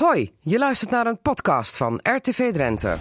[0.00, 2.96] Hoi, je luistert naar een podcast van RTV Drenthe.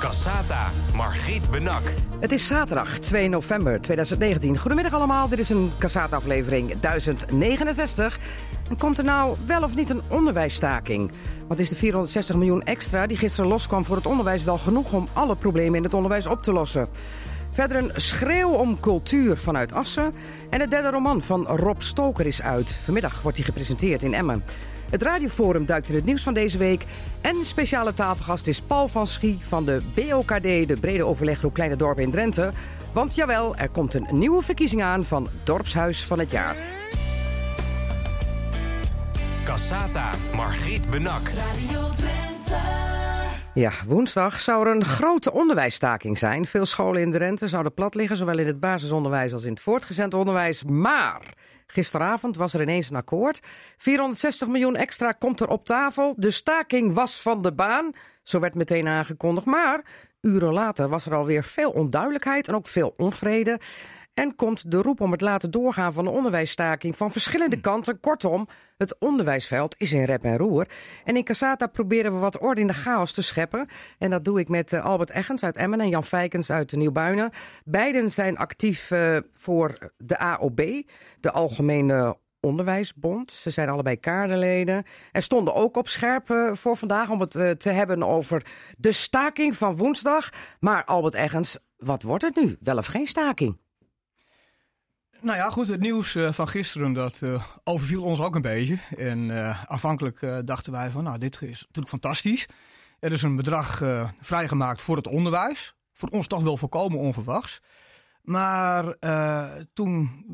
[0.00, 1.82] Cassata, Margriet Benak.
[2.20, 4.58] Het is zaterdag 2 november 2019.
[4.58, 8.18] Goedemiddag allemaal, dit is een Cassata-aflevering 1069.
[8.68, 11.10] En komt er nou wel of niet een onderwijsstaking?
[11.48, 15.08] Wat is de 460 miljoen extra die gisteren loskwam voor het onderwijs wel genoeg om
[15.12, 16.88] alle problemen in het onderwijs op te lossen?
[17.50, 20.14] Verder een schreeuw om cultuur vanuit Assen.
[20.50, 22.80] En het derde roman van Rob Stoker is uit.
[22.84, 24.44] Vanmiddag wordt hij gepresenteerd in Emmen.
[24.90, 26.84] Het radioforum duikt in het nieuws van deze week.
[27.20, 32.02] En speciale tafelgast is Paul van Schie van de BOKD, de Brede Overleggroep Kleine Dorpen
[32.02, 32.50] in Drenthe.
[32.92, 36.56] Want jawel, er komt een nieuwe verkiezing aan van Dorpshuis van het jaar.
[39.44, 41.28] Cassata, Margriet Benak.
[41.28, 42.56] Radio Drenthe.
[43.54, 46.46] Ja, woensdag zou er een grote onderwijsstaking zijn.
[46.46, 50.14] Veel scholen in Drenthe zouden plat liggen, zowel in het basisonderwijs als in het voortgezet
[50.14, 50.64] onderwijs.
[50.64, 51.34] Maar
[51.72, 53.40] gisteravond was er ineens een akkoord.
[53.76, 56.14] 460 miljoen extra komt er op tafel.
[56.16, 57.92] De staking was van de baan.
[58.22, 59.46] Zo werd meteen aangekondigd.
[59.46, 59.84] Maar
[60.20, 63.60] uren later was er alweer veel onduidelijkheid en ook veel onvrede.
[64.18, 68.00] En komt de roep om het laten doorgaan van de onderwijsstaking van verschillende kanten.
[68.00, 70.68] Kortom, het onderwijsveld is in rep en roer.
[71.04, 73.68] En in Casata proberen we wat orde in de chaos te scheppen.
[73.98, 77.30] En dat doe ik met eh, Albert Eggens uit Emmen en Jan Fijkens uit Nieuwbuinen.
[77.64, 80.82] Beiden zijn actief eh, voor de AOB,
[81.20, 83.32] de Algemene Onderwijsbond.
[83.32, 84.84] Ze zijn allebei kaderleden.
[85.12, 88.46] En stonden ook op scherp eh, voor vandaag om het te hebben over
[88.78, 90.30] de staking van woensdag.
[90.60, 92.56] Maar Albert Eggens, wat wordt het nu?
[92.60, 93.66] Wel of geen staking?
[95.28, 98.78] Nou ja, goed, het nieuws eh, van gisteren dat eh, overviel ons ook een beetje.
[98.96, 102.48] En eh, aanvankelijk eh, dachten wij van, nou, dit is natuurlijk fantastisch.
[103.00, 103.82] Er is een bedrag
[104.20, 105.74] vrijgemaakt voor het onderwijs.
[105.94, 107.60] Voor ons toch wel volkomen onverwachts.
[108.22, 108.96] Maar
[109.72, 110.24] toen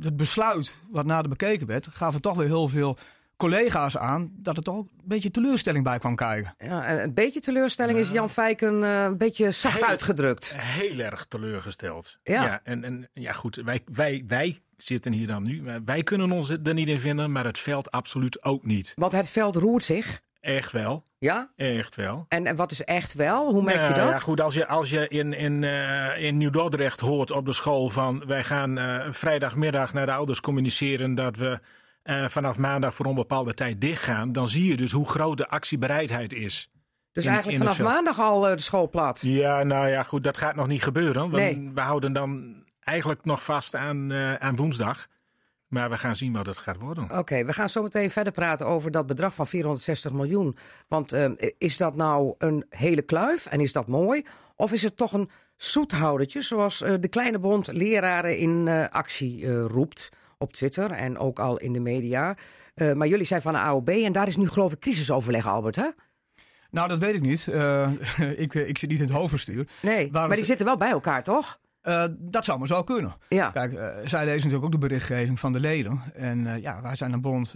[0.00, 2.98] het besluit wat nader bekeken werd, gaven toch weer heel veel
[3.48, 6.54] collega's aan dat er toch een beetje teleurstelling bij kwam kijken.
[6.58, 10.52] Ja, en een beetje teleurstelling is Jan Fijken eh, een beetje zacht Heel- uitgedrukt.
[10.56, 12.18] heel erg teleurgesteld.
[12.22, 12.60] Ja.
[12.64, 15.62] en, en ja, goed, wij, wij, wij zitten hier dan nu.
[15.62, 18.92] maar Wij kunnen ons er niet in vinden, maar het veld absoluut ook niet.
[18.96, 20.20] Want het veld roert zich.
[20.40, 21.50] Echt wel, Ja?
[21.56, 22.26] echt wel.
[22.28, 23.52] En, en wat is echt wel?
[23.52, 24.08] Hoe merk je Nou dat?
[24.08, 27.88] Ja, goed, als je, als je in, in, eh, in Nieuw-Dordrecht hoort op de school
[27.88, 28.22] van...
[28.26, 31.60] wij gaan eh, vrijdagmiddag naar de ouders communiceren dat we
[32.02, 34.32] eh, vanaf maandag voor onbepaalde tijd dichtgaan...
[34.32, 36.70] dan zie je dus hoe groot de actiebereidheid is.
[37.12, 39.18] dus in- eigenlijk in vanaf maandag al eh, de school plat.
[39.22, 41.20] Ja, nou ja, goed, dat gaat nog niet gebeuren.
[41.20, 41.70] Want Nee.
[41.74, 45.06] we houden dan eigenlijk nog vast aan, eh, aan woensdag.
[45.66, 47.18] Maar we gaan zien wat het gaat worden.
[47.18, 50.56] Oké, we gaan zo meteen verder praten over dat bedrag van 460 miljoen.
[50.88, 51.12] Want
[51.58, 54.26] is dat nou een hele kluif en is dat mooi?
[54.56, 60.08] Of is het toch een zoethoudertje, zoals de kleine bond leraren in actie roept
[60.42, 62.36] op Twitter en ook al in de media?
[62.74, 65.76] Eh, maar jullie zijn van de AOB en daar is nu geloof ik crisisoverleg, Albert,
[65.76, 65.88] hè?
[66.70, 67.48] Nou, dat weet ik niet.
[67.48, 67.90] Eh,
[68.44, 69.68] ik, ik zit niet in het hoofdbestuur.
[69.82, 71.60] Nee, Waar maar het- die zitten wel bij elkaar, toch?
[71.80, 73.14] Eh, dat zou maar zo kunnen.
[73.28, 73.50] Ja.
[73.50, 73.70] Kijk,
[74.04, 76.00] zij lezen natuurlijk ook de berichtgeving van de leden.
[76.14, 77.54] En ja, wij zijn een bond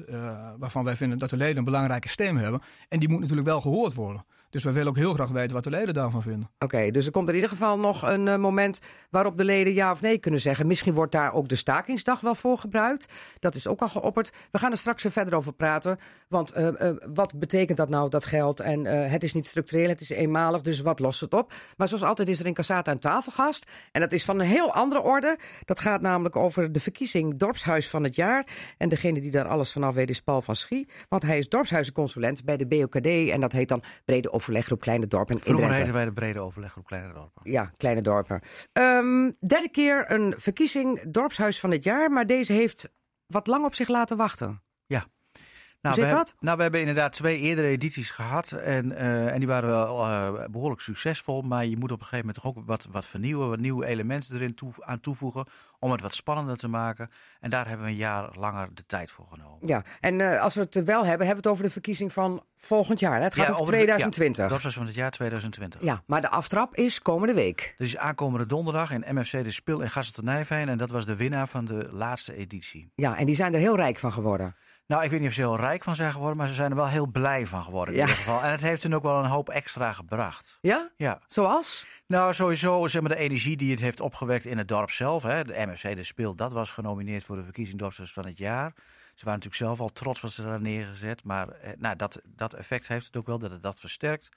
[0.58, 2.60] waarvan wij vinden dat de leden een belangrijke stem hebben.
[2.88, 4.24] En die moet natuurlijk wel gehoord worden.
[4.50, 6.50] Dus wij willen ook heel graag weten wat de leden daarvan vinden.
[6.58, 8.80] Oké, dus er komt in ieder geval nog een eh, moment
[9.10, 10.66] waarop de leden ja of nee kunnen zeggen.
[10.66, 13.08] Misschien wordt daar ook de stakingsdag wel voor gebruikt.
[13.38, 14.32] Dat is ook al geopperd.
[14.50, 15.98] We gaan er straks eh, verder over praten.
[16.28, 18.60] Want eh, wat betekent dat nou, dat geld?
[18.60, 21.52] En het is niet structureel, het is eenmalig, dus wat lost het op?
[21.76, 23.70] Maar zoals altijd is er in Cassata een tafelgast.
[23.92, 25.38] En dat is van een heel andere orde.
[25.64, 28.46] Dat gaat namelijk over de verkiezing Dorpshuis van het jaar.
[28.78, 30.88] En degene die daar alles vanaf weet is Paul van Schie.
[31.08, 33.06] Want hij is dorpshuizenconsulent bij de BOKD.
[33.06, 37.12] En dat heet dan Brede Overleggroep Kleine Dorpen Vroeger heten wij de brede overleggroep Kleine
[37.12, 37.50] Dorpen.
[37.50, 38.40] Ja, kleine dorpen.
[38.72, 42.88] Ehm, derde keer een verkiezing dorpshuis van het jaar, maar deze heeft
[43.26, 44.62] wat lang op zich laten wachten.
[45.94, 46.34] Nou, we dat?
[46.40, 48.52] Nou, we hebben inderdaad twee eerdere edities gehad.
[48.52, 51.42] En, eh, en die waren wel eh, behoorlijk succesvol.
[51.42, 53.48] Maar je moet op een gegeven moment toch ook wat, wat vernieuwen.
[53.48, 55.46] Wat nieuwe elementen erin toe, aan toevoegen.
[55.78, 57.10] Om het wat spannender te maken.
[57.40, 59.58] En daar hebben we een jaar langer de tijd voor genomen.
[59.68, 62.42] Ja, en eh, als we het wel hebben, hebben we het over de verkiezing van
[62.58, 63.16] volgend jaar.
[63.16, 63.22] Hè?
[63.22, 64.36] Het gaat Ja, over over de- 2020.
[64.36, 65.80] Ja, Ja, dat was van het jaar 2020.
[66.06, 67.74] maar de aftrap is komende week.
[67.78, 70.68] Dus aankomende donderdag in MFC de Spil in Gastelnijveen.
[70.68, 72.92] En dat was de winnaar van de laatste editie.
[72.94, 74.54] Ja, en die zijn er heel rijk van geworden.
[74.86, 76.36] Nou, ik weet niet of ze heel rijk van zijn geworden.
[76.36, 78.06] Maar ze zijn er wel heel blij van geworden in Ja.
[78.06, 78.42] ieder geval.
[78.42, 80.58] En het heeft hun ook wel een hoop extra gebracht.
[80.60, 80.90] Ja?
[80.96, 81.20] Ja.
[81.26, 81.86] Zoals?
[82.06, 85.22] Nou, sowieso zeg maar, de energie die het heeft opgewekt in het dorp zelf.
[85.22, 85.44] Hè.
[85.44, 88.72] De MFC De Speel, dat was genomineerd voor de verkiezing Dorpshuis van het jaar.
[89.14, 91.24] Ze waren natuurlijk zelf al trots wat ze daar neergezet.
[91.24, 94.28] Maar eh, nou, dat, dat effect heeft het ook wel, dat het dat versterkt.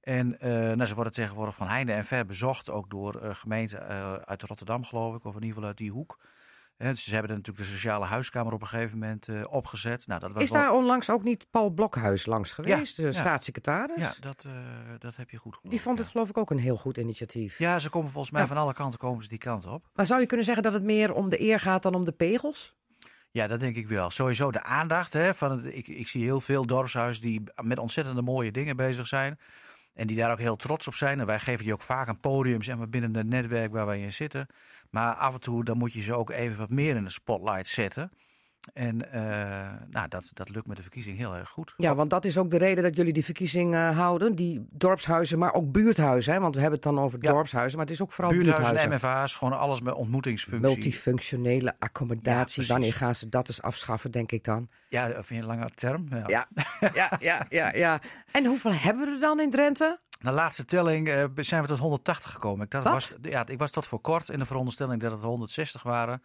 [0.00, 2.70] En eh, nou, ze worden tegenwoordig van heinde en ver bezocht.
[2.70, 3.86] Ook door eh, gemeenten
[4.26, 5.24] uit Rotterdam, geloof ik.
[5.24, 6.18] Of in ieder geval uit die hoek.
[6.88, 10.06] Dus ze hebben natuurlijk de sociale huiskamer op een gegeven moment eh, opgezet.
[10.06, 13.12] Nou, dat was Is wel- daar onlangs ook niet Paul Blokhuis langs geweest, de ja.
[13.12, 14.02] staatssecretaris?
[14.02, 14.52] Ja, dat, eh,
[14.98, 15.72] dat heb je goed gehoord.
[15.72, 16.02] Die vond ja.
[16.02, 17.58] het geloof ik ook een heel goed initiatief.
[17.58, 19.88] Ja, ze komen volgens mij van alle kanten komen ze die kant op.
[19.94, 22.12] Maar zou je kunnen zeggen dat het meer om de eer gaat dan om de
[22.12, 22.78] pegels?
[23.30, 24.10] Ja, dat denk ik wel.
[24.10, 25.12] Sowieso de aandacht.
[25.12, 29.06] Hè, van het, ik, ik zie heel veel dorpshuizen die met ontzettende mooie dingen bezig
[29.06, 29.38] zijn.
[30.00, 31.20] En die daar ook heel trots op zijn.
[31.20, 34.00] En wij geven die ook vaak een podium zeg maar, binnen het netwerk waar wij
[34.00, 34.46] in zitten.
[34.90, 37.68] Maar af en toe dan moet je ze ook even wat meer in de spotlight
[37.68, 38.12] zetten.
[38.72, 39.22] En eh,
[39.90, 41.74] nou, dat, dat lukt met de verkiezing heel erg goed.
[41.76, 44.34] Ja, want dat is ook de reden dat jullie die verkiezing eh, houden.
[44.34, 46.32] Die dorpshuizen, maar ook buurthuizen.
[46.32, 46.40] Hè?
[46.40, 47.32] Want we hebben het dan over Ja.
[47.32, 49.08] dorpshuizen, maar het is ook vooral Buurthuizen, buurthuizen.
[49.08, 50.68] MFA's, gewoon alles met ontmoetingsfunctie.
[50.68, 52.66] Multifunctionele accommodatie.
[52.66, 54.68] Wanneer gaan ze dat eens afschaffen, denk ik dan?
[54.88, 56.06] Ja, of in een lange term.
[56.10, 56.24] Ja.
[56.26, 56.48] Ja,
[56.94, 58.00] ja, ja, ja, ja.
[58.32, 59.98] En hoeveel hebben we er dan in Drenthe?
[60.20, 62.66] Na laatste telling eh, zijn we tot 180 gekomen.
[62.70, 66.22] Ik, was, ja, ik was tot voor kort in de veronderstelling dat het 160 waren.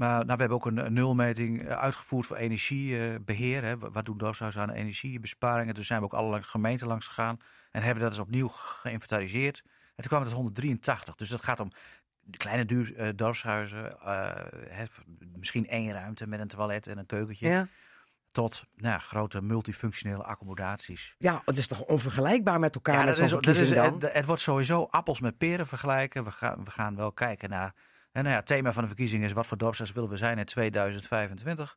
[0.00, 3.64] Maar nou, we hebben ook een, nulmeting eh, uitgevoerd voor energiebeheer.
[3.64, 3.78] hè.
[3.78, 5.74] Wat doen dorpshuizen aan energiebesparingen?
[5.74, 7.38] Toen zijn we ook alle gemeenten langs gegaan
[7.70, 9.62] en hebben dat eens opnieuw geïnventariseerd.
[9.64, 11.14] En toen kwam het tot 183.
[11.14, 11.70] Dus dat gaat om
[12.36, 14.00] kleine duur, eh, dorpshuizen.
[14.00, 14.30] eh,
[14.68, 14.84] hè,
[15.36, 17.48] misschien één ruimte met een toilet en een keukentje.
[17.48, 17.68] Ja.
[18.26, 21.14] Tot nou, grote multifunctionele accommodaties.
[21.18, 23.90] ja, het is toch onvergelijkbaar met elkaar Ja, met dat zo'n is, dat is, verkiezing
[23.90, 24.00] dan?
[24.00, 26.24] het, het wordt sowieso appels met peren vergelijken.
[26.24, 27.74] We gaan, we gaan wel kijken naar.
[28.12, 30.38] En nou ja, het thema van de verkiezing is: wat voor dorpshuis willen we zijn
[30.38, 31.76] in 2025?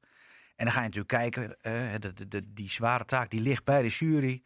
[0.56, 3.63] En dan ga je natuurlijk kijken, eh, de, de, de- die zware taak die ligt
[3.63, 4.44] bij de jury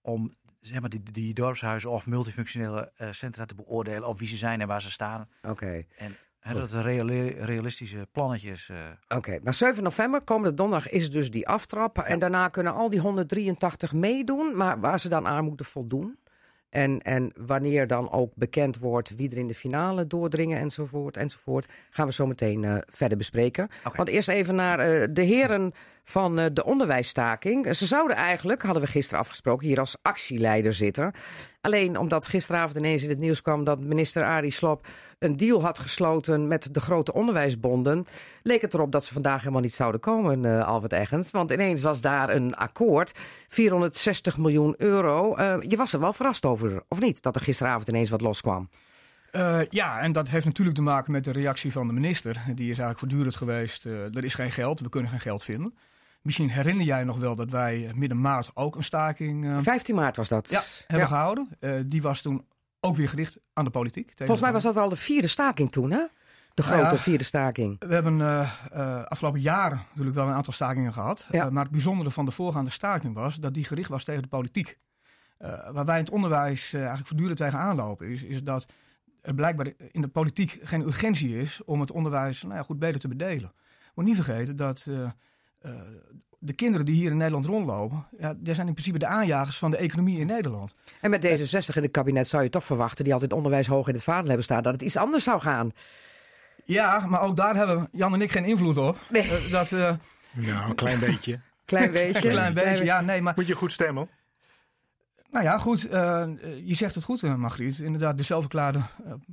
[0.00, 4.36] om zeg maar, die, die dorpshuizen of multifunctionele eh, centra te beoordelen op wie ze
[4.36, 5.28] zijn en waar ze staan.
[5.42, 5.84] Oké.
[6.40, 8.68] En dat reali- realistische plannetjes.
[8.68, 8.76] eh,
[9.08, 11.98] Oké, maar 7 november, komende donderdag, is dus die aftrap.
[11.98, 16.18] En daarna kunnen al die 183 meedoen, maar waar ze dan aan moeten voldoen.
[16.76, 21.68] En, en wanneer dan ook bekend wordt wie er in de finale doordringen enzovoort, enzovoort,
[21.90, 23.68] gaan we zo meteen eh, verder bespreken.
[23.96, 25.72] Want eerst even naar eh, de heren
[26.08, 27.76] van eh, de onderwijsstaking.
[27.76, 31.12] Ze zouden eigenlijk, hadden we gisteren afgesproken, hier als actieleider zitten.
[31.60, 34.86] Alleen omdat gisteravond ineens in het nieuws kwam dat minister Arie Slob
[35.18, 38.04] een deal had gesloten met de grote onderwijsbonden,
[38.42, 41.30] leek het erop dat ze vandaag helemaal niet zouden komen, eh, Albert Eggens.
[41.30, 43.12] Want ineens was daar een akkoord,
[43.48, 45.34] 460 miljoen euro.
[45.34, 48.68] Eh, je was er wel verrast over, of niet, dat er gisteravond ineens wat loskwam?
[49.30, 52.34] Eh, ja, en dat heeft natuurlijk te maken met de reactie van de minister.
[52.46, 53.84] Die is eigenlijk voortdurend geweest.
[53.84, 55.74] er is geen geld, we kunnen geen geld vinden.
[56.26, 60.16] Misschien herinner jij nog wel dat wij midden maart ook een staking eh, 15 maart
[60.16, 60.48] was dat.
[60.48, 61.48] ja, hebben gehouden.
[61.60, 62.46] Eh, die was toen
[62.80, 64.12] ook weer gericht aan de politiek.
[64.16, 66.04] Volgens mij was dat al de vierde staking toen, hè?
[66.54, 67.00] De Nou grote ja.
[67.00, 67.76] vierde staking.
[67.78, 71.28] We hebben eh, eh, afgelopen jaren natuurlijk wel een aantal stakingen gehad.
[71.30, 71.44] Ja.
[71.44, 74.28] Eh, maar het bijzondere van de voorgaande staking was dat die gericht was tegen de
[74.28, 74.78] politiek.
[75.38, 78.66] Eh, waar wij in het onderwijs eh, eigenlijk voortdurend tegen aanlopen, is, is dat
[79.22, 83.00] er blijkbaar in de politiek geen urgentie is om het onderwijs nou ja, goed beter
[83.00, 83.52] te bedelen.
[83.94, 85.10] Moet niet vergeten dat eh, eh,
[86.38, 89.70] de kinderen die hier in Nederland rondlopen, ja, die zijn in principe de aanjagers van
[89.70, 90.74] de economie in Nederland.
[91.00, 93.94] En met D66 in het kabinet zou je toch verwachten, die altijd onderwijs hoog in
[93.94, 95.70] het vaandel hebben staan, dat het iets anders zou gaan.
[96.64, 98.98] Ja, maar ook daar hebben Jan en ik geen invloed op.
[99.10, 99.22] Nee.
[99.22, 99.94] Eh, dat, eh,
[100.32, 101.40] Nou, een klein beetje.
[101.64, 102.24] Klein beetje.
[102.24, 104.08] een klein beetje, ja, nee, maar Moet je goed stemmen.
[105.36, 105.88] Nou ja, goed.
[105.88, 106.28] eh, eh,
[106.64, 107.78] je zegt het goed, eh, Margriet.
[107.78, 108.80] Inderdaad, de zelfverklaarde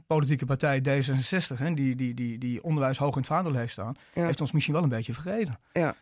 [0.07, 3.95] politieke partij D66, hè, die, die, die, die onderwijs hoog in het vaandel heeft staan,
[4.13, 4.25] Ja.
[4.25, 5.59] heeft ons misschien wel een beetje vergeten.
[5.73, 5.95] Ja.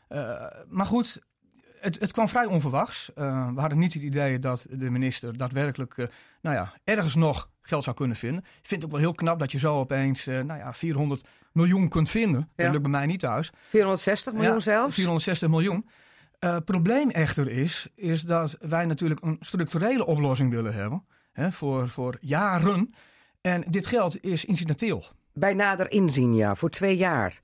[0.70, 1.22] Maar goed,
[1.80, 3.12] het, het kwam vrij onverwachts.
[3.16, 5.96] We hadden niet het idee dat de minister daadwerkelijk
[6.42, 8.44] nou ja, ergens nog geld zou kunnen vinden.
[8.44, 11.24] Ik vind het ook wel heel knap dat je zo opeens eh, nou ja, 400
[11.52, 12.40] miljoen kunt vinden.
[12.56, 12.64] Ja.
[12.64, 13.52] Dat lukt bij mij niet thuis.
[13.70, 14.94] 460 miljoen Ja, zelfs.
[14.96, 15.90] 460 miljoen.
[16.42, 21.06] Eh probleem echter is, is dat wij natuurlijk een structurele oplossing willen hebben.
[21.32, 22.94] Hè, voor, voor jaren.
[23.42, 25.06] En dit geld is incidenteel.
[25.34, 27.42] Bij nader inzien, ja, voor twee jaar.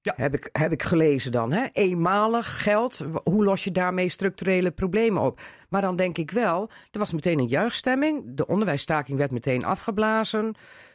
[0.00, 0.12] Ja.
[0.16, 1.52] Heb, ik, heb ik gelezen dan.
[1.52, 1.66] Hè?
[1.72, 5.40] Eenmalig geld, hoe los je daarmee structurele problemen op?
[5.68, 8.22] Maar dan denk ik wel, er was meteen een juichstemming.
[8.24, 10.54] De onderwijsstaking werd meteen afgeblazen.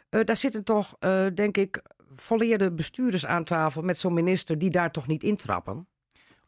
[0.09, 1.81] Eh, daar zitten toch, eh, denk ik,
[2.15, 5.87] volleerde bestuurders aan tafel met zo'n minister die daar toch niet intrappen.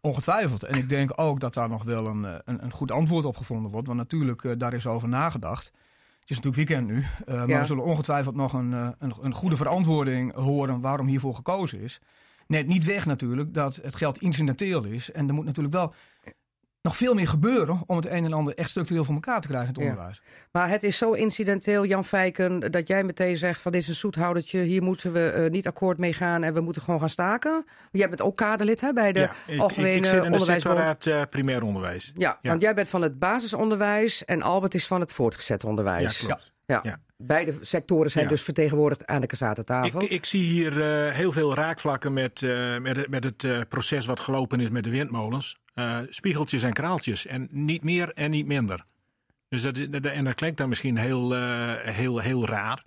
[0.05, 0.63] Ongetwijfeld.
[0.63, 3.37] En ik denk ook dat daar nog wel een, eh, een, een goed antwoord op
[3.37, 3.87] gevonden wordt.
[3.87, 5.65] Want natuurlijk, eh, daar is over nagedacht.
[6.19, 7.05] Het is natuurlijk weekend nu.
[7.25, 7.59] eh, maar Ja.
[7.59, 11.99] we zullen ongetwijfeld nog een, een, een goede verantwoording horen waarom hiervoor gekozen is.
[12.47, 15.11] Net niet weg natuurlijk dat het geld incidenteel is.
[15.11, 15.93] En er moet natuurlijk wel
[16.85, 19.67] nog veel meer gebeuren om het een en ander echt structureel voor elkaar te krijgen
[19.69, 19.89] in het Ja.
[19.89, 20.21] onderwijs.
[20.51, 23.95] Maar het is zo incidenteel, Jan Fijken, dat jij meteen zegt van dit is een
[23.95, 27.65] zoethoudertje, hier moeten we eh, niet akkoord mee gaan en we moeten gewoon gaan staken.
[27.91, 30.37] Jij bent ook kaderlid hè, bij de ja, ik, Algemene ik, ik zit in de
[30.37, 30.77] Onderwijsbond.
[30.77, 32.11] sectorraad eh, primair onderwijs.
[32.15, 32.49] Ja, Ja.
[32.49, 36.17] want jij bent van het basisonderwijs en Albert is van het voortgezet Ja, onderwijs.
[36.17, 36.53] klopt.
[36.65, 36.79] Ja.
[36.83, 36.99] Ja.
[37.17, 38.29] Beide sectoren zijn Ja.
[38.29, 40.03] dus vertegenwoordigd aan de Casata-tafel.
[40.03, 43.61] Ik, ik zie hier eh, heel veel raakvlakken met, eh, met, het- met het eh,
[43.69, 45.57] proces wat gelopen is met de windmolens.
[45.73, 47.25] Eh, spiegeltjes en kraaltjes.
[47.25, 48.85] En niet meer en niet minder.
[49.49, 52.85] Dus dat, is- dat- en dat klinkt dan misschien heel, eh, heel, heel raar.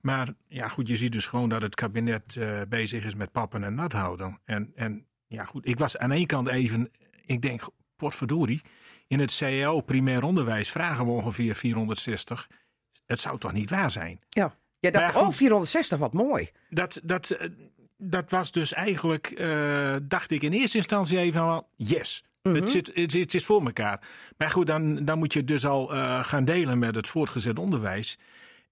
[0.00, 3.64] Maar ja, goed, je ziet dus gewoon dat het kabinet eh, bezig is met pappen
[3.64, 4.40] en nat houden.
[4.44, 6.90] En, en ja, goed, ik was aan één kant even,
[7.24, 8.60] ik denk, potverdorie.
[9.06, 12.46] In het CAO primair onderwijs vragen we ongeveer 460.
[13.06, 14.20] Het zou toch niet waar zijn?
[14.28, 14.54] Ja.
[14.92, 15.22] Maar goed.
[15.26, 16.50] oh, 460, wat mooi.
[16.70, 17.48] Dat, dat, eh,
[17.96, 22.90] dat was dus eigenlijk, eh, dacht ik in eerste instantie even van, yes, het, zit,
[22.94, 24.00] het, het is voor elkaar.
[24.36, 27.58] Maar goed, dan, dan moet je het dus al eh, gaan delen met het voortgezet
[27.58, 28.18] onderwijs.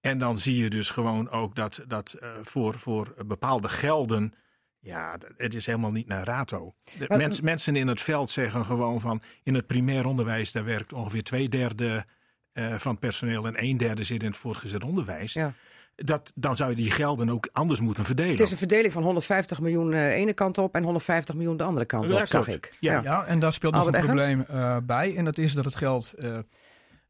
[0.01, 4.35] En dan zie je dus gewoon ook dat, dat voor, voor bepaalde gelden,
[4.81, 6.75] ja, dat- het is helemaal niet naar rato.
[6.99, 10.65] De Maar- mens- mensen in het veld zeggen gewoon van, in het primair onderwijs, daar
[10.65, 12.05] werkt ongeveer twee derde
[12.55, 15.33] eh, van het personeel en een derde zit in het voortgezet onderwijs.
[15.33, 15.53] Ja.
[15.97, 18.31] Dat, dan zou je die gelden ook anders moeten verdelen.
[18.31, 21.63] Het is een verdeling van 150 miljoen de ene kant op en 150 miljoen de
[21.65, 22.55] andere kant Ja, op, zag klopt.
[22.55, 22.77] ik.
[22.81, 23.01] Ja.
[23.03, 25.17] Ja, en daar speelt nog een probleem eh, bij.
[25.17, 26.13] En dat is dat het geld.
[26.13, 26.39] eh,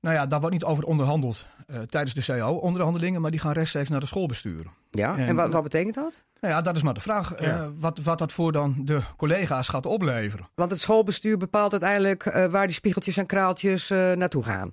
[0.00, 3.88] nou ja, daar wordt niet over onderhandeld eh, tijdens de CAO-onderhandelingen, maar die gaan rechtstreeks
[3.88, 4.70] naar de schoolbesturen.
[4.90, 6.22] Ja, en, En- wat, wat betekent dat?
[6.40, 7.34] Nou ja, dat is maar de vraag.
[7.34, 7.70] eh, Ja.
[7.78, 10.48] wat, wat dat voor dan de collega's gaat opleveren.
[10.54, 14.72] Want het schoolbestuur bepaalt uiteindelijk eh, waar die spiegeltjes en kraaltjes eh, naartoe gaan.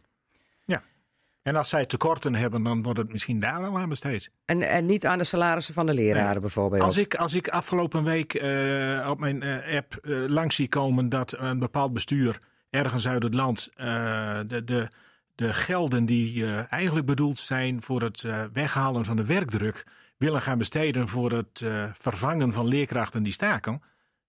[1.42, 4.32] En als zij tekorten hebben, dan wordt het misschien daar wel aan besteed.
[4.46, 6.82] En, en niet aan de salarissen van de leraren bijvoorbeeld.
[6.82, 11.10] Als ik, als ik afgelopen week eh, op mijn eh, app eh, langs zie komen
[11.10, 14.88] dat een bepaald bestuur ergens uit het land de, de,
[15.36, 19.86] de gelden die eigenlijk bedoeld zijn voor het weghalen van de werkdruk
[20.18, 23.82] willen gaan besteden voor het vervangen van leerkrachten die staken.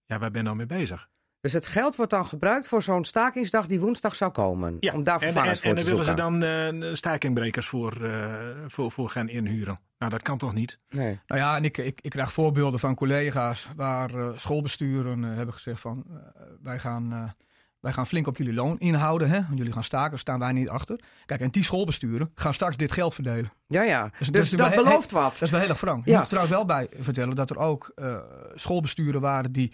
[0.05, 1.09] Ja, waar ben je nou mee bezig?
[1.43, 4.77] Dus het geld wordt dan gebruikt voor zo'n stakingsdag die woensdag zou komen.
[4.93, 8.03] Om daar en, en, vervangers en voor daar te willen ze dan eh stakingbrekers voor,
[8.03, 9.79] eh, voor, voor gaan inhuren.
[9.97, 10.79] Nou, dat kan toch niet?
[10.89, 11.19] Nee.
[11.27, 15.79] Nou ja, en ik, ik, ik krijg voorbeelden van collega's waar eh, schoolbesturen hebben gezegd
[15.79, 16.05] van
[16.61, 17.23] wij, gaan, eh,
[17.79, 19.29] wij gaan flink op jullie loon inhouden.
[19.29, 19.41] Hè?
[19.45, 20.99] Want jullie gaan staken, staan wij niet achter.
[21.25, 23.51] Kijk, en die schoolbesturen gaan straks dit geld verdelen.
[23.67, 24.03] Ja, ja.
[24.17, 25.41] Dus- Dus, dus dat belooft Dat wat.
[25.41, 26.05] is wel heel erg frank.
[26.05, 26.17] Je Ja.
[26.17, 28.17] moet er trouwens wel bij vertellen dat er ook eh,
[28.55, 29.73] schoolbesturen waren die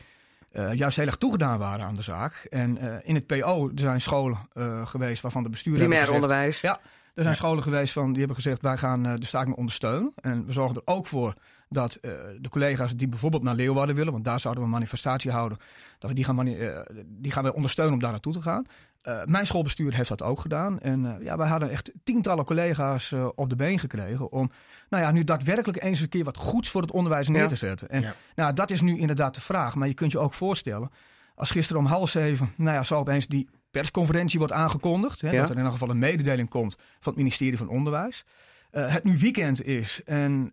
[0.51, 2.48] eh, juist heel erg toegedaan waren aan de zaak.
[2.50, 6.22] En eh, in het PO er zijn scholen eh, geweest waarvan de besturen Primair gezegd,
[6.22, 6.62] onderwijs.
[6.62, 6.79] Ja,
[7.13, 10.13] er zijn scholen geweest van, die hebben gezegd wij gaan de staking ondersteunen.
[10.22, 11.34] En we zorgen er ook voor
[11.70, 15.32] dat eh, de collega's die bijvoorbeeld naar Leeuwarden willen, want daar zouden we een manifestatie
[15.32, 15.58] houden,
[16.00, 18.66] dat we die gaan, eh, die gaan we ondersteunen om daar naartoe te gaan.
[19.02, 20.80] Eh, mijn schoolbestuur heeft dat ook gedaan.
[20.80, 24.52] En ja, wij hadden echt tientallen collega's op de been gekregen om
[24.90, 27.90] nou ja, nu daadwerkelijk eens een keer wat goeds voor het onderwijs neer te zetten.
[27.90, 28.14] En Ja.
[28.36, 29.76] nou, dat is nu inderdaad de vraag.
[29.76, 30.92] Maar je kunt je ook voorstellen,
[31.36, 35.22] als gisteren om half zeven, nou ja, zo opeens die persconferentie wordt aangekondigd.
[35.22, 35.36] Hè, Ja.
[35.36, 38.26] Dat er in ieder geval een mededeling komt van het ministerie van Onderwijs.
[38.72, 40.52] Het nu weekend is en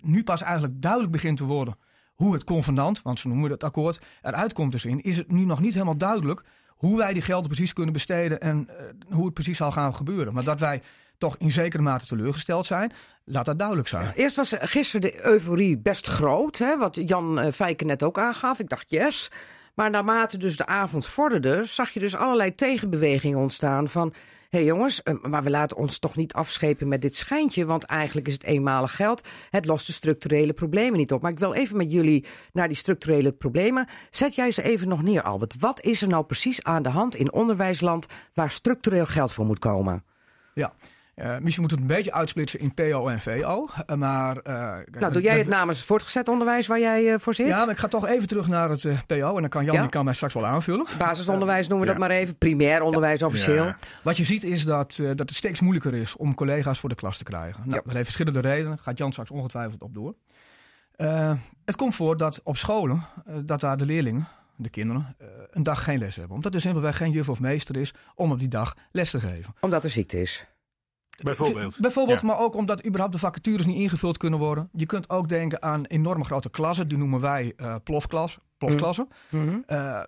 [0.00, 1.76] nu pas eigenlijk duidelijk begint te worden
[2.14, 5.44] hoe het convenant, want zo noemen het akkoord, eruit komt te zien, is het nu
[5.44, 9.34] nog niet helemaal duidelijk hoe wij die gelden precies kunnen besteden en eh, hoe het
[9.34, 10.34] precies zal gaan gebeuren.
[10.34, 10.82] Maar dat wij
[11.18, 12.92] toch in zekere mate teleurgesteld zijn,
[13.24, 14.12] laat dat duidelijk zijn.
[14.14, 18.58] Eerst was gisteren de euforie best groot, hè, wat Jan eh, Fijken net ook aangaf.
[18.58, 19.30] Ik dacht yes.
[19.74, 24.14] Maar naarmate dus de avond vorderde, zag je dus allerlei tegenbewegingen ontstaan van...
[24.56, 27.64] hey jongens, eh, maar we laten ons toch niet afschepen met dit schijntje...
[27.64, 29.26] want eigenlijk is het eenmalig geld.
[29.50, 31.22] Het lost de structurele problemen niet op.
[31.22, 33.88] Maar ik wil even met jullie naar die structurele problemen.
[34.10, 35.58] Zet jij ze even nog neer, Albert.
[35.58, 38.06] Wat is er nou precies aan de hand in onderwijsland...
[38.34, 40.04] waar structureel geld voor moet komen?
[40.54, 40.72] Ja.
[41.16, 43.68] Eh, misschien moet het een beetje uitsplitsen in PO en VO.
[43.86, 47.34] eh, maar, eh, kijk, Nou, doe jij het namens het voortgezet onderwijs waar jij voor
[47.34, 47.46] zit?
[47.46, 49.34] Ja, maar ik ga toch even terug naar het PO.
[49.34, 49.80] En dan kan Jan Ja?
[49.80, 50.86] die kan mij straks wel aanvullen.
[50.98, 51.98] Basisonderwijs noemen we Ja.
[51.98, 52.36] dat maar even.
[52.38, 53.72] Primair onderwijs officieel.
[54.02, 57.18] Wat je ziet is dat, dat het steeds moeilijker is om collega's voor de klas
[57.18, 57.62] te krijgen.
[57.64, 57.80] Nou.
[57.84, 58.78] Dat heeft verschillende redenen.
[58.78, 60.14] Gaat Jan straks ongetwijfeld op door.
[61.64, 63.04] Het komt voor dat op scholen,
[63.44, 65.16] dat daar de leerlingen, de kinderen,
[65.50, 66.34] een dag geen les hebben.
[66.36, 69.54] Omdat er simpelweg geen juf of meester is om op die dag les te geven.
[69.60, 70.46] Omdat er ziekte is.
[71.22, 71.76] Bijvoorbeeld.
[71.80, 72.26] Bijvoorbeeld, Ja.
[72.26, 74.68] maar ook omdat überhaupt de vacatures niet ingevuld kunnen worden.
[74.72, 79.08] Je kunt ook denken aan enorme grote klassen, die noemen wij eh plofklas, plofklassen.
[79.30, 79.58] Mhm.
[79.66, 80.02] Eh,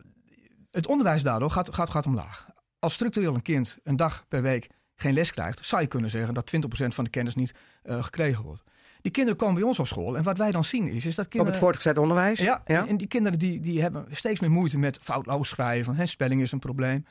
[0.70, 2.46] het onderwijs daardoor gaat, gaat, gaat omlaag.
[2.78, 6.34] Als structureel een kind een dag per week geen les krijgt, zou je kunnen zeggen
[6.34, 8.62] dat 20% van de kennis niet eh, gekregen wordt.
[9.00, 11.24] Die kinderen komen bij ons op school en wat wij dan zien is, is dat
[11.24, 11.54] Op kinderen...
[11.54, 12.38] het voortgezet onderwijs.
[12.38, 15.94] Ja, En, en die kinderen die, die hebben steeds meer moeite met foutloos schrijven.
[15.94, 17.04] Hè, spelling is een probleem.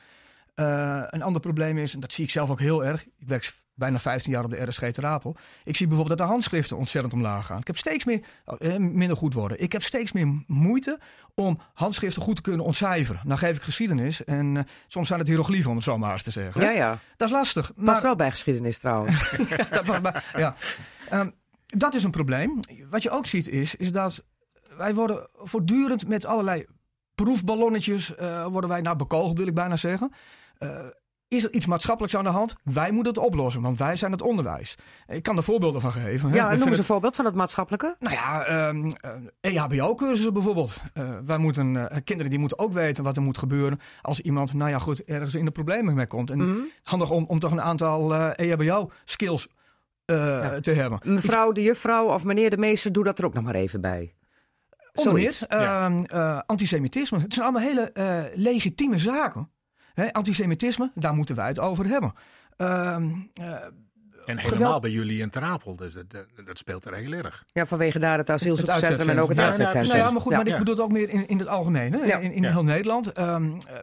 [0.58, 3.02] Eh, een ander probleem is, en dat zie ik zelf ook heel erg.
[3.02, 5.36] Ik werk bijna 15 jaar op de RSG te Rapel.
[5.64, 7.58] Ik zie bijvoorbeeld dat de handschriften ontzettend omlaag gaan.
[7.58, 8.20] Ik heb steeds meer,
[8.58, 9.60] eh, minder goed worden.
[9.62, 10.98] Ik heb steeds meer moeite
[11.34, 13.20] om handschriften goed te kunnen ontcijferen.
[13.24, 16.22] Nou geef ik geschiedenis en eh, soms zijn het hieroglyphen om het zo maar eens
[16.22, 16.60] te zeggen.
[16.60, 16.98] Ja, ja.
[17.16, 17.66] Dat is lastig.
[17.66, 19.30] Past Maar, wel bij geschiedenis trouwens.
[19.70, 20.54] dat, maar- ja.
[21.08, 21.30] Ehm,
[21.66, 22.60] dat is een probleem.
[22.90, 24.24] Wat je ook ziet is, is dat
[24.76, 26.66] wij worden voortdurend met allerlei
[27.14, 28.12] proefballonnetjes
[28.50, 30.12] worden wij nou bekogeld, wil ik bijna zeggen.
[30.58, 30.68] Eh,
[31.28, 32.54] is er iets maatschappelijks aan de hand?
[32.64, 34.74] Wij moeten het oplossen, want wij zijn het onderwijs.
[35.06, 36.30] Ik kan er voorbeelden van geven.
[36.30, 36.36] hè.
[36.36, 37.96] ja, noem eens een voorbeeld van het maatschappelijke.
[37.98, 38.90] nou ja, ehm
[39.40, 40.82] eh, EHBO-cursussen bijvoorbeeld.
[40.94, 44.70] Eh, wij moeten, kinderen die moeten ook weten wat er moet gebeuren als iemand, nou
[44.70, 46.30] ja goed, ergens in de problemen mee komt.
[46.30, 46.58] En Mhm.
[46.82, 49.48] handig om, om toch een aantal eh EHBO-skills
[50.04, 51.00] eh, te hebben.
[51.04, 54.14] Mevrouw de juffrouw of meneer de meester, doe dat er ook nog maar even bij.
[54.94, 55.38] Onder meer Zoiets.
[55.48, 55.84] ja.
[55.84, 57.18] ehm, eh, antisemitisme.
[57.20, 57.92] Het zijn allemaal hele
[58.34, 59.50] legitieme zaken.
[59.98, 62.12] Hè, antisemitisme, daar moeten wij het over hebben.
[62.56, 63.54] Ehm, eh,
[64.24, 65.76] En helemaal bij jullie in Terapel.
[65.76, 67.44] Dus dat, dat, dat speelt er heel erg.
[67.52, 69.84] Ja, vanwege daar het asielzoekerscentrum en ook het Ja, uitzetcentrum.
[69.86, 70.38] ja, nou ja, maar goed, Ja.
[70.38, 71.92] maar ik bedoel het ook meer in, in het algemeen.
[71.92, 72.18] Hè?
[72.20, 72.50] In, in Ja.
[72.50, 73.12] heel Nederland.
[73.12, 73.74] Ehm, eh,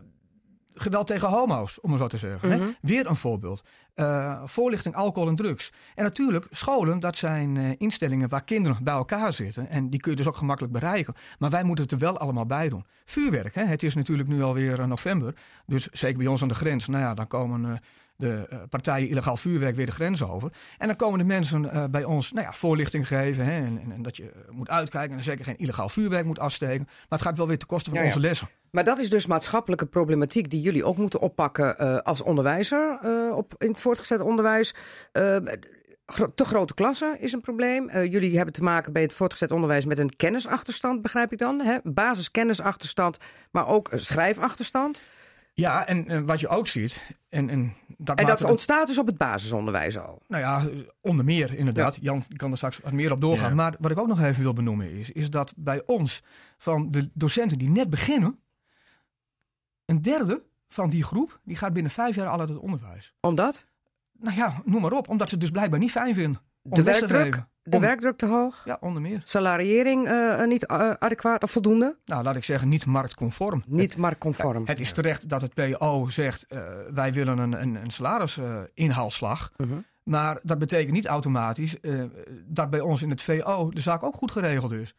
[0.75, 2.50] geweld tegen homo's, om het zo te zeggen.
[2.50, 2.60] Mhm.
[2.62, 2.67] hè?
[2.82, 3.63] Weer een voorbeeld.
[3.94, 5.72] Eh, voorlichting, alcohol en drugs.
[5.96, 9.70] En natuurlijk, scholen, dat zijn eh, instellingen waar kinderen bij elkaar zitten.
[9.70, 11.13] En die kun je dus ook gemakkelijk bereiken.
[11.39, 12.86] Maar wij moeten het er wel allemaal bij doen.
[13.05, 13.63] Vuurwerk, hè?
[13.63, 15.36] het is natuurlijk nu alweer eh, november.
[15.65, 16.88] Dus zeker bij ons aan de grens.
[16.88, 17.82] Nou ja, dan komen...
[18.17, 20.51] de eh, partijen illegaal vuurwerk weer de grens over.
[20.77, 23.45] En dan komen de mensen eh, bij ons nou ja, voorlichting geven.
[23.45, 26.39] Hè, en, en, en dat je eh, moet uitkijken en zeker geen illegaal vuurwerk moet
[26.39, 26.84] afsteken.
[26.86, 28.12] Maar het gaat wel weer ten koste van Ja, ja.
[28.13, 28.50] onze lessen.
[28.72, 33.00] Maar dat is dus maatschappelijke problematiek die jullie ook moeten oppakken als onderwijzer
[33.34, 34.75] op, in het voortgezet onderwijs.
[36.05, 37.91] Gro- te grote klassen is een probleem.
[37.91, 41.62] Jullie hebben te maken bij het voortgezet onderwijs met een kennisachterstand, begrijp ik dan.
[41.62, 41.77] Hè?
[41.84, 43.17] Basiskennisachterstand,
[43.51, 45.01] maar ook een schrijfachterstand.
[45.57, 48.97] Ja, en, en wat je ook ziet, en, en dat En dat het- ontstaat dus
[48.97, 50.21] op het basisonderwijs al.
[50.27, 51.97] Nou ja, onder meer inderdaad.
[52.01, 53.50] Jan kan er straks wat meer op doorgaan.
[53.50, 53.55] Ja.
[53.55, 56.24] Maar wat ik ook nog even wil benoemen is, is dat bij ons
[56.57, 58.39] van de docenten die net beginnen,
[59.85, 63.13] een derde van die groep, die gaat binnen vijf jaar al uit het onderwijs.
[63.21, 63.65] Omdat
[64.19, 65.09] Nou ja, noem maar op.
[65.09, 66.41] Omdat ze het dus blijkbaar niet fijn vinden.
[66.62, 67.43] om de werkdruk.
[67.67, 69.22] De Om- werkdruk te hoog, Ja, onder meer.
[69.25, 73.63] salariering eh, niet eh, adequaat of voldoende, Nou, laat ik zeggen, niet marktconform.
[73.65, 74.63] niet marktconform.
[74.65, 76.60] Het is terecht dat het PO zegt, eh,
[76.93, 79.51] wij willen een, een, een salarisinhaalslag.
[79.57, 79.74] Mhm.
[80.03, 82.03] Maar dat betekent niet automatisch eh,
[82.48, 84.94] dat bij ons in het VO de zaak ook goed geregeld is.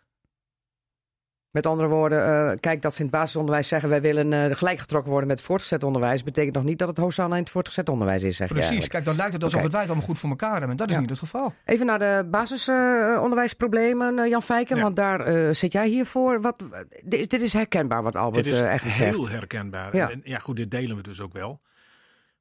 [1.51, 4.79] Met andere woorden, eh, kijk dat ze in het basisonderwijs zeggen wij willen eh gelijk
[4.79, 7.89] getrokken worden met het voortgezet onderwijs, betekent nog niet dat het hoogstaande in het voortgezet
[7.89, 10.31] onderwijs is, zeg Precies, kijk, dan lijkt het alsof het wij het allemaal goed voor
[10.31, 10.71] elkaar hebben.
[10.71, 11.01] En dat is Ja.
[11.01, 11.55] niet het geval.
[11.65, 14.83] Even naar de basisonderwijsproblemen, eh, Jan Fijken, Ja.
[14.83, 16.41] want daar eh, zit jij hier voor.
[16.41, 16.63] Wat,
[17.05, 18.99] dit, dit is herkenbaar wat Albert Dit is eh, echt zegt.
[19.15, 19.97] heel herkenbaar.
[19.97, 20.11] Ja.
[20.11, 21.61] En, ja, goed, dit delen we dus ook wel.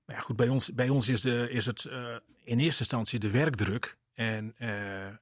[0.06, 3.20] Maar ja, goed, bij ons, bij ons is, de, is het eh, in eerste instantie
[3.20, 4.70] de werkdruk en eh,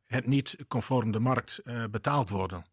[0.06, 2.64] het niet conform de markt eh, betaald worden.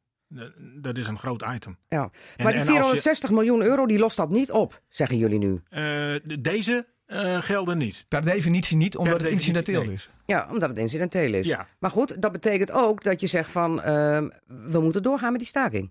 [0.81, 1.77] Dat- is een groot item.
[1.89, 2.03] Ja.
[2.03, 2.11] En-
[2.45, 5.39] maar die en als je- 460 miljoen euro, die lost dat niet op, zeggen jullie
[5.39, 5.61] nu.
[5.69, 5.81] Eh,
[6.25, 8.05] de- deze eh, gelden niet.
[8.09, 9.93] Per definitie niet, omdat Per het incidenteel nee.
[9.93, 10.11] is.
[10.27, 11.47] Ja, omdat het incidenteel is.
[11.47, 11.67] Ja.
[11.79, 15.49] Maar goed, dat betekent ook dat je zegt van, ehm, we moeten doorgaan met die
[15.49, 15.91] staking.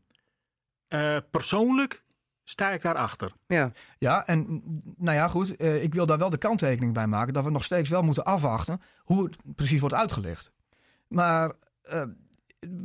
[0.87, 2.03] Eh, persoonlijk
[2.43, 3.31] sta ik daarachter.
[3.47, 4.61] Ja, Ja, en
[4.97, 5.55] nou ja, goed.
[5.55, 8.23] eh, ik wil daar wel de kanttekening bij maken dat we nog steeds wel moeten
[8.25, 10.51] afwachten hoe het precies wordt uitgelegd.
[11.07, 12.03] Maar eh,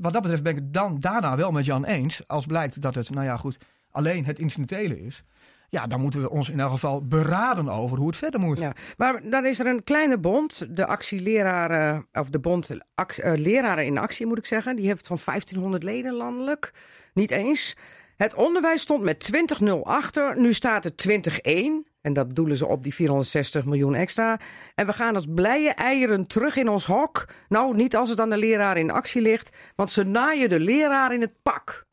[0.00, 2.28] wat dat betreft ben ik dan daarna wel met Jan eens.
[2.28, 3.58] Als blijkt dat het, nou ja, goed,
[3.90, 5.24] alleen het incidentele is.
[5.68, 8.58] Ja, dan moeten we ons in elk geval beraden over hoe het verder moet.
[8.58, 13.87] Ja, maar dan is er een kleine bond, de actieleraren, of de bond eh, leraren
[13.87, 14.76] in actie moet ik zeggen.
[14.76, 16.72] Die heeft van 1500 leden landelijk,
[17.14, 17.76] niet eens.
[18.16, 19.30] Het onderwijs stond met
[19.62, 21.06] 20-0 achter, nu staat het
[21.88, 21.93] 20-1.
[22.05, 24.40] En dat bedoelen ze op die 460 miljoen extra.
[24.75, 27.29] En we gaan als blije eieren terug in ons hok.
[27.49, 31.14] Nou, niet als het aan de leraar in actie ligt, want ze naaien de leraar
[31.14, 31.87] in het pak.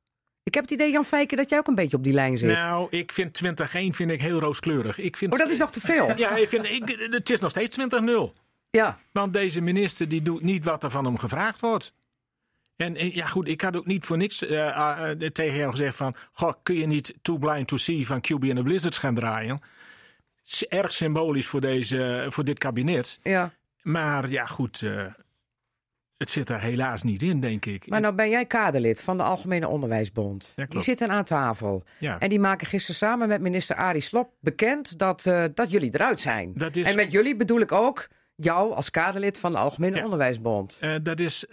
[0.44, 2.50] Ik heb het idee, Jan Fijken, dat jij ook een beetje op die lijn zit.
[2.50, 4.98] Nou, ik vind 20-1 vind ik heel rooskleurig.
[4.98, 6.18] Ik vind, oh, dat is nog te veel.
[6.18, 7.84] Ja, ik vind, ik, het is nog steeds 20-0.
[8.70, 11.94] Ja, Want deze minister die doet niet wat er van hem gevraagd wordt.
[12.76, 15.96] En eh, ja, goed, ik had ook niet voor niks eh, eh, tegen jou gezegd
[15.96, 16.16] van...
[16.32, 19.62] Goh, kun je niet Too Blind to See van QB en de Blizzards gaan draaien?
[20.70, 23.20] Erg symbolisch voor, deze, voor dit kabinet.
[23.24, 23.54] ja.
[23.82, 25.06] Maar ja, goed, eh,
[26.18, 27.88] het zit er helaas niet in, denk ik.
[27.88, 30.54] Maar nou ben jij kaderlid van de Algemene Onderwijsbond.
[30.56, 31.84] Ja, die zitten aan tafel.
[32.00, 35.94] ja, En die maken gisteren samen met minister Arie Slob bekend dat, eh, dat jullie
[35.94, 36.52] eruit zijn.
[36.56, 40.04] dat is, En met jullie bedoel ik ook jou als kaderlid van de Algemene Ja.
[40.04, 40.78] Onderwijsbond.
[40.80, 41.46] eh, dat is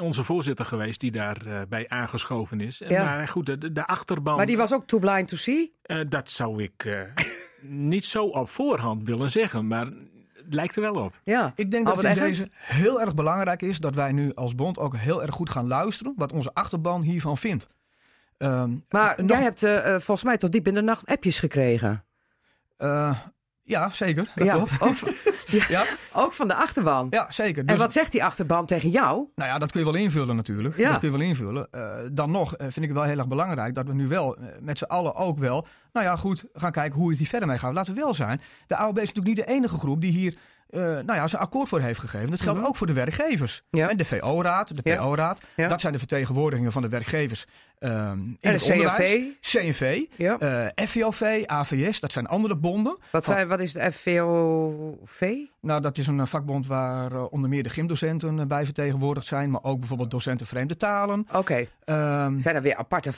[0.00, 2.82] onze voorzitter geweest die daarbij bij aangeschoven is.
[2.88, 3.04] Ja.
[3.04, 5.72] Maar goed, de, de achterban, Maar die was ook too blind to see.
[6.08, 6.84] dat zou ik...
[7.68, 9.86] niet zo op voorhand willen zeggen, maar
[10.32, 11.20] het lijkt er wel op.
[11.24, 11.52] Ja.
[11.56, 14.78] Ik denk dat het in deze heel erg belangrijk is dat wij nu als bond
[14.78, 17.68] ook heel erg goed gaan luisteren wat onze achterban hiervan vindt.
[18.38, 21.38] Ehm, Maar nog- jij hebt eh, eh, volgens mij tot diep in de nacht appjes
[21.38, 22.04] gekregen.
[22.76, 23.16] eh,
[23.66, 24.30] ja, zeker.
[24.34, 24.82] Dat ja, klopt.
[24.86, 24.96] ook,
[25.46, 27.06] ja, Ja, ook van de achterban.
[27.10, 27.60] ja, zeker.
[27.60, 29.24] En Dus- wat zegt die achterban tegen jou?
[29.34, 30.76] Nou ja, dat kun je wel invullen natuurlijk.
[30.76, 30.90] Ja.
[30.90, 31.68] Dat kun je wel invullen.
[31.70, 34.36] Eh, dan nog eh, vind ik het wel heel erg belangrijk dat we nu wel
[34.36, 37.48] eh, met z'n allen ook wel, nou ja, goed, gaan kijken hoe het hier verder
[37.48, 37.72] mee gaat.
[37.72, 38.40] Laten we wel zijn.
[38.66, 40.34] De AOB is natuurlijk niet de enige groep die hier,
[40.70, 42.30] eh, nou ja, zijn akkoord voor heeft gegeven.
[42.30, 43.62] Dat geldt ook voor de werkgevers.
[43.70, 43.82] Mhm.
[43.82, 43.90] Ja.
[43.90, 44.82] En de VO-raad, de.
[44.96, 45.40] PO-raad.
[45.56, 45.68] Ja.
[45.68, 47.46] Dat zijn de vertegenwoordigingen van de werkgevers.
[47.78, 49.24] ehm, in En de het onderwijs.
[49.40, 49.62] CNV?
[49.74, 50.38] CNV, Ja.
[50.38, 52.98] eh, FVOV, AVS, dat zijn andere bonden.
[53.10, 55.36] Wat, zijn, wat is de FVOV?
[55.60, 59.62] Nou, dat is een eh, vakbond waar onder meer de gymdocenten bij vertegenwoordigd zijn, maar
[59.64, 61.26] ook bijvoorbeeld docenten vreemde talen.
[61.32, 63.12] Oké, Ehm, zijn er weer aparte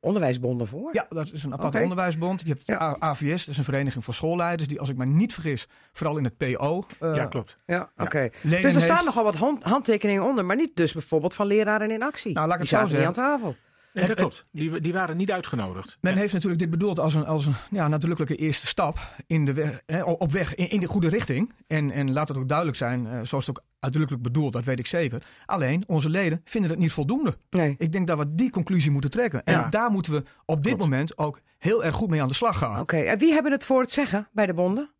[0.00, 0.88] onderwijsbonden voor?
[0.92, 2.40] ja, dat is een aparte onderwijsbond.
[2.40, 2.96] Je hebt Ja.
[2.98, 6.24] AVS, dat is een vereniging voor schoolleiders, die als ik me niet vergis, vooral in
[6.24, 6.84] het PO.
[7.00, 7.56] eh, ja, klopt.
[7.66, 8.28] Ja, oké.
[8.42, 8.80] Dus er heeft.
[8.80, 12.32] staan nogal wat hand- handtekeningen onder, maar niet dus bijvoorbeeld van leraren in actie.
[12.32, 13.56] Nou, laat ik Die het zo zaten niet aan tafel.
[13.92, 14.46] Nee, dat klopt.
[14.52, 15.98] Die, die waren niet uitgenodigd.
[16.00, 16.18] Men Ja.
[16.18, 19.82] heeft natuurlijk dit bedoeld als een, als een ja, nadrukkelijke eerste stap in de weg,
[19.86, 21.52] hè, op weg in, in de goede richting.
[21.66, 24.78] En, en laat het ook duidelijk zijn, eh, zoals het ook uitdrukkelijk bedoeld, dat weet
[24.78, 25.22] ik zeker.
[25.46, 27.36] Alleen, onze leden vinden het niet voldoende.
[27.50, 27.74] Nee.
[27.78, 29.44] Ik denk dat we die conclusie moeten trekken.
[29.44, 29.68] En Ja.
[29.68, 30.80] daar moeten we op dit Klopt.
[30.80, 32.80] moment ook heel erg goed mee aan de slag gaan.
[32.80, 34.90] Oké, en wie hebben het voor het zeggen bij de bonden?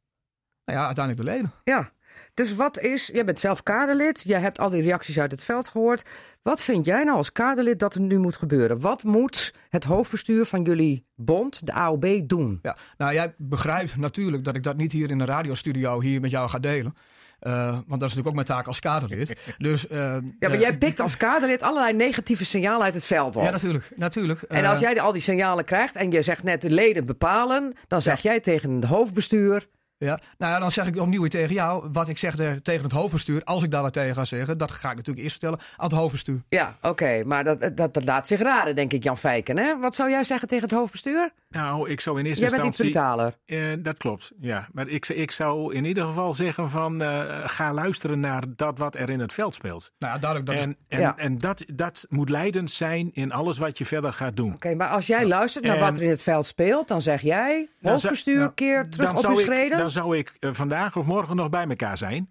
[0.64, 1.53] Nou ja, uiteindelijk de leden.
[1.64, 1.90] Ja,
[2.35, 5.68] dus wat is, jij bent zelf kaderlid, jij hebt al die reacties uit het veld
[5.68, 6.05] gehoord.
[6.42, 8.81] Wat vind jij nou als kaderlid dat er nu moet gebeuren?
[8.81, 12.59] Wat moet het hoofdbestuur van jullie bond, de AOB, doen?
[12.62, 16.31] Ja, nou jij begrijpt natuurlijk dat ik dat niet hier in de radiostudio hier met
[16.31, 16.94] jou ga delen.
[17.40, 19.37] Eh, want dat is natuurlijk ook mijn taak als kaderlid.
[19.59, 23.37] Dus, eh, Ja, maar eh, jij pikt als kaderlid allerlei negatieve signalen uit het veld
[23.37, 23.42] op.
[23.42, 23.92] Ja, natuurlijk.
[23.96, 24.42] natuurlijk.
[24.42, 28.03] en als jij al die signalen krijgt en je zegt net de leden bepalen, dan
[28.03, 29.68] zeg jij tegen het hoofdbestuur,
[30.05, 32.83] Ja, nou ja, dan zeg ik opnieuw weer tegen jou wat ik zeg de- tegen
[32.83, 33.45] het hoofdbestuur.
[33.45, 35.97] Als ik daar wat tegen ga zeggen, dat ga ik natuurlijk eerst vertellen aan het
[35.99, 36.41] hoofdbestuur.
[36.49, 39.59] ja, oké, maar dat, dat, dat laat zich raden, denk ik, Jan Feiken.
[39.59, 39.79] Hè?
[39.79, 41.31] Wat zou jij zeggen tegen het hoofdbestuur?
[41.49, 43.35] Nou, ik zou in eerste Jij bent iets instantie...
[43.47, 43.73] brutaler.
[43.77, 44.69] Eh, dat klopt, ja.
[44.73, 47.03] Maar ik, ik zou in ieder geval zeggen van...
[47.03, 49.93] eh, ga luisteren naar dat wat er in het veld speelt.
[49.99, 50.51] Nou duidelijk.
[50.51, 51.17] Dat is- En, en, Ja.
[51.17, 54.55] en dat, dat moet leidend zijn in alles wat je verder gaat doen.
[54.55, 57.21] Oké, maar als jij luistert naar En- wat er in het veld speelt, dan zeg
[57.23, 59.89] jij, hoofdbestuur, keer terug dan op ik, schreden.
[59.92, 62.31] Dan zou ik eh, vandaag of morgen nog bij elkaar zijn.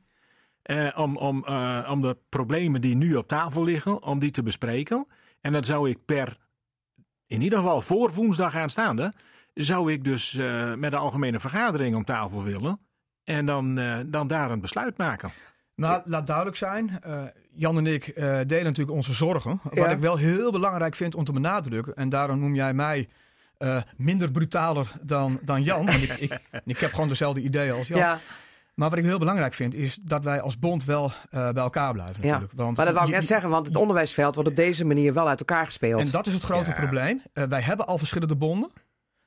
[0.61, 4.43] eh, om, om, eh, om de problemen die nu op tafel liggen, om die te
[4.43, 5.07] bespreken.
[5.41, 6.37] En dat zou ik per,
[7.27, 9.11] in ieder geval voor woensdag aanstaande,
[9.53, 12.79] zou ik dus eh, met de algemene vergadering om tafel willen.
[13.23, 15.31] En dan, eh, dan daar een besluit maken.
[15.75, 16.99] Nou, laat duidelijk zijn.
[17.01, 19.59] eh, Jan en ik eh, delen natuurlijk onze zorgen.
[19.71, 19.81] Ja.
[19.81, 21.95] Wat ik wel heel belangrijk vind om te benadrukken.
[21.95, 23.09] En daarom noem jij mij
[23.59, 25.85] eh, minder brutaler dan, dan Jan.
[25.85, 27.97] Want ik, ik, ik heb gewoon dezelfde ideeën als Jan.
[27.99, 28.19] ja,
[28.73, 31.93] Maar wat ik heel belangrijk vind, is dat wij als bond wel eh, bij elkaar
[31.93, 32.23] blijven.
[32.23, 32.27] ja.
[32.29, 32.53] Natuurlijk.
[32.55, 35.27] Want maar dat wou ik net zeggen, want het onderwijsveld wordt op deze manier wel
[35.27, 36.01] uit elkaar gespeeld.
[36.01, 36.75] En dat is het grote Ja.
[36.75, 37.21] probleem.
[37.33, 38.69] Eh, wij hebben al verschillende bonden.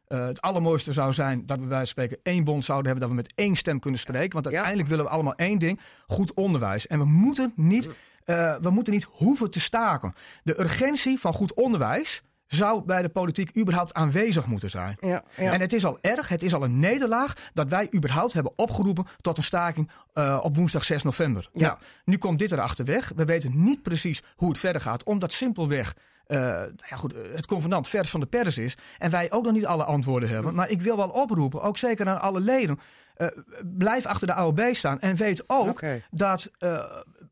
[0.07, 3.09] Eh, het allermooiste zou zijn dat we bij wijze van spreken één bond zouden hebben,
[3.09, 4.33] dat we met één stem kunnen spreken.
[4.33, 4.51] Want Ja.
[4.51, 6.87] uiteindelijk willen we allemaal één ding: goed onderwijs.
[6.87, 7.91] En we moeten niet,
[8.25, 10.13] eh, we moeten niet hoeven te staken.
[10.43, 12.23] De urgentie van goed onderwijs
[12.55, 14.97] zou bij de politiek überhaupt aanwezig moeten zijn.
[15.01, 15.53] ja, ja.
[15.53, 19.07] En het is al erg, het is al een nederlaag dat wij überhaupt hebben opgeroepen
[19.21, 21.49] tot een staking eh, op woensdag 6 november.
[21.53, 21.67] Ja.
[21.67, 23.13] Nou, nu komt dit erachter weg.
[23.17, 25.95] We weten niet precies hoe het verder gaat, omdat simpelweg
[26.27, 26.39] eh,
[26.89, 28.77] ja, goed, eh, het convenant vers van de pers is.
[28.99, 30.55] En wij ook nog niet alle antwoorden hebben.
[30.55, 32.79] Maar ik wil wel oproepen, ook zeker aan alle leden.
[33.65, 36.51] blijf achter de AOB staan en weet ook dat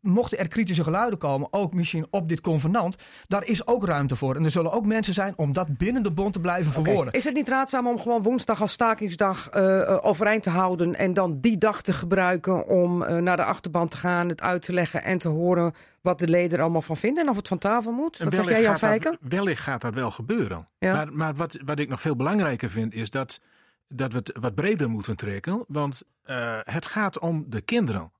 [0.00, 4.36] mochten er kritische geluiden komen, ook misschien op dit convenant, daar is ook ruimte voor.
[4.36, 7.12] En er zullen ook mensen zijn om dat binnen de bond te blijven verwoorden.
[7.12, 11.14] Is het niet raadzaam om gewoon woensdag als stakingsdag eh, eh, overeind te houden en
[11.14, 14.72] dan die dag te gebruiken om eh, naar de achterban te gaan, het uit te
[14.72, 17.58] leggen en te horen wat de leden er allemaal van vinden en of het van
[17.58, 18.18] tafel moet?
[18.18, 20.68] Wat zeg jij, Jan wellicht gaat dat wel gebeuren.
[20.78, 20.94] Ja.
[20.94, 23.40] Maar, maar wat, wat ik nog veel belangrijker vind, is dat,
[23.88, 25.64] dat we het wat breder moeten trekken.
[25.68, 28.12] Want eh, het gaat om de kinderen.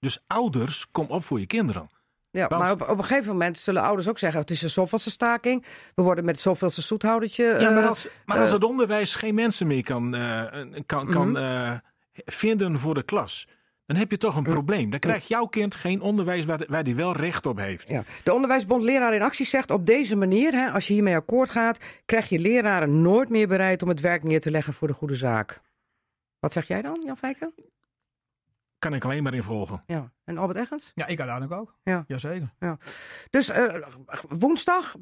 [0.00, 1.88] Dus ouders, kom op voor je kinderen.
[2.30, 5.10] Ja, maar op, op een gegeven moment zullen ouders ook zeggen: het is een zoveelste
[5.10, 5.64] staking.
[5.94, 7.44] We worden met zoveelste zoethoudertje.
[7.44, 10.44] Ja, maar eh, als, maar als eh, het onderwijs geen mensen meer kan, eh,
[10.86, 11.78] kan, kan Mhm.
[12.12, 13.48] vinden voor de klas,
[13.86, 14.90] dan heb je toch een probleem.
[14.90, 17.88] Dan krijgt jouw kind geen onderwijs waar, waar die wel recht op heeft.
[17.88, 18.04] Ja.
[18.24, 21.78] De Onderwijsbond Leraar in Actie zegt op deze manier, hè, als je hiermee akkoord gaat,
[22.06, 25.14] krijg je leraren nooit meer bereid om het werk neer te leggen voor de goede
[25.14, 25.60] zaak.
[26.40, 27.54] Wat zeg jij dan, Jan Feiken?
[28.78, 29.80] Kan ik alleen maar in volgen.
[29.86, 30.12] Ja.
[30.24, 30.92] En Albert Eggens?
[30.94, 31.74] Ja, ik uiteindelijk ook.
[31.82, 32.04] Ja.
[32.06, 32.50] Jazeker.
[33.30, 33.74] Dus eh,
[34.28, 34.94] woensdag,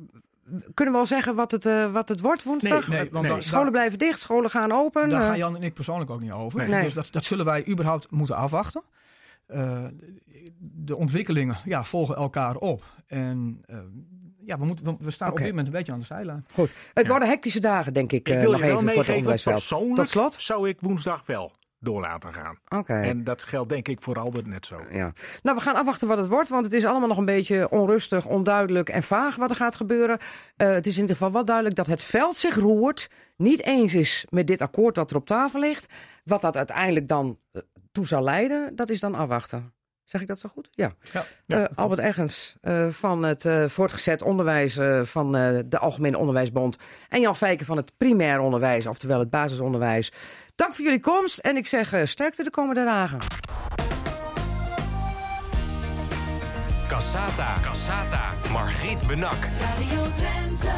[0.74, 2.88] kunnen we al zeggen wat het, eh, wat het wordt woensdag?
[2.88, 5.08] Nee, want dan- Scholen blijven dicht, scholen gaan open.
[5.08, 6.68] Daar eh, gaan Jan en ik persoonlijk ook niet over.
[6.68, 6.82] Nee.
[6.82, 8.82] Dus dat, dat zullen wij überhaupt moeten afwachten.
[9.46, 9.84] Eh,
[10.58, 12.84] de ontwikkelingen ja, volgen elkaar op.
[13.06, 13.78] En eh,
[14.44, 16.44] ja, we, moeten, we, staan op dit moment een beetje aan de zijlijn.
[16.52, 16.74] Goed.
[16.94, 18.28] Het worden hectische dagen, denk ik.
[18.28, 20.34] Ik eh, wil nog je wel even meegeven, persoonlijk Tot slot.
[20.34, 22.58] zou ik woensdag wel door laten gaan.
[22.68, 22.92] Oké.
[23.00, 24.80] En dat geldt denk ik voor Albert net zo.
[24.90, 25.12] Ja.
[25.42, 28.26] Nou, we gaan afwachten wat het wordt, want het is allemaal nog een beetje onrustig,
[28.26, 30.18] onduidelijk en vaag wat er gaat gebeuren.
[30.56, 33.94] Eh, het is in ieder geval wel duidelijk dat het veld zich roert, niet eens
[33.94, 35.86] is met dit akkoord dat er op tafel ligt.
[36.24, 37.62] Wat dat uiteindelijk dan eh,
[37.92, 39.74] toe zal leiden, dat is dan afwachten.
[40.04, 40.68] Zeg ik dat zo goed?
[40.70, 40.92] Ja.
[41.12, 41.24] Ja.
[41.46, 42.56] Ja, Eh, Albert Eggens
[42.88, 45.32] van het voortgezet onderwijs van
[45.66, 46.78] de Algemene Onderwijsbond.
[47.08, 50.12] En Jan Fijken van het primair onderwijs, oftewel het basisonderwijs.
[50.56, 53.18] Dank voor jullie komst en ik zeg eh, sterkte de komende dagen.
[56.88, 57.54] Cassata.
[57.62, 58.32] Cassata.
[58.52, 59.36] Margriet Benak.
[59.60, 60.72] Radio Drenthe.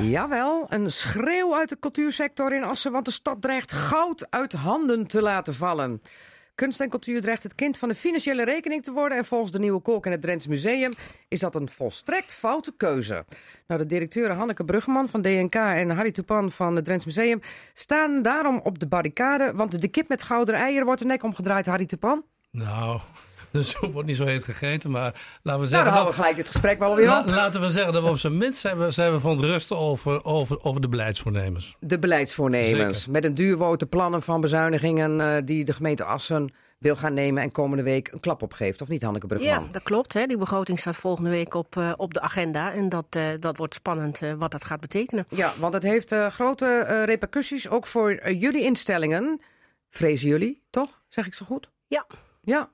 [0.00, 5.06] Jawel, een schreeuw uit de cultuursector in Assen, want de stad dreigt goud uit handen
[5.06, 6.02] te laten vallen.
[6.54, 9.18] Kunst en cultuur dreigt het kind van de financiële rekening te worden.
[9.18, 10.90] En volgens de nieuwe kolk in het Drents Museum
[11.28, 13.24] is dat een volstrekt foute keuze.
[13.66, 17.40] Nou, de directeuren Hanneke Bruggeman van DNK en Harry Tupan van het Drents Museum
[17.72, 19.52] staan daarom op de barricade.
[19.54, 22.24] Want de kip met gouden eieren wordt de nek omgedraaid, Harry Tupan.
[22.50, 23.00] Nou,
[23.54, 25.84] de soep wordt niet zo heet gegeten, maar laten we Nou, zeggen...
[25.84, 27.26] dan houden we gelijk dit gesprek wel weer la- op.
[27.28, 30.62] laten we zeggen dat we op zijn minst zijn we, zijn we verontrust over, over,
[30.64, 31.76] over de beleidsvoornemens.
[31.80, 32.98] De beleidsvoornemens.
[32.98, 33.12] Zeker.
[33.12, 37.52] Met een duurwote plannen van bezuinigingen eh, die de gemeente Assen wil gaan nemen en
[37.52, 38.82] komende week een klap opgeeft.
[38.82, 39.62] Of niet, Hanneke Bruggeman?
[39.64, 40.12] Ja, dat klopt.
[40.12, 40.26] Hè.
[40.26, 42.72] Die begroting staat volgende week op, eh, op de agenda.
[42.72, 45.26] En dat, eh, dat wordt spannend wat dat gaat betekenen.
[45.28, 49.40] Ja, want het heeft eh, grote eh, repercussies ook voor jullie instellingen.
[49.90, 51.02] Vrezen jullie, toch?
[51.08, 51.70] Zeg ik zo goed?
[51.86, 52.06] Ja.
[52.42, 52.70] Ja.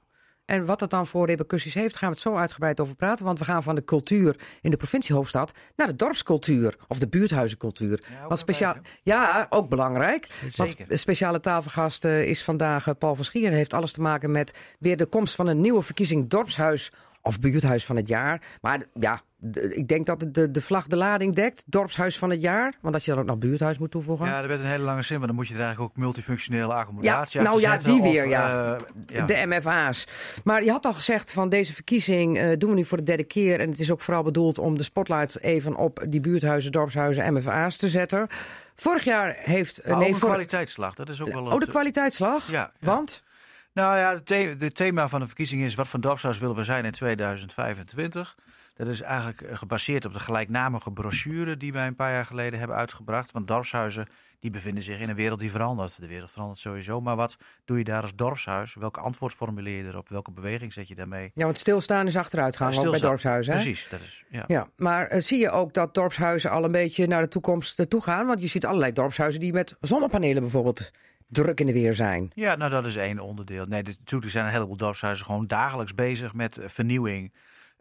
[0.51, 3.25] En wat dat dan voor repercussies heeft, gaan we het zo uitgebreid over praten.
[3.25, 8.01] Want we gaan van de cultuur in de provinciehoofdstad naar de dorpscultuur of de buurthuizencultuur.
[8.11, 10.29] Ja, want speciaal, belangrijk, ja, ook belangrijk.
[10.57, 10.89] Want Zeker.
[10.89, 13.47] de speciale tafelgast eh, is vandaag eh, Paul van Schier.
[13.47, 17.41] En heeft alles te maken met weer de komst van een nieuwe verkiezing dorpshuis of
[17.41, 18.43] buurthuis van het jaar.
[18.61, 21.63] Maar ja, de- ik denk dat de, de vlag de lading dekt.
[21.67, 22.75] Dorpshuis van het jaar.
[22.81, 24.27] Want dat je dan ook nog buurthuis moet toevoegen.
[24.27, 26.73] Ja, er werd een hele lange zin, maar dan moet je er eigenlijk ook multifunctionele
[26.75, 28.75] accommodatie Ja, nou ja, die of, weer, ja.
[28.77, 29.27] eh, ja.
[29.27, 30.07] De MFA's.
[30.45, 33.25] Maar je had al gezegd van deze verkiezing eh, doen we nu voor de derde
[33.25, 33.61] keer.
[33.61, 37.77] En het is ook vooral bedoeld om de spotlight even op die buurthuizen, dorpshuizen, MFA's
[37.77, 38.27] te zetten.
[38.75, 39.81] Vorig jaar heeft...
[39.87, 42.51] Maar nee, voor- kwaliteitsslag, dat is ook wel Oh, de kwaliteitsslag?
[42.51, 42.87] Ja, ja.
[42.95, 43.23] Want?
[43.73, 46.65] Nou ja, het, the- het thema van de verkiezing is wat voor dorpshuis willen we
[46.65, 48.37] zijn in 2025.
[48.77, 52.59] Dat is eigenlijk eh, gebaseerd op de gelijknamige brochure die wij een paar jaar geleden
[52.59, 53.33] hebben uitgebracht.
[53.33, 54.07] Want dorpshuizen
[54.41, 56.01] die bevinden zich in een wereld die verandert.
[56.01, 57.01] De wereld verandert sowieso.
[57.01, 58.75] Maar wat doe je daar als dorpshuis?
[58.75, 60.09] Welke antwoord formuleer je erop?
[60.09, 61.31] Welke beweging zet je daarmee?
[61.35, 63.53] Ja, want stilstaan is achteruitgang, ook bij dorpshuizen.
[63.55, 63.61] hè?
[63.63, 64.25] Precies, dat is.
[64.31, 64.45] Ja.
[64.47, 67.87] Ja, maar eh, zie je ook dat dorpshuizen al een beetje naar de toekomst eh,
[67.87, 68.27] toe gaan?
[68.27, 70.91] Want je ziet allerlei dorpshuizen die met zonnepanelen bijvoorbeeld
[71.31, 72.31] druk in de weer zijn.
[72.35, 73.65] Ja, nou dat is één onderdeel.
[73.65, 77.33] Nee, natuurlijk zijn een heleboel dorpshuizen gewoon dagelijks bezig met eh, vernieuwing.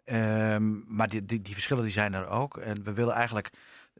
[0.05, 2.57] Ehm, maar die, die, die verschillen die zijn er ook.
[2.57, 3.49] En we willen eigenlijk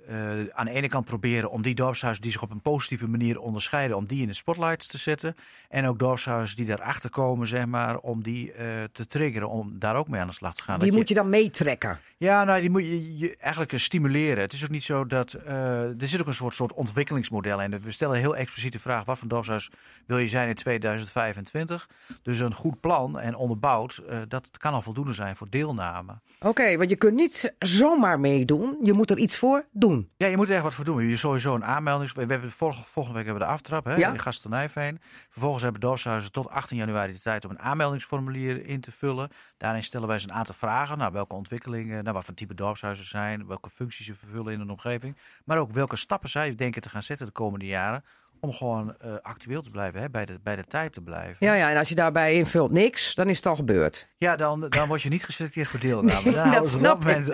[0.07, 3.39] eh, aan de ene kant proberen om die dorpshuizen die zich op een positieve manier
[3.39, 5.35] onderscheiden, om die in de spotlights te zetten.
[5.69, 9.95] En ook dorpshuizen die daarachter komen, zeg maar, om die eh, te triggeren, om daar
[9.95, 10.79] ook mee aan de slag te gaan.
[10.79, 11.99] Die Dat moet je dan meetrekken.
[12.17, 14.43] ja, nou, die moet je, je eigenlijk eh, stimuleren.
[14.43, 15.33] Het is ook niet zo dat.
[15.33, 17.81] er zit ook een soort, soort ontwikkelingsmodel in.
[17.81, 19.69] We stellen heel expliciet de vraag: wat voor dorpshuis
[20.05, 21.89] wil je zijn in 2025?
[22.21, 26.13] Dus een goed plan en onderbouwd, dat kan al voldoende zijn voor deelname.
[26.45, 28.78] Oké, want je kunt niet zomaar meedoen.
[28.84, 30.10] Je moet er iets voor doen.
[30.17, 31.08] Ja, je moet er echt wat voor doen.
[31.08, 32.12] Je sowieso een aanmelding.
[32.13, 34.10] We hebben volgende, volgende week hebben we de aftrap hè, Ja.
[34.12, 34.99] in Gasternijveen.
[35.30, 39.30] Vervolgens hebben dorpshuizen tot 18 januari de tijd om een aanmeldingsformulier in te vullen.
[39.58, 40.97] Daarin stellen wij ze een aantal vragen.
[40.97, 44.69] Nou, welke ontwikkelingen, nou, wat voor type dorpshuizen zijn, welke functies ze vervullen in een
[44.69, 45.17] omgeving.
[45.45, 48.04] Maar ook welke stappen zij denken te gaan zetten de komende jaren.
[48.41, 51.36] Om gewoon eh, actueel te blijven, hè, bij, de, bij de tijd te blijven.
[51.39, 54.08] Ja, ja, en als je daarbij invult niks, dan is het al gebeurd.
[54.17, 56.32] Ja, dan, dan word je niet geselecteerd voor deelname.
[56.32, 57.30] Dan dat snap moment-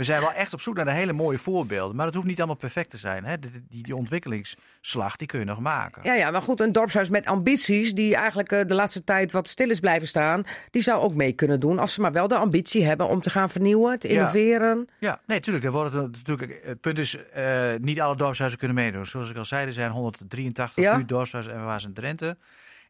[0.00, 1.96] We zijn wel echt op zoek naar de hele mooie voorbeelden.
[1.96, 3.24] Maar het hoeft niet allemaal perfect te zijn.
[3.24, 3.38] Hè?
[3.38, 6.02] Die, die, die ontwikkelingsslag, die kun je nog maken.
[6.04, 9.48] Ja, ja, maar goed, een dorpshuis met ambities, die eigenlijk eh, de laatste tijd wat
[9.48, 11.78] stil is blijven staan, die zou ook mee kunnen doen.
[11.78, 14.88] Als ze maar wel de ambitie hebben om te gaan vernieuwen, te innoveren.
[14.98, 15.64] Ja, nee, tuurlijk.
[15.64, 16.60] Dan wordt het natuurlijk.
[16.64, 19.06] Het punt is, eh, niet alle dorpshuizen kunnen meedoen.
[19.06, 20.98] Zoals ik al zei, er zijn 183 Ja.
[20.98, 22.36] dorpshuizen en waar in Drenthe.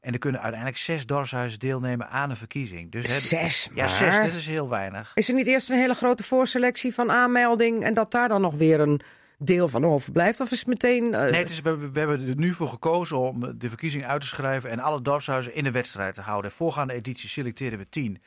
[0.00, 2.90] En er kunnen uiteindelijk zes dorpshuizen deelnemen aan een verkiezing.
[2.92, 3.88] Dus, hè, Zes, Ja, maar.
[3.88, 4.20] zes.
[4.24, 5.10] Dit is heel weinig.
[5.14, 8.54] Is er niet eerst een hele grote voorselectie van aanmelding en dat daar dan nog
[8.54, 9.00] weer een
[9.38, 10.40] deel van overblijft?
[10.40, 11.14] Of is het meteen...
[11.14, 14.20] eh, Nee, het is, we, we hebben er nu voor gekozen om de verkiezing uit
[14.20, 16.50] te schrijven en alle dorpshuizen in de wedstrijd te houden.
[16.50, 18.22] Voorgaande editie selecteerden we tien.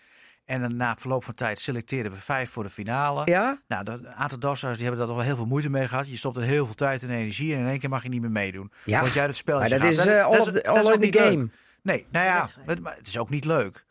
[0.45, 3.21] En na verloop van tijd selecteerden we vijf voor de finale.
[3.25, 3.59] Ja?
[3.67, 6.07] Nou, dat- een aantal dorpshuizen die hebben daar toch wel heel veel moeite mee gehad.
[6.09, 8.21] Je stopt er heel veel tijd en energie en in één keer mag je niet
[8.21, 8.71] meer meedoen.
[8.85, 8.99] Ja.
[9.01, 11.11] Want jij het spel Maar is dat is all, dat of the, dat is in
[11.11, 11.49] the leuk.
[11.83, 13.85] Nee, nou ja, het, maar het is ook niet leuk.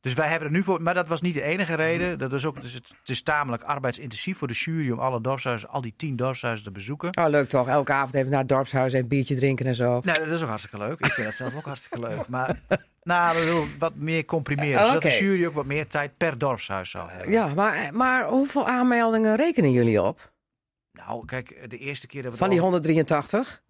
[0.00, 2.18] Dus wij hebben er nu voor, maar dat was niet de enige reden.
[2.18, 5.68] Dat is ook, dus het, het is tamelijk arbeidsintensief voor de jury om alle dorpshuizen,
[5.68, 7.16] al die tien dorpshuizen te bezoeken.
[7.16, 7.68] Oh, leuk toch?
[7.68, 10.00] Elke avond even naar het dorpshuis en een biertje drinken en zo.
[10.04, 10.98] Nee, dat is ook hartstikke leuk.
[11.00, 12.28] Ik vind dat zelf ook hartstikke leuk.
[12.38, 12.60] Maar
[13.02, 14.80] nou, we willen wat meer comprimeren.
[14.86, 15.08] Zodat Oké.
[15.08, 17.30] de jury ook wat meer tijd per dorpshuis zou hebben.
[17.30, 20.32] Ja, maar, maar hoeveel aanmeldingen rekenen jullie op?
[20.92, 23.62] Nou, kijk, de eerste keer dat we Van die over- 183?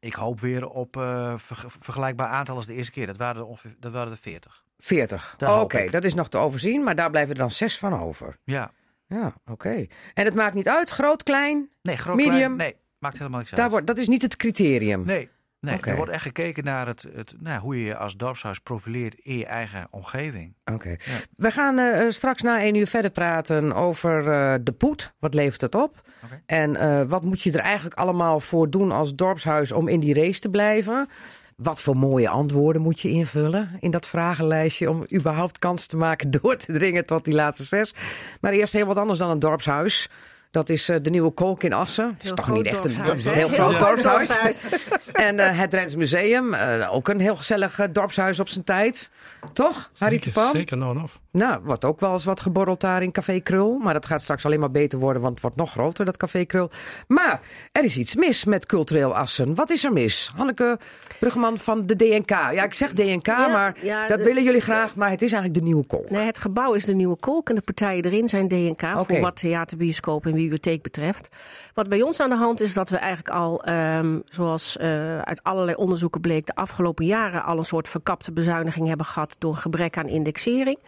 [0.00, 0.94] Ik hoop weer op
[1.36, 3.06] ver- vergelijkbaar aantal als de eerste keer.
[3.06, 4.64] Dat waren er, ongeveer, dat waren er 40.
[4.78, 5.34] 40.
[5.38, 8.38] Daar Oké, dat is nog te overzien, maar daar blijven er dan zes van over.
[8.44, 8.70] Ja.
[9.06, 9.86] Ja, oké.
[10.14, 11.68] En het maakt niet uit, groot, klein?
[11.82, 12.36] Nee, groot, Medium?
[12.36, 13.60] klein, nee, maakt helemaal niks uit.
[13.60, 15.04] Daar wordt, dat is niet het criterium.
[15.04, 15.28] Nee,
[15.60, 19.14] nee er wordt echt gekeken naar het, het, nou, hoe je je als dorpshuis profileert
[19.14, 20.54] in je eigen omgeving.
[20.72, 20.96] Oké.
[21.36, 24.24] We gaan eh, eh, straks na één uur verder praten over
[24.64, 25.12] de poet.
[25.18, 26.02] Wat levert het op?
[26.24, 26.42] Oké.
[26.46, 30.14] En eh, wat moet je er eigenlijk allemaal voor doen als dorpshuis om in die
[30.14, 31.08] race te blijven?
[31.56, 36.30] Wat voor mooie antwoorden moet je invullen in dat vragenlijstje om überhaupt kans te maken
[36.40, 37.94] door te dringen tot die laatste zes?
[38.40, 40.08] Maar eerst heel wat anders dan een dorpshuis.
[40.50, 42.06] Dat is eh, de nieuwe Kolk in Assen.
[42.16, 44.28] Dat is toch niet echt een dorpshuis, heel groot dorpshuis.
[44.28, 44.88] dorpshuis.
[45.12, 49.10] En eh, het Drents Museum, eh, ook een heel gezellig dorpshuis op zijn tijd.
[49.52, 51.20] Toch, Harry Zeker, zeker nou en of.
[51.32, 53.78] Nou, wordt ook wel eens wat geborreld daar in Café Krul.
[53.78, 56.44] Maar dat gaat straks alleen maar beter worden, want het wordt nog groter, dat Café
[56.44, 56.70] Krul.
[57.06, 57.40] Maar
[57.72, 59.54] er is iets mis met cultureel Assen.
[59.54, 60.30] Wat is er mis?
[60.36, 60.78] Hanneke
[61.20, 62.30] Bruggeman van de DNK.
[62.30, 64.94] Ja, ik zeg DNK, maar ja, dat de- willen jullie graag.
[64.96, 66.10] Maar het is eigenlijk de nieuwe kolk.
[66.10, 69.36] Nee, het gebouw is de nieuwe kolk en de partijen erin zijn DNK voor wat
[69.36, 71.28] theaterbioscoop en bibliotheek betreft.
[71.74, 75.42] Wat bij ons aan de hand is dat we eigenlijk al, ehm, zoals eh, uit
[75.42, 79.98] allerlei onderzoeken bleek, de afgelopen jaren al een soort verkapte bezuiniging hebben gehad door gebrek
[79.98, 80.78] aan indexering.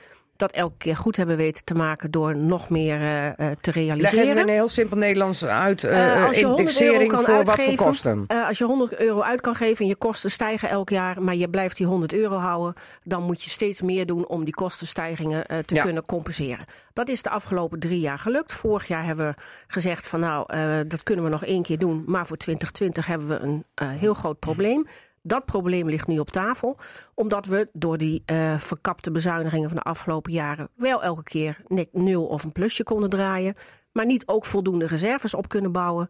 [0.43, 3.57] Dat elke keer goed hebben weten te maken door nog meer eh, eh, te Leg
[3.65, 4.37] even realiseren.
[4.37, 5.85] in heel simpel Nederlands uit.
[5.85, 8.27] Eh, als je 100 euro indexering kan voor wat voor kosten.
[8.27, 11.49] als je 100 euro uit kan geven en je kosten stijgen elk jaar, maar je
[11.49, 12.75] blijft die 100 euro houden,
[13.05, 15.83] dan moet je steeds meer doen om die kostenstijgingen te Ja.
[15.83, 16.65] kunnen compenseren.
[16.93, 18.53] Dat is de afgelopen drie jaar gelukt.
[18.53, 19.35] Vorig jaar hebben we
[19.67, 20.47] gezegd van nou,
[20.87, 23.41] dat kunnen we nog één keer doen, maar voor 2020 hebben we
[23.75, 24.87] een heel groot probleem.
[25.23, 26.77] Dat probleem ligt nu op tafel,
[27.15, 31.89] omdat we door die eh, verkapte bezuinigingen van de afgelopen jaren wel elke keer net
[31.93, 33.55] nul of een plusje konden draaien,
[33.93, 36.09] maar niet ook voldoende reserves op kunnen bouwen.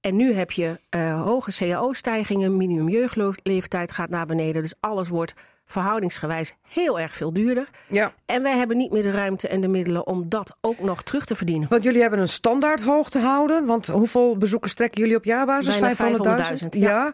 [0.00, 4.62] En nu heb je eh, hoge cao-stijgingen, minimum jeugdleeftijd gaat naar beneden.
[4.62, 5.34] Dus alles wordt
[5.66, 7.68] verhoudingsgewijs heel erg veel duurder.
[7.86, 11.02] Ja, En wij hebben niet meer de ruimte en de middelen om dat ook nog
[11.02, 11.68] terug te verdienen.
[11.68, 13.64] want jullie hebben een standaard hoogte houden.
[13.66, 15.78] Want hoeveel bezoekers trekken jullie op jaarbasis?
[15.78, 16.62] Bijna 500.000?
[16.62, 16.90] 500.000, Ja.
[16.90, 17.12] ja.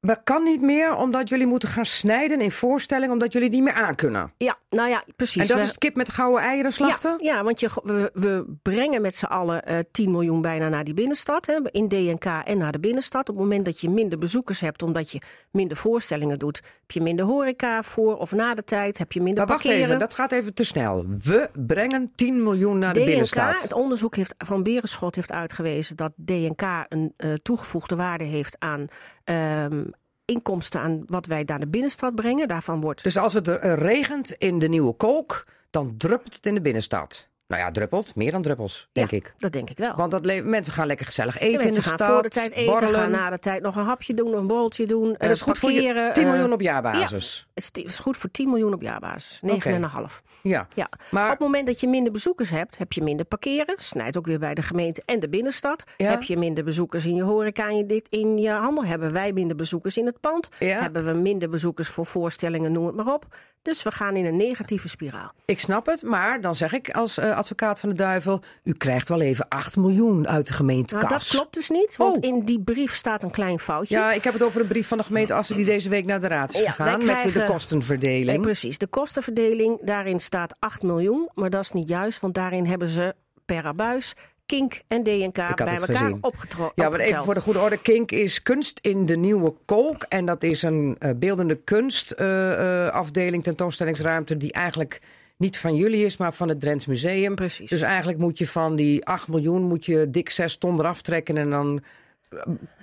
[0.00, 3.72] Maar kan niet meer omdat jullie moeten gaan snijden in voorstellingen omdat jullie niet meer
[3.72, 4.30] aankunnen.
[4.36, 5.42] Ja, nou ja, precies.
[5.42, 7.16] En dat We- is het kip met de gouden eieren slachten?
[7.18, 10.84] Ja, ja want je, we, we brengen met z'n allen eh 10 miljoen bijna naar
[10.84, 11.46] die binnenstad.
[11.46, 13.20] Hè, in DNK en naar de binnenstad.
[13.28, 17.00] Op het moment dat je minder bezoekers hebt, omdat je minder voorstellingen doet, heb je
[17.00, 20.32] minder horeca voor of na de tijd, heb je minder Maar wacht even, dat gaat
[20.32, 21.04] even te snel.
[21.22, 23.62] We brengen 10 miljoen naar de DNK, binnenstad.
[23.62, 28.88] het onderzoek heeft, van Berenschot heeft uitgewezen dat DNK een eh, toegevoegde waarde heeft aan
[29.30, 29.84] ehm,
[30.24, 32.48] inkomsten aan wat wij naar de binnenstad brengen.
[32.48, 36.54] Daarvan wordt Dus als het eh, regent in de nieuwe kolk, dan druppelt het in
[36.54, 37.28] de binnenstad.
[37.50, 38.14] Nou ja, druppelt.
[38.16, 39.34] Meer dan druppels, denk ja, ik.
[39.38, 39.94] Dat denk ik wel.
[39.94, 42.00] Want dat mensen gaan lekker gezellig eten in de stad.
[42.00, 42.94] gaan voor de tijd eten, borrelen.
[43.00, 45.58] gaan na de tijd nog een hapje doen, een borreltje doen, en dat is goed
[45.58, 47.46] voor je parkeren, 10 eh, miljoen op jaarbasis.
[47.54, 49.40] Het is- goed voor 10 miljoen op jaarbasis.
[49.42, 50.22] 9,5.
[50.42, 50.66] Ja.
[50.74, 50.88] Ja.
[51.10, 53.74] Maar Op het moment dat je minder bezoekers hebt, heb je minder parkeren.
[53.78, 55.84] Snijdt ook weer bij de gemeente en de binnenstad.
[55.96, 56.10] Ja.
[56.10, 58.84] Heb je minder bezoekers in je horeca en dit in je handel.
[58.84, 60.48] Hebben wij minder bezoekers in het pand.
[60.58, 60.80] Ja.
[60.80, 63.26] Hebben we minder bezoekers voor voorstellingen, noem het maar op.
[63.62, 65.32] Dus we gaan in een negatieve spiraal.
[65.44, 68.40] ik snap het, maar dan zeg ik als eh, advocaat van de duivel...
[68.64, 71.02] u krijgt wel even 8 miljoen uit de gemeentekas.
[71.08, 72.22] Nou, dat klopt dus niet, want Oh.
[72.22, 73.94] in die brief staat een klein foutje.
[73.96, 75.56] Ja, ik heb het over een brief van de gemeente Assen...
[75.56, 78.36] die deze week naar de raad is Ja, gegaan met de kostenverdeling.
[78.36, 81.28] Eh, precies, de kostenverdeling, daarin staat 8 miljoen.
[81.34, 84.14] Maar dat is niet juist, want daarin hebben ze per abuis,
[84.50, 86.18] Kink en DNK bij elkaar gezien.
[86.20, 87.78] opgetro- Ja, maar even voor de goede orde.
[87.82, 90.06] Kink is kunst in de nieuwe kolk.
[90.08, 94.36] En dat is een eh, beeldende kunstafdeling, tentoonstellingsruimte...
[94.36, 95.00] die eigenlijk
[95.36, 97.34] niet van jullie is, maar van het Drents Museum.
[97.34, 97.70] Precies.
[97.70, 99.62] Dus eigenlijk moet je van die 8 miljoen...
[99.62, 101.82] moet je dik 6 ton eraf trekken en dan...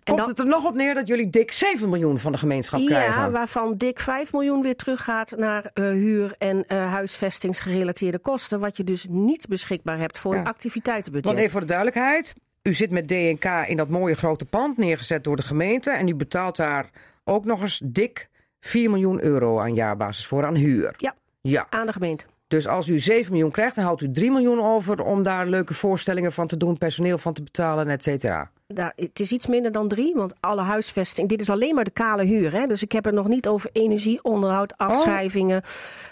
[0.03, 2.79] Komt dan- het er nog op neer dat jullie dik 7 miljoen van de gemeenschap
[2.79, 3.31] Ja, krijgen?
[3.31, 8.59] waarvan dik 5 miljoen weer teruggaat naar eh, huur- en eh, huisvestingsgerelateerde kosten.
[8.59, 10.39] Wat je dus niet beschikbaar hebt voor Ja.
[10.39, 11.27] een activiteitenbudget.
[11.27, 12.33] Want even voor de duidelijkheid.
[12.63, 15.91] U zit met DNK in dat mooie grote pand neergezet door de gemeente.
[15.91, 16.89] En u betaalt daar
[17.23, 18.29] ook nog eens dik
[18.59, 20.93] 4 miljoen euro aan jaarbasis voor aan huur.
[20.97, 21.15] Ja.
[21.41, 21.67] Ja.
[21.69, 22.25] Aan de gemeente.
[22.47, 25.73] Dus als u 7 miljoen krijgt, dan houdt u 3 miljoen over om daar leuke
[25.73, 28.51] voorstellingen van te doen, personeel van te betalen, et cetera.
[28.67, 31.29] Nou, het is iets minder dan drie, want alle huisvesting.
[31.29, 32.53] Dit is alleen maar de kale huur.
[32.53, 32.67] Hè?
[32.67, 35.61] Dus ik heb het nog niet over energie, onderhoud, afschrijvingen,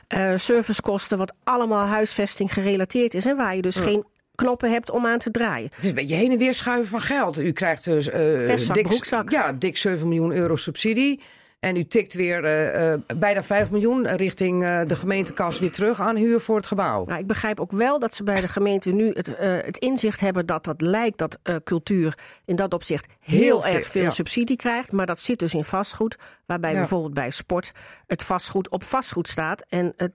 [0.08, 3.26] eh, servicekosten, wat allemaal huisvesting gerelateerd is.
[3.26, 4.06] En waar je dus geen
[4.36, 5.70] knoppen hebt om aan te draaien.
[5.74, 7.40] Het is een beetje heen en weer schuiven van geld.
[7.40, 8.10] U krijgt dus
[8.46, 9.30] Vestzak, dik, broekzak.
[9.30, 11.22] ja, dik 7 miljoen euro subsidie.
[11.66, 16.00] En u tikt weer eh, eh, bijna 5 miljoen richting eh, de gemeentekas weer terug
[16.00, 17.06] aan huur voor het gebouw.
[17.06, 20.46] Nou, ik begrijp ook wel dat ze bij de gemeente nu het, het inzicht hebben
[20.46, 24.10] dat dat lijkt dat cultuur in dat opzicht heel, erg veel ja.
[24.10, 24.92] subsidie krijgt.
[24.92, 26.78] Maar dat zit dus in vastgoed, waarbij Ja.
[26.80, 27.72] bijvoorbeeld bij sport
[28.08, 29.66] het vastgoed op vastgoed staat.
[29.70, 30.12] En het.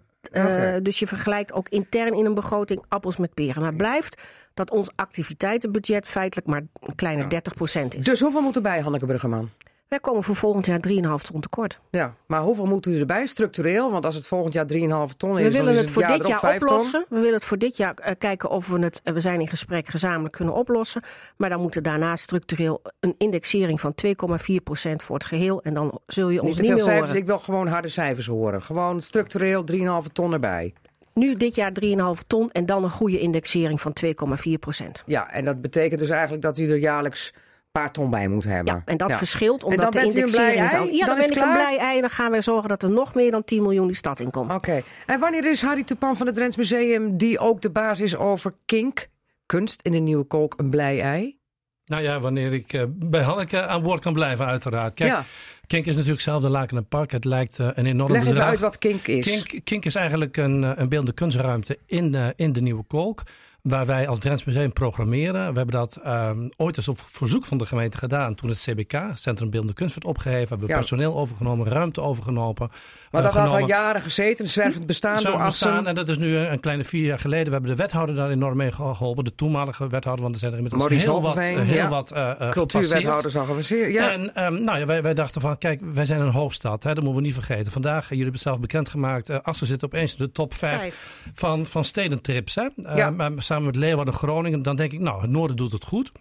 [0.83, 3.63] Dus je vergelijkt ook intern in een begroting appels met peren.
[3.63, 4.23] Maar blijft
[4.55, 8.05] dat ons activiteitenbudget feitelijk maar een kleine 30% is.
[8.05, 9.51] Dus hoeveel moet erbij, Hanneke Bruggeman?
[9.91, 11.81] Wij komen voor volgend jaar 3,5 ton tekort.
[11.91, 13.91] Ja, maar hoeveel moet u erbij structureel?
[13.91, 16.27] Want als het volgend jaar 3,5 ton is, We dan willen is het voor dit
[16.27, 16.69] jaar 5 ton.
[16.69, 17.07] oplossen.
[17.09, 19.49] We willen het voor dit jaar eh, kijken of we het, eh, we zijn in
[19.49, 21.03] gesprek, gezamenlijk kunnen oplossen.
[21.37, 25.63] Maar dan moet er daarna structureel een indexering van 2,4% voor het geheel.
[25.63, 27.23] En dan zul je Niet ons te niet veel meer cijfers, horen.
[27.23, 28.63] ik wil gewoon harde cijfers horen.
[28.63, 30.75] Gewoon structureel 3,5 ton erbij.
[31.15, 35.03] Nu dit jaar 3,5 ton en dan een goede indexering van 2,4%.
[35.07, 37.33] Ja, en dat betekent dus eigenlijk dat u er jaarlijks
[37.73, 38.75] paar ton bij moet hebben.
[38.75, 39.17] Ja, en dat Ja.
[39.19, 40.71] verschilt dan omdat de bent u een blij indexering...
[40.73, 40.85] ei?
[40.87, 42.69] zou- Ja, Dan dan, is ben ik een blij ei en dan gaan wij zorgen
[42.69, 44.53] dat er nog meer dan 10 miljoen die stad in komt.
[44.53, 44.83] Oké.
[45.07, 48.53] En wanneer is Harry Tupan van het Drents Museum, die ook de baas is over
[48.67, 49.09] kink,
[49.47, 51.39] kunst in de Nieuwe Kolk, een blij ei?
[51.85, 54.95] Nou ja, wanneer ik eh, bij Hanneke aan boord kan blijven, uiteraard.
[54.95, 55.25] Kijk, ja.
[55.67, 57.11] Kink is natuurlijk zelf de Laken en Park.
[57.11, 59.25] Het lijkt eh, een enorm Leg even uit wat kink is.
[59.45, 63.23] Kink, Kink is eigenlijk een, eh, een beeldende kunstruimte in, in de Nieuwe Kolk.
[63.63, 65.51] Waar wij als Drents Museum programmeren.
[65.51, 68.35] We hebben dat ehm, ooit eens op verzoek van de gemeente gedaan.
[68.35, 70.49] Toen het CBK, Centrum Beeldende Kunst, werd opgeheven.
[70.49, 70.79] Hebben we Ja.
[70.79, 72.71] personeel overgenomen, ruimte overgenomen.
[73.11, 73.75] Maar dat eh, had al genomen.
[73.77, 77.19] jaren gezeten, een zwervend bestaan door bestaan, en dat is nu een kleine vier jaar
[77.19, 77.47] geleden.
[77.47, 79.25] We hebben de wethouder daar enorm mee geholpen.
[79.25, 81.89] De toenmalige wethouder, want er zijn er inmiddels Maurice heel wat, eh, heel ja.
[81.89, 83.93] wat eh, eh, Cultuurwethouders al geavanceerd.
[83.93, 84.11] Ja.
[84.11, 86.83] en ehm, nou ja, wij, wij dachten van, kijk, wij zijn een hoofdstad.
[86.83, 87.73] Hè, dat moeten we niet vergeten.
[87.73, 89.29] Vandaag, jullie hebben het zelf bekendgemaakt.
[89.29, 91.23] eh Assen zit opeens in de top 5 Vijf.
[91.35, 92.55] van, van stedentrips.
[92.55, 92.67] Hè?
[92.85, 93.15] Eh, Ja.
[93.37, 94.63] samen met Leeuwarden, Groningen.
[94.63, 96.13] Dan denk ik, nou, het noorden doet het goed.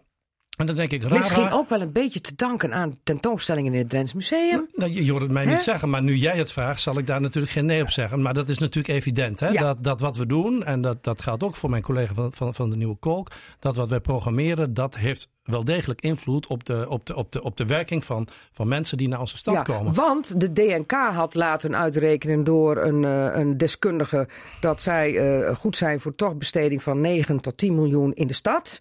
[0.60, 3.80] En dan denk ik, raar, Misschien ook wel een beetje te danken aan tentoonstellingen in
[3.80, 4.68] het Drents Museum.
[4.74, 7.08] Nou, je, je hoort het mij niet zeggen, maar nu jij het vraagt, zal ik
[7.08, 8.22] daar natuurlijk geen nee op zeggen.
[8.22, 9.40] Maar dat is natuurlijk evident.
[9.40, 9.48] Hè?
[9.48, 9.62] Ja.
[9.62, 12.56] Dat, dat wat we doen, en dat, dat geldt ook voor mijn collega van, van,
[12.56, 16.86] van de Nieuwe Kolk, dat wat wij programmeren, dat heeft wel degelijk invloed op de,
[16.90, 19.62] op de, op de, op de werking van, van mensen die naar onze stad Ja,
[19.62, 19.94] komen.
[19.94, 24.28] want de DNK had laten uitrekenen door een, eh, een deskundige
[24.60, 28.34] dat zij eh, goed zijn voor toch besteding van 9 tot 10 miljoen in de
[28.34, 28.80] stad.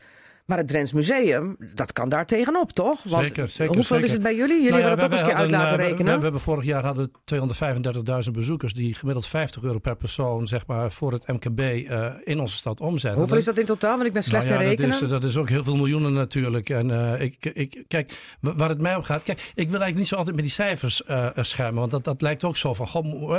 [0.49, 3.03] Maar het Drents Museum, dat kan daar tegenop, toch?
[3.03, 4.55] Want Zeker, zeker, hoeveel is het bij jullie?
[4.57, 6.13] Jullie Nou ja, hebben dat ook eens een keer uit laten we- rekenen.
[6.13, 10.47] We, we hebben vorig jaar hadden we 235.000 bezoekers die gemiddeld 50 euro per persoon
[10.47, 13.19] zeg maar, voor het MKB eh, in onze stad omzetten.
[13.21, 13.95] hoeveel is dat in totaal?
[13.97, 14.91] Want ik ben slecht Nou in ja, rekenen.
[14.91, 16.71] Dat is, dat is ook heel veel miljoenen natuurlijk.
[16.71, 19.23] En eh, ik, ik, kijk, wa- waar het mij om gaat.
[19.23, 21.79] Kijk, ik wil eigenlijk niet zo altijd met die cijfers eh, eh, schermen.
[21.81, 22.87] Want dat, dat lijkt ook zo van.
[22.89, 23.31] Goh,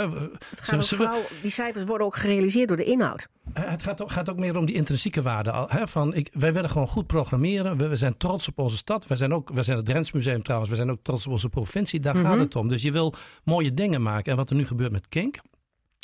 [0.49, 3.28] Het gaat we- die cijfers worden ook gerealiseerd door de inhoud.
[3.54, 5.66] Eh, Het gaat ook, gaat ook meer om die intrinsieke waarde.
[5.68, 7.78] Hè, van ik, wij willen gewoon goed programmeren.
[7.78, 9.08] We, we zijn trots op onze stad.
[9.08, 10.70] We zijn ook, we zijn het Drents Museum trouwens.
[10.70, 12.00] We zijn ook trots op onze provincie.
[12.00, 12.26] Daar Mhm.
[12.26, 12.68] gaat het om.
[12.70, 14.32] Dus je wil mooie dingen maken.
[14.32, 15.38] En wat er nu gebeurt met Kink.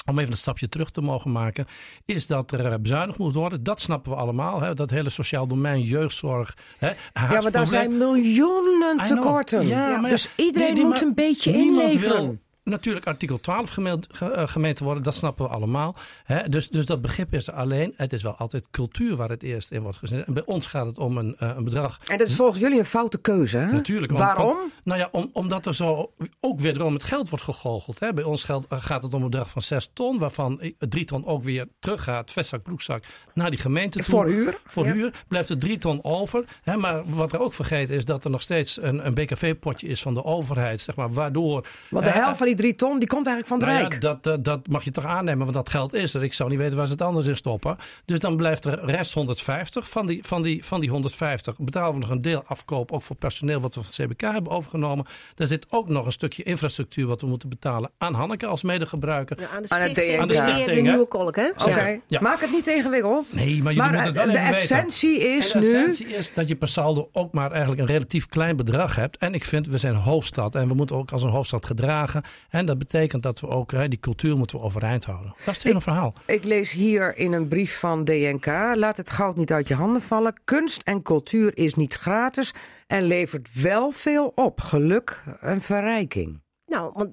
[0.10, 1.66] Om even een stapje terug te mogen maken.
[2.06, 3.64] Is dat er eh, bezuinigd moet worden.
[3.64, 4.62] Dat snappen we allemaal.
[4.62, 4.74] Hè?
[4.74, 6.58] Dat hele sociaal domein, jeugdzorg.
[6.78, 6.88] Hè?
[6.88, 9.68] ja, maar daar zijn miljoenen tekorten.
[9.68, 12.22] Ja, maar dus ja, iedereen nee, moet een beetje inleveren.
[12.26, 12.38] wil
[12.70, 15.96] natuurlijk artikel 12 gemeente, ge- eh, worden, dat snappen we allemaal.
[16.24, 16.50] Hè?
[16.50, 17.94] Dus, dus dat begrip is er alleen.
[17.98, 20.26] Het is wel altijd cultuur waar het eerst in wordt gezet.
[20.26, 22.00] En bij ons gaat het om een, eh, een bedrag.
[22.08, 23.72] En dat is volgens jullie een foute keuze, hè?
[23.72, 24.12] Natuurlijk.
[24.12, 24.58] om- Waarom?
[24.84, 28.00] nou ja, om, omdat er zo ook wederom het geld wordt gegoocheld.
[28.00, 28.14] Hè?
[28.14, 31.06] Bij ons geld, eh, gaat het om een bedrag van 6 ton, waarvan i- drie
[31.06, 33.04] ton ook weer teruggaat, vestzak, broekzak,
[33.34, 34.06] naar die gemeente toe.
[34.08, 34.60] Voor huur?
[34.66, 34.94] Voor Ja.
[34.94, 36.44] huur blijft er drie ton over.
[36.64, 40.02] Hè, maar wat er ook vergeten is dat er nog steeds een, een BKV-potje is
[40.02, 40.82] van de overheid.
[40.82, 41.68] Zeg maar, waardoor.
[41.90, 44.02] Want de helft van die drie ton, die komt eigenlijk van het nou ja, Rijk.
[44.02, 46.24] dat, dat, dat mag je toch aannemen, want dat geld is er.
[46.24, 47.78] Ik zou niet weten waar ze het anders in stoppen.
[48.06, 49.90] Dus dan blijft er rest 150.
[49.90, 53.16] Van die, van die, van die 150 betalen we nog een deel afkoop, ook voor
[53.16, 55.06] personeel wat we van CBK hebben overgenomen.
[55.36, 59.40] Daar zit ook nog een stukje infrastructuur wat we moeten betalen aan Hanneke als medegebruiker.
[59.42, 60.82] Ja, aan de stichting, aan de, de?
[60.82, 61.50] Nieuwe Kolk, hè?
[61.58, 62.00] Oké.
[62.08, 62.22] Ja.
[62.22, 63.34] maak het niet ingewikkeld.
[63.36, 64.62] Nee, maar jullie moeten het wel de even weten.
[64.62, 65.74] essentie is En de nu...
[65.76, 69.18] essentie is dat je per saldo ook maar eigenlijk een relatief klein bedrag hebt.
[69.18, 72.24] En ik vind, we zijn hoofdstad en we moeten ook als een hoofdstad gedragen.
[72.50, 75.34] En dat betekent dat we ook, hè, die cultuur moeten we overeind houden.
[75.38, 76.14] Dat is het hele verhaal.
[76.26, 78.46] Ik lees hier in een brief van DNK.
[78.74, 80.34] Laat het goud niet uit je handen vallen.
[80.44, 82.54] Kunst en cultuur is niet gratis
[82.88, 84.62] en levert wel veel op.
[84.62, 86.42] Geluk en verrijking.
[86.66, 87.10] Nou, want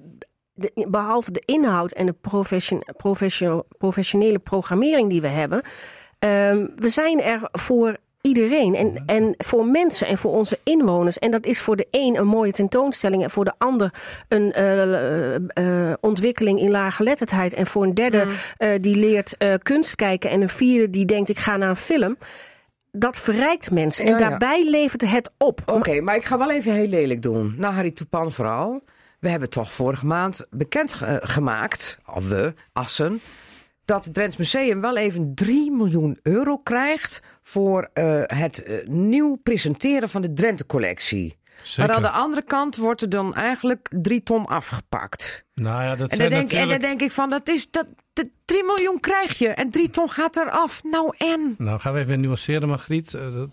[0.53, 5.61] de, behalve de inhoud en de profession, profession, professionele programmering die we hebben,
[6.19, 11.19] um, we zijn er voor iedereen en, en voor mensen en voor onze inwoners.
[11.19, 13.93] En dat is voor de een een mooie tentoonstelling en voor de ander
[14.27, 15.35] een uh,
[15.89, 17.53] uh, ontwikkeling in laaggeletterdheid.
[17.53, 21.39] En voor een derde uh, die leert kunst kijken en een vierde die denkt ik
[21.39, 22.17] ga naar een film
[22.91, 24.05] dat verrijkt mensen.
[24.05, 25.61] En ja, daarbij levert het op.
[25.65, 27.55] Oké, maar ik ga wel even heel lelijk doen.
[27.57, 28.83] Nou, Harry Toepan vooral.
[29.19, 33.21] We hebben toch vorige maand bekend gemaakt, of we, Assen,
[33.85, 39.35] dat het Drents Museum wel even 3 miljoen euro krijgt voor uh, het uh, nieuw
[39.35, 41.37] presenteren van de Drenthe-collectie.
[41.77, 45.42] Maar aan de andere kant wordt er dan eigenlijk drie ton afgepakt.
[45.53, 46.71] Nou ja, dat en, dan denk, natuurlijk...
[46.71, 49.89] en dan denk ik van, dat is, dat, de 3 miljoen krijg je en 3
[49.89, 50.83] ton gaat eraf.
[50.83, 51.55] Nou en?
[51.57, 53.13] Nou, gaan we even nuanceren, Margriet.
[53.13, 53.49] Uh, dat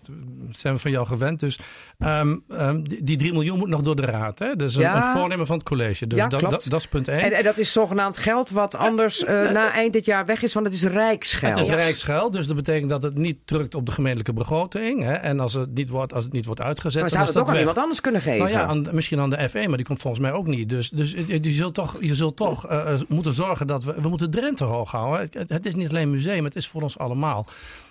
[0.51, 1.39] zijn we van jou gewend.
[1.39, 1.59] Dus
[1.99, 4.39] um, um, die, die 3 miljoen moet nog door de raad.
[4.39, 4.55] Hè?
[4.55, 4.95] Dus een, Ja.
[4.95, 6.07] een voornemen van het college.
[6.07, 7.19] Dus Ja, dat, dat, dat is punt 1.
[7.19, 10.53] En, en dat is zogenaamd geld wat anders uh, na eind dit jaar weg is,
[10.53, 11.57] want het is rijksgeld.
[11.57, 15.03] Het is rijksgeld, dus dat betekent dat het niet drukt op de gemeentelijke begroting.
[15.03, 15.13] Hè?
[15.13, 17.37] En als het niet wordt, als het niet wordt uitgezet, Maar dan zou is het
[17.37, 18.39] ook dat aan iemand anders kunnen geven?
[18.39, 20.69] Nou ja, aan, misschien aan de FE, maar die komt volgens mij ook niet.
[20.69, 24.01] Dus, dus je, je zult toch, je zult toch uh, moeten zorgen dat we...
[24.01, 25.29] We moeten Drenthe hoog houden.
[25.31, 27.45] Het, het is niet alleen een museum, het is voor ons allemaal.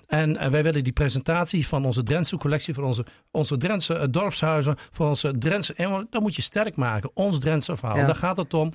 [0.07, 4.77] En, en wij willen die presentatie van onze Drentse collectie, voor onze, onze Drentse dorpshuizen,
[4.91, 7.11] voor onze Drentse dat moet je sterk maken.
[7.15, 7.97] Ons Drentse verhaal.
[7.97, 8.07] Ja.
[8.07, 8.73] Daar gaat het om.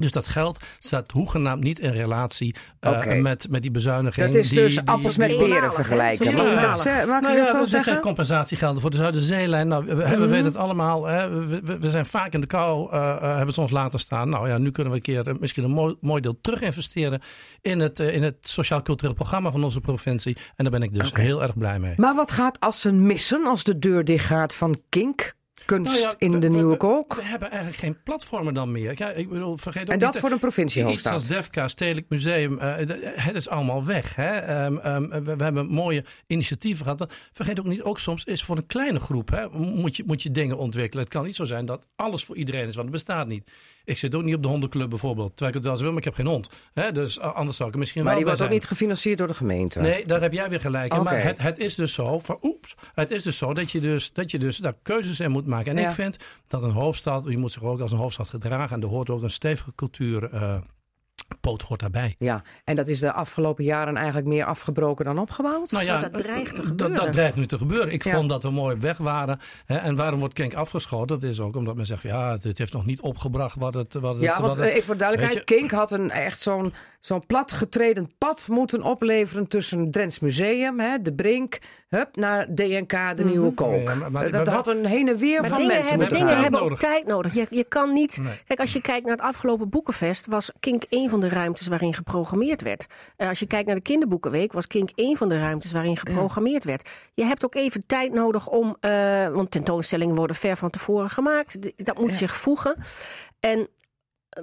[0.00, 3.14] Dus dat geld staat hoegenaamd niet in relatie uh, Oké.
[3.14, 4.26] met, met die bezuiniging.
[4.26, 5.72] Dat is die, dus die- appels die- met peren hè?
[5.72, 6.34] vergelijken.
[6.34, 6.70] Mag ik eenmalig.
[6.70, 8.02] dat, ze- mag ik nou dat ja, zo dat zijn zeggen?
[8.02, 9.68] compensatiegelden voor de Zuiderzeelijn.
[9.68, 10.26] Nou, we, we Mhm.
[10.28, 11.06] weten het allemaal.
[11.06, 11.28] Hè.
[11.46, 14.28] We, we- we zijn vaak in de kou, uh, uh, hebben ze ons laten staan.
[14.28, 17.20] Nou ja, nu kunnen we een keer uh, misschien een mooi, mooi deel terug investeren
[17.62, 20.36] in het, uh, in het sociaal-cultureel programma van onze provincie.
[20.56, 21.94] En daar ben ik dus heel erg blij mee.
[21.96, 25.32] Maar wat gaat Assen missen als de deur dichtgaat van Kink?
[25.70, 27.14] Kunst Nou ja, in we- de we- Nieuwe we- Kolk?
[27.14, 28.94] We hebben eigenlijk geen platformen dan meer.
[28.96, 31.12] Ja, ik bedoel, vergeet ook En dat voor een Iets provinciehoofdstad.
[31.12, 32.74] als DEFCA, Stedelijk Museum, uh,
[33.14, 34.14] het is allemaal weg.
[34.16, 34.64] Hè?
[34.64, 37.12] Um, um, we, we, hebben mooie initiatieven gehad.
[37.32, 40.30] Vergeet ook niet, ook soms is voor een kleine groep hè, moet, je, moet je
[40.30, 41.04] dingen ontwikkelen.
[41.04, 43.50] Het kan niet zo zijn dat alles voor iedereen is, want het bestaat niet.
[43.84, 45.98] Ik zit ook niet op de hondenclub bijvoorbeeld, terwijl ik het wel eens wil, maar
[45.98, 46.50] ik heb geen hond.
[46.72, 46.92] Hè?
[46.92, 49.18] Dus uh, anders zou ik er misschien Maar wel die bij wordt ook niet gefinancierd
[49.18, 49.80] door de gemeente.
[49.80, 51.02] Nee, daar heb jij weer gelijk in.
[51.02, 54.30] Maar het, het is dus zo, oeps, het is dus zo dat je dus, dat
[54.30, 55.76] je dus daar keuzes in moet maken.
[55.76, 55.88] En Ja.
[55.88, 56.16] ik vind
[56.46, 58.76] dat een hoofdstad, je moet zich ook als een hoofdstad gedragen.
[58.76, 60.56] En er hoort ook een stevige cultuur, uh,
[61.40, 62.14] poot hoort daarbij.
[62.18, 65.70] Ja, en dat is de afgelopen jaren eigenlijk meer afgebroken dan opgebouwd?
[65.70, 66.96] Nou ja, Maar dat dreigt te dat- gebeuren.
[66.96, 67.92] Dat, dreigt nu te gebeuren.
[67.92, 68.14] Ik Ja.
[68.14, 69.40] vond dat we mooi op weg waren.
[69.64, 71.20] Hè, en waarom wordt Kink afgeschoten?
[71.20, 73.94] Dat is ook omdat men zegt, ja, het, heeft nog niet opgebracht wat het...
[73.94, 75.44] Wat het Ja, want wat het- eh, even voor de duidelijkheid.
[75.44, 81.12] Kink had een, echt zo'n zo'n platgetreden pad moeten opleveren tussen Drents Museum, hè, de
[81.12, 83.70] Brink, hup, naar DNK, de Nieuwe Kolk.
[83.76, 83.82] Mhm.
[83.82, 85.90] Ja, maar- maar- Eh, dat maar- had een heen en weer Maar van dingen mensen
[85.98, 86.42] hebben, dingen gaan.
[86.42, 87.34] hebben ook tijd nodig.
[87.34, 88.18] Je, je kan niet.
[88.22, 88.40] Nee.
[88.46, 91.94] Kijk, als je kijkt naar het afgelopen Boekenfest, was Kink één van de ruimtes waarin
[91.94, 92.86] geprogrammeerd werd.
[93.18, 96.64] Uh, als je kijkt naar de Kinderboekenweek, was Kink één van de ruimtes waarin geprogrammeerd
[96.64, 96.88] werd.
[97.14, 98.76] Je hebt ook even tijd nodig om.
[98.80, 101.58] Uh, want tentoonstellingen worden ver van tevoren gemaakt.
[101.84, 102.16] Dat moet Ja.
[102.16, 102.76] zich voegen.
[103.40, 103.68] En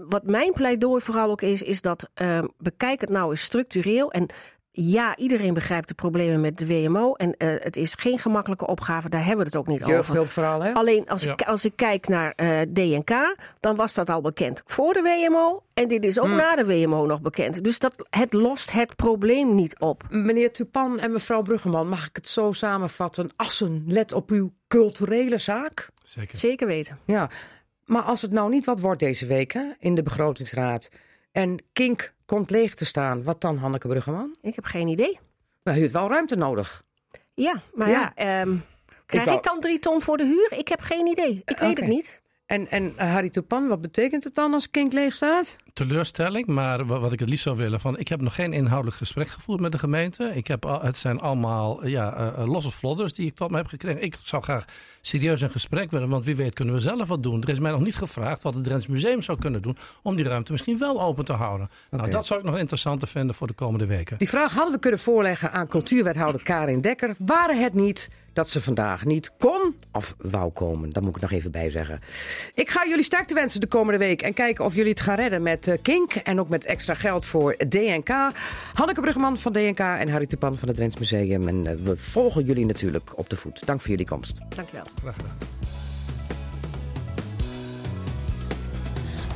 [0.10, 4.12] wat mijn pleidooi vooral ook is, is dat uh, bekijk het nou eens structureel.
[4.12, 4.30] En
[4.72, 7.14] ja, iedereen begrijpt de problemen met de WMO.
[7.14, 10.28] En uh, het is geen gemakkelijke opgave, daar hebben we het ook niet over.
[10.28, 10.74] Vooral, hè?
[10.74, 11.32] Alleen als, Ja.
[11.32, 15.64] ik, als ik kijk naar uh, DNK, dan was dat al bekend voor de WMO.
[15.74, 16.36] En dit is ook Mm.
[16.36, 17.64] na de WMO nog bekend.
[17.64, 20.04] Dus dat, het lost het probleem niet op.
[20.10, 23.30] Meneer Tupan en mevrouw Bruggeman, mag ik het zo samenvatten?
[23.36, 25.90] Assen, let op uw culturele zaak.
[26.04, 26.38] Zeker.
[26.38, 27.00] Zeker weten.
[27.06, 27.30] Ja,
[27.88, 30.90] maar als het nou niet wat wordt deze week hè, in de begrotingsraad
[31.32, 34.36] en Kink komt leeg te staan, wat dan, Hanneke Bruggeman?
[34.42, 35.20] Ik heb geen idee.
[35.64, 36.84] Maar u heeft wel ruimte nodig.
[37.34, 38.12] Ja, maar Ja.
[38.16, 38.64] ja, um,
[39.06, 40.60] krijg ik, dan drie ton voor de huur?
[40.60, 41.42] Ik heb geen idee.
[41.46, 42.22] Ik weet het niet.
[42.48, 45.56] En, en uh, Harry Tupan, wat betekent het dan als Kink leeg staat?
[45.78, 48.98] teleurstelling, maar wa- wat ik het liefst zou willen, van ik heb nog geen inhoudelijk
[48.98, 50.32] gesprek gevoerd met de gemeente.
[50.34, 53.68] Ik heb al, het zijn allemaal ja, uh, losse vlodders die ik tot me heb
[53.68, 54.02] gekregen.
[54.02, 54.66] Ik zou graag
[55.02, 57.42] serieus een gesprek willen, want wie weet kunnen we zelf wat doen.
[57.42, 60.26] Er is mij nog niet gevraagd wat het Drents Museum zou kunnen doen om die
[60.26, 61.70] ruimte misschien wel open te houden.
[61.90, 64.18] Nou, dat zou ik nog interessant vinden voor de komende weken.
[64.18, 67.16] Die vraag hadden we kunnen voorleggen aan cultuurwethouder Karin Dekker.
[67.18, 70.90] Waren het niet dat ze vandaag niet kon of wou komen?
[70.90, 72.00] Dat moet ik nog even bij zeggen.
[72.54, 75.42] Ik ga jullie sterkte wensen de komende week en kijken of jullie het gaan redden
[75.42, 78.10] met uh, Kink en ook met extra geld voor DNK.
[78.74, 81.48] Hanneke Bruggeman van DNK en Harry Tupan van het Drents Museum.
[81.48, 83.66] En uh, we volgen jullie natuurlijk op de voet.
[83.66, 84.40] Dank voor jullie komst.
[84.56, 84.86] Dankjewel.
[85.02, 85.38] Graag gedaan.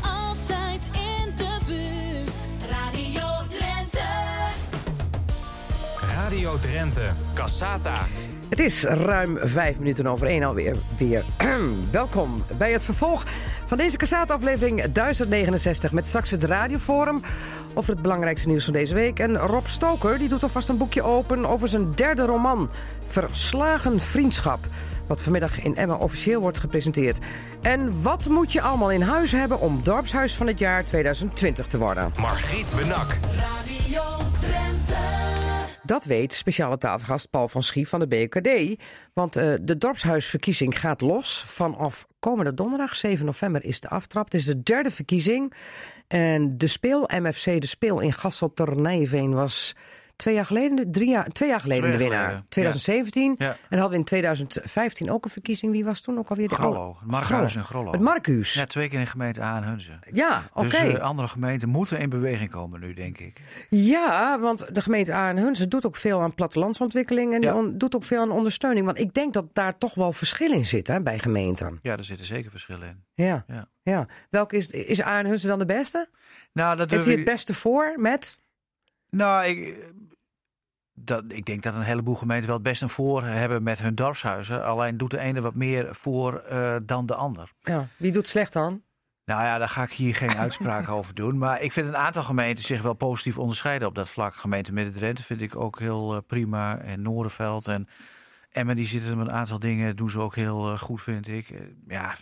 [0.01, 2.69] Altijd in de buurt.
[2.69, 4.07] Radio Drenthe.
[6.15, 7.11] Radio Drenthe.
[7.33, 8.07] Cassata.
[8.51, 10.75] Het is ruim vijf minuten over één alweer.
[10.97, 11.23] Weer.
[11.91, 13.25] Welkom bij het vervolg
[13.65, 17.21] Van deze Cassaat-aflevering 1069 met straks het radioforum
[17.73, 19.19] over het belangrijkste nieuws van deze week.
[19.19, 22.71] En Rob Stoker die doet alvast een boekje open over zijn derde roman,
[23.07, 24.59] Verslagen Vriendschap.
[25.07, 27.19] Wat vanmiddag in Emma officieel wordt gepresenteerd.
[27.61, 31.77] En wat moet je allemaal in huis hebben om dorpshuis van het jaar 2020 te
[31.77, 32.11] worden?
[32.17, 33.17] Margriet Benak.
[33.37, 34.01] Radio
[34.39, 35.30] Drenthe.
[35.91, 38.81] Dat weet speciale tafelgast Paul van Schie van de BKD.
[39.13, 41.43] Want eh, de dorpshuisverkiezing gaat los.
[41.43, 44.25] Vanaf komende donderdag, 7 november, is de aftrap.
[44.25, 45.53] Het is de derde verkiezing.
[46.07, 49.75] En de speel, MFC De Speel in Gasselternijveen was
[50.21, 52.25] twee jaar geleden, drie jaar, twee jaar geleden Twee de winnaar.
[52.25, 53.35] geleden, 2017.
[53.37, 53.47] Ja.
[53.49, 55.71] En dan hadden we in 2015 ook een verkiezing.
[55.71, 56.97] Wie was toen ook alweer de Grollo.
[57.03, 57.91] Markhuis en Grollo.
[57.91, 58.53] Het Marcus.
[58.53, 59.91] Ja, twee keer in de gemeente A en Hunze.
[60.11, 60.69] Ja, oké.
[60.83, 63.37] Dus andere gemeenten moeten in beweging komen nu, denk ik.
[63.69, 67.33] Ja, want de gemeente Aardenhunsen doet ook veel aan plattelandsontwikkeling.
[67.33, 67.63] En Ja.
[67.73, 68.85] doet ook veel aan ondersteuning.
[68.85, 71.79] Want ik denk dat daar toch wel verschil in zit hè, bij gemeenten.
[71.81, 73.25] Ja, er zitten zeker verschillen in.
[73.25, 73.43] Ja.
[73.47, 73.67] Ja.
[73.81, 74.07] ja.
[74.29, 76.09] Welke is, is Aardenhunsen dan de beste?
[76.53, 78.39] Nou, dat Heeft hij het beste voor met?
[79.09, 79.77] Nou, ik,
[81.03, 83.95] dat, ik denk dat een heleboel gemeenten wel het best een voor hebben met hun
[83.95, 84.65] dorpshuizen.
[84.65, 87.51] Alleen doet de ene wat meer voor eh, dan de ander.
[87.59, 87.87] Ja.
[87.97, 88.81] Wie doet slecht dan?
[89.25, 91.37] Nou ja, daar ga ik hier geen uitspraak over doen.
[91.37, 94.35] Maar ik vind een aantal gemeenten zich wel positief onderscheiden op dat vlak.
[94.35, 96.77] Gemeente Midden-Drenthe vind ik ook heel eh, prima.
[96.77, 97.87] En Noorderveld en
[98.51, 101.49] Emmen, die zitten met een aantal dingen, doen ze ook heel eh, goed, vind ik.
[101.49, 102.15] Eh, ja,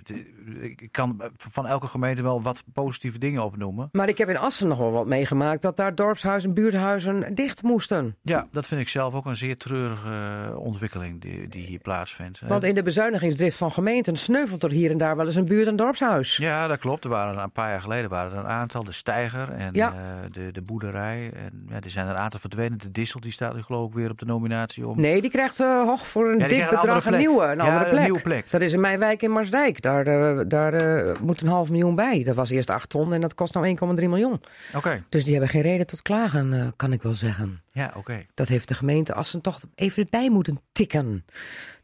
[0.61, 3.89] ik kan van elke gemeente wel wat positieve dingen opnoemen.
[3.91, 8.15] Maar ik heb in Assen nog wel wat meegemaakt dat daar dorpshuizen, buurthuizen dicht moesten.
[8.21, 10.07] Ja, dat vind ik zelf ook een zeer treurige
[10.49, 12.39] eh, ontwikkeling die, die hier plaatsvindt.
[12.47, 15.67] Want in de bezuinigingsdrift van gemeenten sneuvelt er hier en daar wel eens een buurt-
[15.67, 16.37] en dorpshuis.
[16.37, 17.03] Ja, dat klopt.
[17.03, 18.83] Er waren een paar jaar geleden waren er een aantal.
[18.83, 19.93] De Steiger en Ja.
[20.31, 21.31] de, de Boerderij.
[21.33, 22.77] En ja, er zijn een aantal verdwenen.
[22.77, 24.97] De Dissel die staat nu geloof ik weer op de nominatie om.
[24.97, 27.19] Nee, die krijgt eh, hoog voor een Ja, dik een bedrag een, plek.
[27.19, 28.03] nieuwe, een Ja, andere een plek.
[28.03, 28.45] nieuwe plek.
[28.51, 29.81] Dat is in mijn wijk in Marsdijk.
[29.81, 32.23] Daar, eh, daar eh, moet een half miljoen bij.
[32.23, 34.41] Dat was eerst 8 ton en dat kost nou 1,3 miljoen.
[34.75, 35.03] Oké.
[35.09, 37.61] Dus die hebben geen reden tot klagen, eh, kan ik wel zeggen.
[37.71, 38.25] Ja, oké.
[38.33, 41.25] Dat heeft de gemeente Assen toch even bij moeten tikken.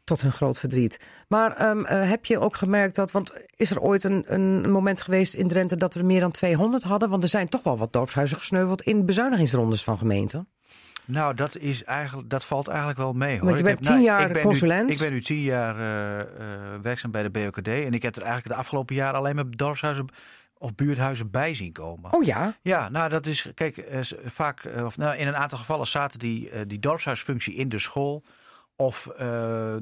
[0.04, 1.00] Tot hun groot verdriet.
[1.28, 5.00] Maar ehm, eh, heb je ook gemerkt dat, want is er ooit een, een moment
[5.02, 7.08] geweest in Drenthe dat we er meer dan 200 hadden?
[7.10, 10.48] Want er zijn toch wel wat dorpshuizen gesneuveld in bezuinigingsrondes van gemeenten.
[11.06, 13.44] Nou, dat, is eigenlijk, dat valt eigenlijk wel mee hoor.
[13.48, 14.86] Want je Ik bent heb- tien nou, jaar ik ben consulent.
[14.86, 16.26] Nu, ik ben nu tien jaar eh, eh,
[16.82, 17.68] werkzaam bij de BOKD.
[17.68, 20.06] En ik heb er eigenlijk de afgelopen jaren alleen maar dorpshuizen
[20.58, 22.12] of buurthuizen bij zien komen.
[22.12, 25.86] Oh ja, Ja, nou dat is, kijk, eh, vaak, of nou, in een aantal gevallen
[25.86, 28.22] zaten die, die dorpshuisfunctie in de school.
[28.78, 29.16] Of eh,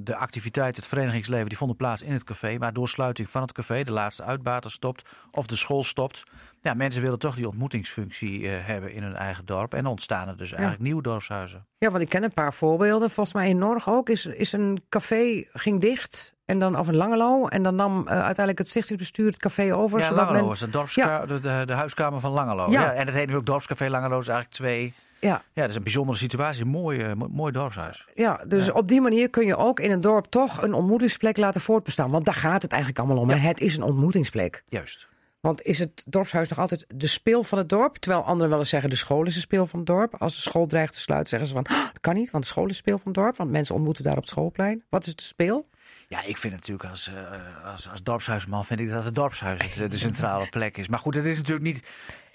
[0.00, 2.58] de activiteit, het verenigingsleven, die vonden plaats in het café.
[2.58, 6.22] Maar door sluiting van het café, de laatste uitbater stopt of de school stopt.
[6.62, 9.74] Ja, mensen willen toch die ontmoetingsfunctie eh, hebben in hun eigen dorp.
[9.74, 11.66] En ontstaan er dus eigenlijk nieuwe dorpshuizen.
[11.78, 13.10] Ja, want ik ken een paar voorbeelden.
[13.10, 16.32] Volgens mij in Norg ook is, is een café ging dicht.
[16.44, 17.46] En dan, of een Langelo.
[17.48, 19.98] En dan nam eh, uiteindelijk het stichtingsbestuur het café over.
[20.00, 22.70] Ja, Langelo men- is de, dorpska- de, de, de huiskamer van Langelo.
[22.70, 22.80] Ja.
[22.80, 22.92] Ja.
[22.92, 24.18] en het heet nu ook Dorpscafé Langelo.
[24.18, 24.94] is eigenlijk twee.
[25.28, 26.64] Ja, Ja, dat is een bijzondere situatie.
[26.64, 28.06] Mooi, eh, mooi, dorpshuis.
[28.14, 31.60] ja, dus op die manier kun je ook in een dorp toch een ontmoetingsplek laten
[31.60, 32.10] voortbestaan.
[32.10, 33.30] Want daar gaat het eigenlijk allemaal om.
[33.30, 34.62] Het is een ontmoetingsplek.
[34.68, 35.08] Juist.
[35.40, 37.96] Want is het dorpshuis nog altijd de speel van het dorp?
[37.96, 40.14] Terwijl anderen wel eens zeggen de school is de speel van het dorp.
[40.18, 42.50] Als de school dreigt te sluiten zeggen ze van "Ah, dat kan niet, want de
[42.50, 43.36] school is de speel van het dorp.
[43.36, 44.84] Want mensen ontmoeten daar op het schoolplein.
[44.88, 45.68] Wat is de speel?
[46.08, 49.90] Ja, ik vind natuurlijk als, eh, als, als dorpshuisman vind ik dat het dorpshuis het,
[49.90, 50.88] de centrale plek is.
[50.88, 51.86] Maar goed, het is natuurlijk niet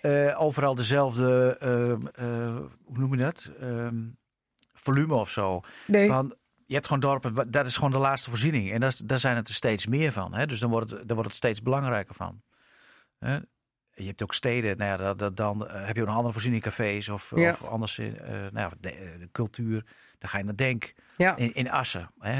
[0.02, 3.50] eh, overal dezelfde, ehm, eh, hoe noem je dat?
[3.60, 3.98] Ehm,
[4.74, 5.62] volume of zo.
[5.88, 6.08] Nee.
[6.08, 6.36] Van,
[6.66, 8.72] je hebt gewoon dorpen, dat is gewoon de laatste voorziening.
[8.72, 10.34] En dat daar zijn het er steeds meer van.
[10.34, 10.46] Hè?
[10.46, 12.42] Dus dan wordt, het, dan wordt het steeds belangrijker van.
[13.20, 13.38] Hè?
[13.94, 16.66] Je hebt ook steden, nou ja, dat, dat- dan eh, heb je nog andere voorzieningen,
[16.66, 17.50] cafés of, Ja.
[17.50, 19.86] of anders nou ja, de, de cultuur.
[20.18, 21.36] Dan ga je naar Denk Ja.
[21.36, 22.12] in, in Assen.
[22.20, 22.40] Hè?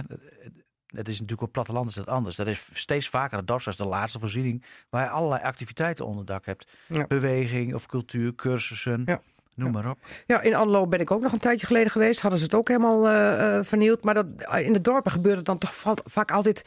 [0.92, 2.36] Dat is natuurlijk op platteland is dat anders.
[2.36, 6.46] Dat is steeds vaker het dorpshuis de laatste voorziening waar je allerlei activiteiten onder dak
[6.46, 6.68] hebt.
[6.88, 7.06] Ja.
[7.08, 9.22] Beweging of cultuur, cursussen, Ja.
[9.56, 9.98] noem maar op.
[10.26, 12.22] Ja, in Anlo ben ik ook nog een tijdje geleden geweest.
[12.22, 14.04] Hadden ze het ook helemaal eh, eh, vernieuwd.
[14.04, 14.26] Maar dat,
[14.62, 16.66] in de dorpen gebeurt het dan toch va- vaak altijd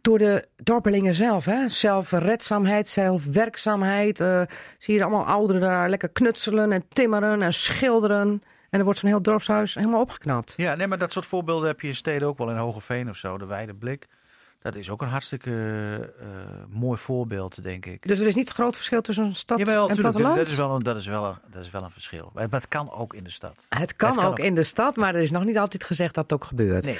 [0.00, 1.44] door de dorpelingen zelf.
[1.44, 1.68] Hè?
[1.68, 4.20] Zelfredzaamheid, zelfwerkzaamheid.
[4.20, 4.42] eh
[4.78, 8.42] zie je allemaal ouderen daar lekker knutselen en timmeren en schilderen.
[8.74, 10.54] En er wordt zo'n heel dorpshuis helemaal opgeknapt.
[10.56, 13.16] Ja, nee, maar dat soort voorbeelden heb je in steden ook wel in Hogeveen of
[13.16, 13.38] zo.
[13.38, 14.06] De Wijde Blik.
[14.58, 15.52] Dat is ook een hartstikke
[16.20, 16.26] eh,
[16.68, 18.08] mooi voorbeeld, denk ik.
[18.08, 20.36] Dus er is niet groot verschil tussen een stad Jawel, en tuurlijk, platteland?
[20.36, 22.30] dat is, wel een, dat, is wel een, dat is wel een verschil.
[22.34, 23.56] Maar het kan ook in de stad.
[23.68, 24.38] Het kan, Het kan ook ook.
[24.38, 26.84] in de stad, maar er is nog niet altijd gezegd dat het ook gebeurt.
[26.84, 26.98] Nee.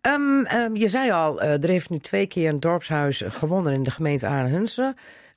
[0.00, 3.82] Ehm, ehm, je zei al, eh, er heeft nu twee keer een dorpshuis gewonnen in
[3.82, 4.96] de gemeente Aardenhunsen.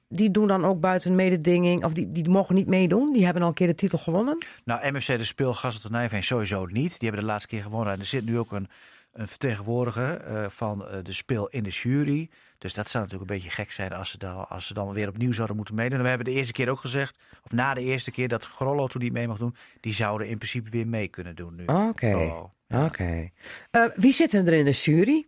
[0.10, 3.14] Die doen dan ook buiten mededinging, of die, die mogen niet meedoen.
[3.14, 4.38] Die hebben al een keer de titel gewonnen.
[4.64, 7.00] Nou, MFC de Speel, Gasselt en Nijveen sowieso niet.
[7.00, 7.94] Die hebben de laatste keer gewonnen.
[7.94, 8.68] En er zit nu ook een
[9.12, 12.30] een vertegenwoordiger eh, van eh, de speel in de jury.
[12.58, 15.08] Dus dat zou natuurlijk een beetje gek zijn als ze, dan, als ze dan weer
[15.08, 15.98] opnieuw zouden moeten meedoen.
[15.98, 18.88] En we hebben de eerste keer ook gezegd, of na de eerste keer dat Grollo
[18.88, 21.66] toen niet mee mag doen, die zouden in principe weer mee kunnen doen nu.
[21.66, 22.16] Oké.
[22.16, 22.44] Oh.
[22.86, 23.30] Oké.
[23.72, 25.28] Eh, wie zitten er in de jury?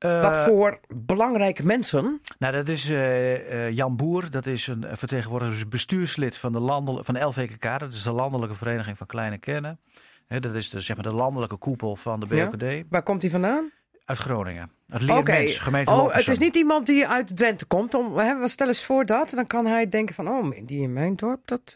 [0.00, 2.20] Wat voor belangrijke mensen?
[2.38, 4.30] Nou, dat is eh, eh, Jan Boer.
[4.30, 7.78] Dat is een vertegenwoordiger, dus bestuurslid van de, landel, van de LVKK.
[7.78, 9.80] Dat is de Landelijke Vereniging van Kleine Kennen.
[10.26, 12.46] Hè, dat is de, zeg maar, de landelijke koepel van de Ja.
[12.50, 12.84] BOKD.
[12.90, 13.70] Waar komt hij vandaan?
[14.04, 14.70] Uit Groningen.
[14.88, 15.02] Uit.
[15.02, 17.94] Leermens, gemeente Oh, het is niet iemand die uit Drenthe komt.
[17.94, 19.30] Om, hè, we stellen eens voor dat.
[19.30, 21.74] Dan kan hij denken van, oh, die in mijn dorp, dat...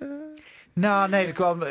[0.73, 1.63] Nou, nee, er kwam.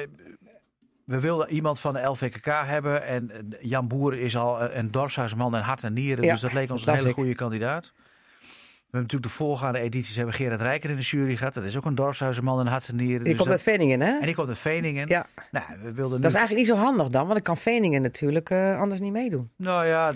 [1.06, 3.04] We wilden iemand van de LVKK hebben.
[3.06, 3.32] En
[3.62, 6.24] Jan Boer is al een dorpshuisman en hart en nieren.
[6.24, 7.14] Ja, dus dat leek ons een hele ik.
[7.14, 7.92] goede kandidaat.
[7.94, 11.54] We hebben natuurlijk de voorgaande edities hebben Gerard Rijker in de jury gehad.
[11.54, 13.24] Dat is ook een dorpshuisman en hart en nieren.
[13.24, 14.20] die dus komt uit Veningen, hè?
[14.20, 15.08] En die komt uit Veningen.
[15.08, 15.26] Ja.
[15.52, 16.22] Nou, we wilden nu...
[16.22, 19.12] Dat is eigenlijk niet zo handig dan, want dan kan Veningen natuurlijk eh, anders niet
[19.12, 19.50] meedoen.
[19.58, 20.14] Nou ja,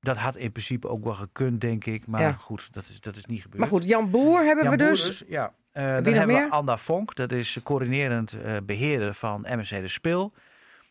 [0.00, 2.06] dat had in principe ook wel gekund, denk ik.
[2.06, 2.32] Maar Ja.
[2.32, 3.60] goed, dat is, dat is niet gebeurd.
[3.60, 5.24] Maar goed, Jan Boer hebben Jan we Boer dus.
[5.28, 5.52] Ja.
[5.74, 6.44] Eh, dan hebben meer?
[6.44, 10.32] we Anna Vonk, dat is coördinerend eh, beheerder van MSC De Spil.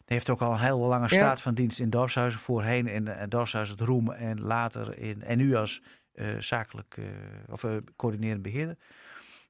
[0.06, 1.16] Die heeft ook al een heel lange Ja.
[1.16, 2.40] staat van dienst in dorpshuizen.
[2.40, 5.82] Voorheen in uh, dorpshuis Het Roem en later in, en nu als
[6.14, 7.04] eh, zakelijk eh,
[7.50, 8.78] of eh, coördinerend beheerder.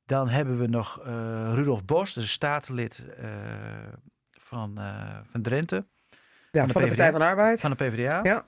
[0.05, 1.11] Dan hebben we nog eh,
[1.53, 3.27] Rudolf Bos, dat is statenlid eh,
[4.31, 5.75] van, eh, van Drenthe,
[6.51, 6.87] Ja, van de van de.
[6.87, 7.59] Partij van de Arbeid.
[7.61, 8.19] van de PvdA.
[8.23, 8.45] Ja.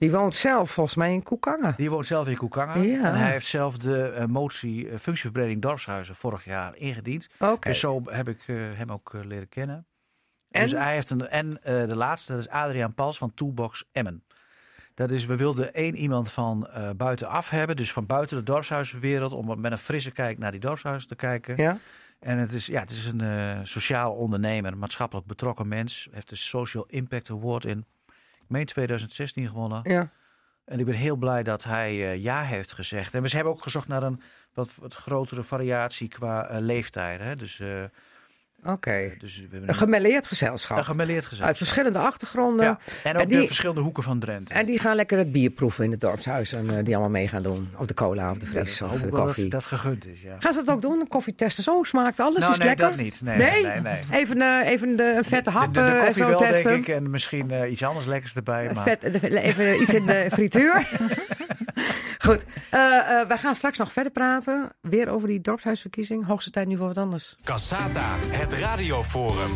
[0.00, 1.74] Die woont zelf volgens mij in Koekangen.
[1.76, 2.88] Die woont zelf in Koekangen.
[2.88, 3.04] Ja.
[3.04, 7.28] En hij heeft zelf de eh, motie eh, functieverbreding dorpshuizen vorig jaar ingediend.
[7.38, 7.68] Oké.
[7.68, 9.86] Dus zo heb ik eh, hem ook leren kennen.
[10.50, 10.62] En?
[10.62, 11.28] Dus hij heeft een.
[11.28, 14.24] En de laatste, dat is Adriaan Pals van Toolbox Emmen.
[14.94, 19.60] Dat is, we wilden één iemand van buitenaf hebben, dus van buiten de dorpshuizenwereld, om
[19.60, 21.56] met een frisse kijk naar die dorpshuizen te kijken.
[21.56, 21.78] Ja.
[22.18, 26.08] En het is, ja, het is een sociaal ondernemer, maatschappelijk betrokken mens.
[26.10, 27.86] Heeft de Social Impact Award in,
[28.50, 29.80] meen 2016 gewonnen.
[29.82, 30.10] Ja.
[30.64, 33.14] En ik ben heel blij dat hij eh, ja heeft gezegd.
[33.14, 34.20] En we hebben ook gezocht naar een
[34.54, 37.20] wat, wat grotere variatie qua eh, leeftijd.
[37.20, 37.36] Hè?
[37.36, 37.62] Dus,
[38.62, 39.10] eh, Oké.
[39.18, 40.76] dus we hebben Een gemêleerd gezelschap.
[40.78, 41.46] een gemêleerd gezegd.
[41.48, 42.64] Uit verschillende achtergronden.
[42.64, 42.78] Ja.
[43.04, 44.54] En ook En die- de verschillende hoeken van Drenthe.
[44.54, 46.52] En die gaan lekker het bier proeven in het dorpshuis.
[46.52, 47.68] En eh, die allemaal mee gaan doen.
[47.76, 49.42] Of de cola of de fris of de koffie.
[49.42, 50.36] Dat, dat gegund is, ja.
[50.38, 51.00] Gaan ze dat ook doen?
[51.00, 51.62] Een koffietest?
[51.62, 52.38] Zo smaakt alles?
[52.38, 52.86] Nou, is nee, lekker?
[52.86, 53.20] dat niet.
[53.20, 53.64] Nee, Nee?
[53.66, 53.98] nee, nee.
[54.10, 56.38] Even, eh, even de, een vette hap de, de, de eh, en koffie zo wel,
[56.38, 56.70] testen.
[56.70, 56.94] denk ik.
[56.94, 58.70] En misschien eh, iets anders lekkers erbij.
[58.74, 58.84] Maar...
[58.84, 60.88] Vet, even iets in de frituur.
[62.30, 64.70] Goed, eh, eh, wij gaan straks nog verder praten.
[64.80, 66.26] Weer over die dorpshuisverkiezing.
[66.26, 67.36] Hoogste tijd nu voor wat anders.
[67.44, 69.50] Cassata, het radioforum.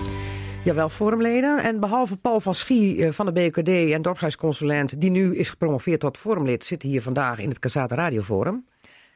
[0.65, 1.63] Jawel, forumleden.
[1.63, 5.01] En behalve Paul van Schie eh, van de BKD en dorpshuisconsulent...
[5.01, 6.65] die nu is gepromoveerd tot forumlid...
[6.65, 8.67] zit hier vandaag in het Casata Radioforum.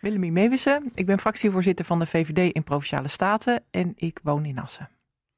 [0.01, 0.91] Willemie Meewissen.
[0.95, 4.89] Ik ben fractievoorzitter van de VVD in Provinciale Staten en ik woon in Assen.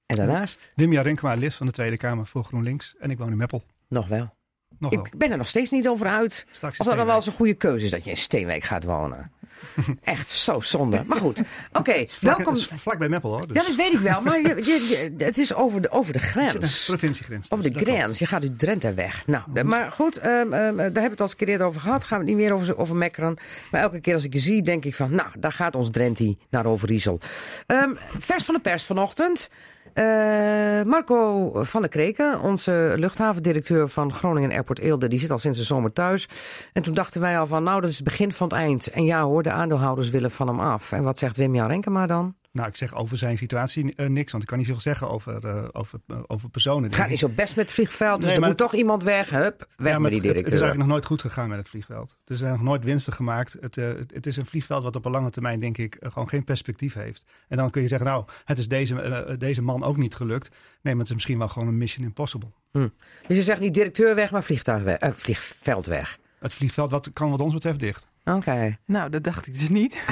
[0.06, 2.94] En daarnaast Dimja Renkma, lid van de Tweede Kamer voor GroenLinks.
[2.98, 3.62] En ik woon in Meppel.
[3.88, 4.38] nog wel.
[4.80, 5.04] Nog wel.
[5.06, 6.46] Ik ben er nog steeds niet over uit.
[6.52, 8.84] Straks Of dat dan wel eens een goede keuze is dat je in Steenwijk gaat
[8.84, 9.30] wonen.
[10.02, 11.02] Echt zo zonde.
[11.06, 11.92] Maar goed, oké.
[12.20, 12.44] welkom.
[12.44, 12.56] Welkom.
[12.56, 13.46] Vlak bij Meppel hoor.
[13.46, 14.20] Dus Ja, dat weet ik wel.
[14.20, 16.84] Maar je, je- je- het is over de, over de het zit een grens.
[16.84, 17.50] provinciegrens.
[17.50, 17.98] Over dus de klopt.
[17.98, 18.18] grens.
[18.18, 19.26] Je gaat uit Drenthe weg.
[19.26, 21.66] Nou, de- maar goed, ehm, ehm, daar hebben we het al eens een keer eerder
[21.66, 22.04] over gehad.
[22.04, 23.36] Gaan we het niet meer over, over mekkeren.
[23.70, 25.14] Maar elke keer als ik je zie, denk ik van...
[25.14, 27.20] Nou, daar gaat ons Drenthe naar Overijssel.
[27.66, 29.50] Ehm vers van de pers vanochtend.
[29.92, 35.08] Eh, Marco van der Kreken, onze luchthavendirecteur van Groningen Airport Eelde...
[35.08, 36.28] die zit al sinds de zomer thuis.
[36.72, 38.86] En toen dachten wij al van, nou, dat is het begin van het eind.
[38.86, 40.92] En ja hoor, de aandeelhouders willen van hem af.
[40.92, 42.34] En wat zegt Wim-Jan Renkema dan?
[42.52, 44.30] Nou, ik zeg over zijn situatie eh, niks.
[44.30, 46.82] Want ik kan niet zoveel zeggen over, eh, over, eh, over personen.
[46.84, 49.02] Het gaat niet zo best met het vliegveld, dus Nee, er moet het- toch iemand
[49.02, 49.30] weg.
[49.30, 50.34] Hup, weg Ja, met die het, directeur.
[50.34, 52.16] het is eigenlijk nog nooit goed gegaan met het vliegveld.
[52.24, 53.56] Er zijn nog nooit winsten gemaakt.
[53.60, 56.94] Het, het, is een vliegveld wat op een lange termijn, denk ik, gewoon geen perspectief
[56.94, 57.24] heeft.
[57.48, 60.48] En dan kun je zeggen, nou, het is deze, deze man ook niet gelukt.
[60.48, 60.58] Nee,
[60.94, 62.50] maar het is misschien wel gewoon een mission impossible.
[62.72, 66.18] Dus je zegt niet directeur weg, maar vliegtuig weg, vliegveld weg.
[66.40, 68.06] Het vliegveld wat, kan wat ons betreft dicht.
[68.24, 68.76] Oké.
[68.84, 69.92] Nou, dat dacht ik dus niet.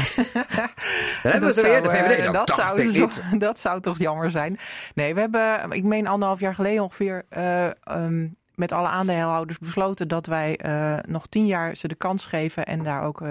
[1.22, 2.24] Dan hebben we Dat het weer, de zou, VVD.
[2.24, 3.22] eh, Dat, zou, niet.
[3.46, 4.58] dat zou toch jammer zijn.
[4.94, 10.08] Nee, we hebben, ik meen anderhalf jaar geleden ongeveer, eh, ehm, met alle aandeelhouders besloten
[10.08, 13.22] dat wij eh, nog tien jaar ze de kans geven en daar ook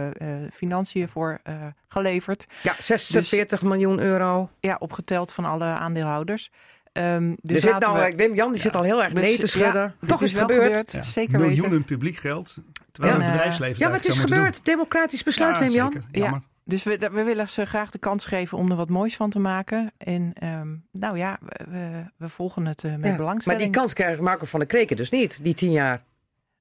[0.53, 1.55] financiën voor eh,
[1.87, 2.45] geleverd.
[2.63, 4.49] Ja, 46 miljoen euro.
[4.59, 6.51] Ja, opgeteld van alle aandeelhouders.
[6.93, 9.35] Ehm, dus er zit nou, we- Wim Jan die zit al heel erg Dus, nee
[9.35, 9.95] te ja, schudden.
[10.07, 10.91] Toch is het wel gebeurd.
[10.91, 11.01] Ja.
[11.01, 11.85] Zeker Miljoenen weten.
[11.85, 12.55] publiek geld.
[12.97, 14.65] Terwijl En, het bedrijfsleven Ja, maar het is gebeurd.
[14.65, 15.59] Democratisch besluit.
[15.59, 16.03] Wim Jan.
[16.11, 16.41] Ja.
[16.63, 19.39] Dus we, we willen ze graag de kans geven om er wat moois van te
[19.39, 19.91] maken.
[19.97, 21.39] En ehm, nou ja,
[21.69, 23.63] we, we, volgen het eh, met Ja, Maar belangstelling.
[23.63, 26.03] die kans krijgt Marco van der Kreken dus niet, die tien jaar.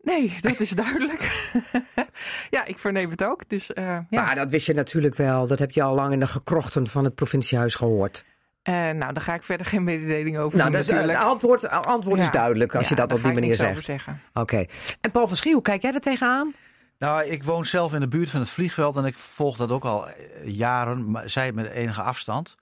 [0.01, 1.51] Nee, dat is duidelijk.
[2.57, 3.49] ja, ik verneem het ook.
[3.49, 4.22] Dus eh, ja.
[4.22, 5.47] Maar dat wist je natuurlijk wel.
[5.47, 8.24] Dat heb je al lang in de gekrochten van het provinciehuis gehoord.
[8.66, 11.18] Eh, nou, daar ga ik verder geen mededeling over Nou, doen dat natuurlijk.
[11.18, 12.30] het antwoord, antwoord is Ja.
[12.32, 13.84] duidelijk als Ja, je dat op die manier zegt.
[13.84, 14.20] zeggen.
[14.34, 14.64] Oké.
[15.00, 16.54] En Paul van Schie, hoe kijk jij er tegenaan?
[16.98, 19.84] Nou, ik woon zelf in de buurt van het vliegveld en ik volg dat ook
[19.84, 20.14] al eh,
[20.44, 22.54] jaren, maar zij met enige afstand.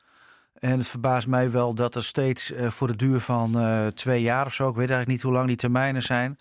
[0.59, 4.22] En het verbaast mij wel dat er steeds eh, voor de duur van eh, twee
[4.22, 6.38] jaar of zo, ik weet eigenlijk niet hoe lang die termijnen zijn,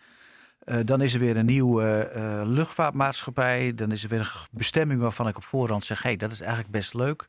[0.63, 2.09] eh, dan is er weer een nieuwe
[2.45, 3.73] luchtvaartmaatschappij.
[3.75, 6.39] Dan is er weer een bestemming waarvan ik op voorhand zeg, hé, hey, dat is
[6.41, 7.27] eigenlijk best leuk.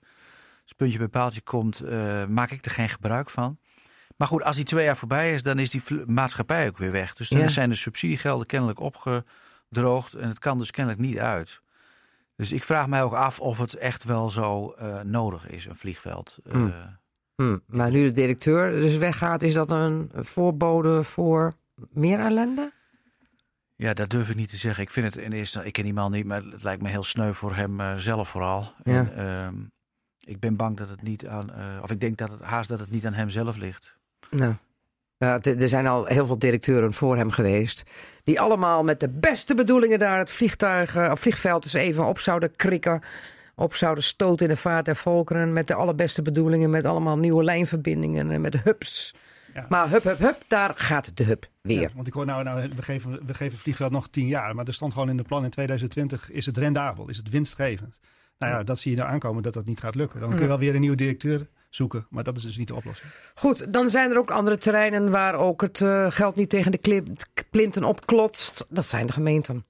[0.65, 3.59] Als puntje bij paaltje komt, eh, maak ik er geen gebruik van.
[4.17, 7.15] Maar goed, als die twee jaar voorbij is, dan is die maatschappij ook weer weg.
[7.15, 7.49] Dus dan Ja.
[7.49, 11.61] zijn de subsidiegelden kennelijk opgedroogd en het kan dus kennelijk niet uit.
[12.37, 15.77] Dus ik vraag mij ook af of het echt wel zo eh, nodig is, een
[15.77, 16.39] vliegveld.
[16.45, 16.73] Eh, Hmm.
[17.37, 21.55] Hm, maar nu de directeur dus weggaat, is dat een voorbode voor
[21.91, 22.73] meer ellende?
[23.77, 24.83] ja, dat durf ik niet te zeggen.
[24.83, 27.03] Ik vind het in eerste ik ken die man niet, maar het lijkt me heel
[27.03, 28.73] sneu voor hem zelf vooral.
[28.83, 28.93] Ja.
[28.93, 29.55] En, ehm,
[30.27, 32.81] ik ben bang dat het niet aan, eh, of ik denk dat het haast dat
[32.81, 33.97] het niet aan hem zelf ligt.
[35.19, 37.83] Nou, er zijn al heel veel directeuren voor hem geweest.
[38.25, 42.57] Die allemaal met de beste bedoelingen daar het vliegtuig, of vliegveld eens even op zouden
[42.57, 43.03] krikken.
[43.55, 45.53] Op zouden stoten in de vaart der volkeren.
[45.53, 46.71] Met de allerbeste bedoelingen.
[46.71, 49.15] Met allemaal nieuwe lijnverbindingen en met hubs.
[49.55, 49.67] Ja.
[49.69, 51.81] Maar hup, hup, hup, daar gaat de hub weer.
[51.81, 54.55] Ja, want ik hoor nou, nou we, geven, we geven het vliegveld nog tien jaar.
[54.55, 58.01] Maar er stond gewoon in de plan in 2020, is het rendabel, is het winstgevend?
[58.39, 60.21] Nou ja, dat zie je nou aankomen dat dat niet gaat lukken.
[60.21, 62.75] Dan kun je wel weer een nieuwe directeur zoeken, maar dat is dus niet de
[62.75, 63.11] oplossing.
[63.35, 67.03] Goed, dan zijn er ook andere terreinen waar ook het eh, geld niet tegen de
[67.51, 68.67] plinten opklotst.
[68.69, 69.65] Dat zijn de gemeenten.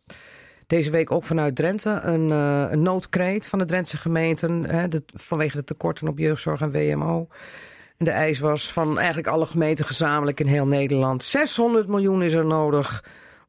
[0.66, 4.64] Deze week ook vanuit Drenthe een, eh, een noodkreet van de Drentse gemeenten.
[4.64, 7.26] Hè, de- vanwege de tekorten op jeugdzorg en WMO.
[7.96, 11.22] En de eis was van eigenlijk alle gemeenten gezamenlijk in heel Nederland.
[11.22, 13.04] 600 miljoen is er nodig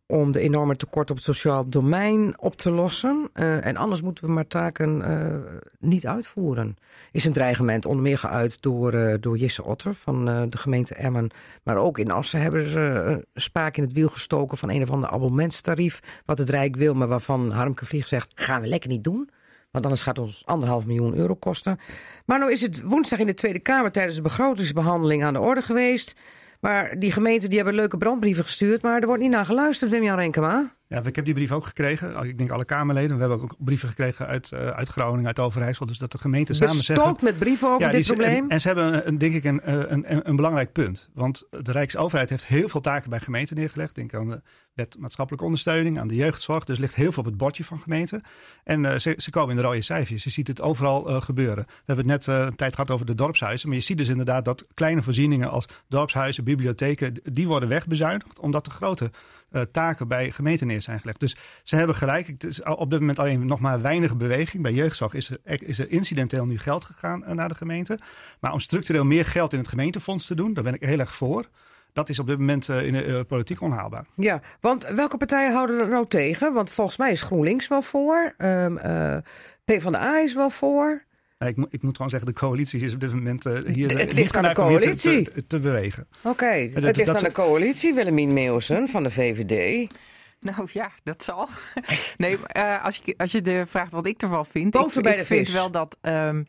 [0.07, 3.29] om de enorme tekort op het sociaal domein op te lossen.
[3.33, 5.37] Eh, en anders moeten we maar taken eh,
[5.79, 6.77] niet uitvoeren.
[7.11, 11.29] Is een dreigement onder meer geuit door, eh, door Jesse Otter van de gemeente Emmen.
[11.63, 14.91] Maar ook in Assen hebben ze een spaak in het wiel gestoken van een of
[14.91, 15.99] ander abonnementstarief.
[16.25, 19.29] Wat het Rijk wil, maar waarvan Harmke Vlieg zegt, gaan we lekker niet doen.
[19.71, 21.79] Want anders gaat het ons anderhalf miljoen euro kosten.
[22.25, 25.61] Maar nou is het woensdag in de Tweede Kamer tijdens de begrotingsbehandeling aan de orde
[25.61, 26.15] geweest.
[26.65, 30.17] Maar die gemeenten die hebben leuke brandbrieven gestuurd, maar er wordt niet naar geluisterd, Wim-Jan
[30.17, 30.73] Renkema.
[30.87, 32.23] Ja, ik heb die brief ook gekregen.
[32.23, 33.15] Ik denk alle Kamerleden.
[33.15, 35.85] We hebben ook brieven gekregen uit, eh, uit Groningen, uit Overijssel.
[35.85, 37.15] Dus dat de gemeenten samen zeggen...
[37.21, 38.43] Met brieven over Ja, dit die probleem.
[38.43, 41.09] En, en ze hebben, een, denk ik, een, eh, een, een, een belangrijk punt.
[41.13, 43.95] Want de Rijksoverheid heeft heel veel taken bij gemeenten neergelegd.
[43.95, 44.41] Denk aan de
[44.75, 46.63] wet maatschappelijke ondersteuning, aan de jeugdzorg.
[46.63, 48.23] Dus ligt heel veel op het bordje van gemeenten.
[48.63, 50.23] En eh, ze, ze komen in de rode cijfers.
[50.23, 51.65] Je ziet het overal eh, gebeuren.
[51.67, 53.67] We hebben het net eh, een tijd gehad over de dorpshuizen.
[53.67, 58.39] Maar je ziet dus inderdaad dat kleine voorzieningen als dorpshuizen, bibliotheken, die worden wegbezuinigd.
[58.39, 59.11] Omdat de grote
[59.71, 61.19] taken bij gemeenten neer zijn gelegd.
[61.19, 62.27] Dus ze hebben gelijk.
[62.27, 64.63] Het is op dit moment alleen nog maar weinig beweging.
[64.63, 67.99] Bij jeugdzorg is er, is er incidenteel nu geld gegaan naar de gemeente.
[68.39, 71.15] Maar om structureel meer geld in het gemeentefonds te doen, daar ben ik heel erg
[71.15, 71.45] voor.
[71.95, 74.05] Dat is op dit moment eh, in de eh, politiek onhaalbaar.
[74.15, 76.53] Ja, want welke partijen houden er nou tegen?
[76.53, 78.33] Want volgens mij is GroenLinks wel voor.
[78.37, 79.17] Ehm eh
[79.65, 81.03] PvdA is wel voor.
[81.39, 84.15] Ik, moet- ik moet gewoon zeggen, de coalitie is op dit moment hier Het ligt
[84.15, 85.21] niet aan de te- coalitie.
[85.31, 86.07] Te, te bewegen.
[86.23, 87.93] Oké, dat- het ligt dat- aan de coalitie.
[87.93, 89.87] Willemien Meeuwsen van de VVD.
[90.39, 91.47] Nou ja, dat zal.
[92.17, 94.75] Nee, eh, als, je, als je de vraagt wat ik ervan vind.
[94.75, 95.53] Ik, bij ik de vind vis.
[95.55, 96.43] wel dat ehm,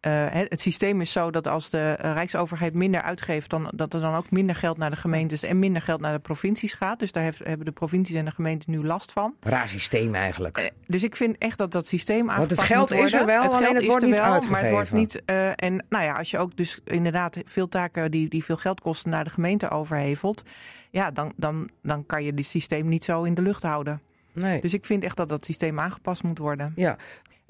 [0.00, 3.94] eh, het, het systeem is zo dat als de eh, Rijksoverheid minder uitgeeft, dan, dat
[3.94, 6.98] er dan ook minder geld naar de gemeentes en minder geld naar de provincies gaat.
[6.98, 9.34] Dus daar heeft, hebben de provincies en de gemeenten nu last van.
[9.40, 10.58] Raar systeem eigenlijk.
[10.58, 13.26] Eh, Dus ik vind echt dat dat systeem Want aangepakt het geld moet is er
[13.26, 15.22] wel, alleen het is wordt er niet wel, maar het wordt niet.
[15.54, 19.10] en nou ja, als je ook dus inderdaad veel taken die, die veel geld kosten
[19.10, 20.42] naar de gemeente overhevelt,
[20.90, 24.00] ja, dan, dan, dan kan je dit systeem niet zo in de lucht houden.
[24.32, 24.60] Nee.
[24.60, 26.72] Dus ik vind echt dat dat systeem aangepast moet worden.
[26.76, 26.96] Ja.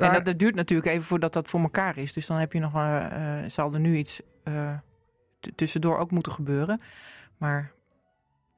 [0.06, 2.12] En dat, dat duurt natuurlijk even voordat dat voor elkaar is.
[2.12, 4.78] Dus dan heb je nog, eh, eh, zal er nu iets eh,
[5.54, 6.80] tussendoor ook moeten gebeuren.
[7.36, 7.72] Maar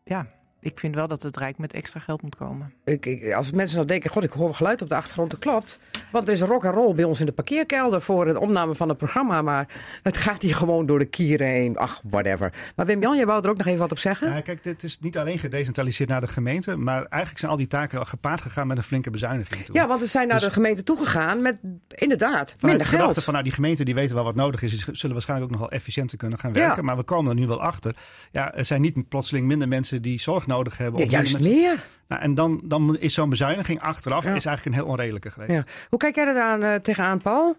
[0.04, 0.26] ja,
[0.60, 2.72] ik vind wel dat het Rijk met extra geld moet komen.
[2.84, 5.78] Ik, ik, als mensen nou denken, god, ik hoor geluid op de achtergrond, dat klopt.
[6.12, 8.88] Want er is rock en roll bij ons in de parkeerkelder voor de opname van
[8.88, 9.42] het programma.
[9.42, 9.68] Maar
[10.02, 11.76] het gaat hier gewoon door de kieren heen.
[11.78, 12.52] Ach, whatever.
[12.76, 14.32] Maar Wim-Jan, jij wou er ook nog even wat op zeggen?
[14.34, 17.66] Ja, kijk, dit is niet alleen gedecentraliseerd naar de gemeente, maar eigenlijk zijn al die
[17.66, 19.64] taken al gepaard gegaan met een flinke bezuiniging.
[19.64, 19.74] Toe.
[19.74, 21.56] Ja, want we zijn naar Dus- de gemeente toegegaan met
[21.88, 23.24] inderdaad minder de gedachte geld.
[23.24, 25.68] van nou, die gemeenten die weten wel wat nodig is, die zullen waarschijnlijk ook nog
[25.68, 26.60] wel efficiënter kunnen gaan Ja.
[26.66, 26.84] werken.
[26.84, 27.96] Maar we komen er nu wel achter.
[28.30, 31.00] Ja, er zijn niet plotseling minder mensen die zorg nodig hebben.
[31.00, 31.84] Ja, juist mensen- meer.
[32.08, 34.34] Nou, en dan, dan is zo'n bezuiniging achteraf Ja.
[34.34, 35.52] is eigenlijk een heel onredelijke geweest.
[35.52, 35.64] Ja.
[35.88, 37.56] Hoe kijk jij er aan, eh, tegenaan, Paul?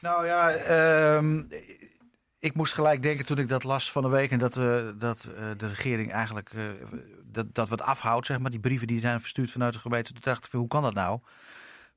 [0.00, 1.42] Nou ja, ehm,
[2.38, 5.28] ik moest gelijk denken toen ik dat las van de week en dat, eh, dat
[5.36, 6.64] eh, de regering eigenlijk eh,
[7.24, 10.12] dat, dat wat afhoudt, zeg maar, die brieven die zijn verstuurd vanuit de gemeente.
[10.12, 11.20] Toen dacht ik, hoe kan dat nou?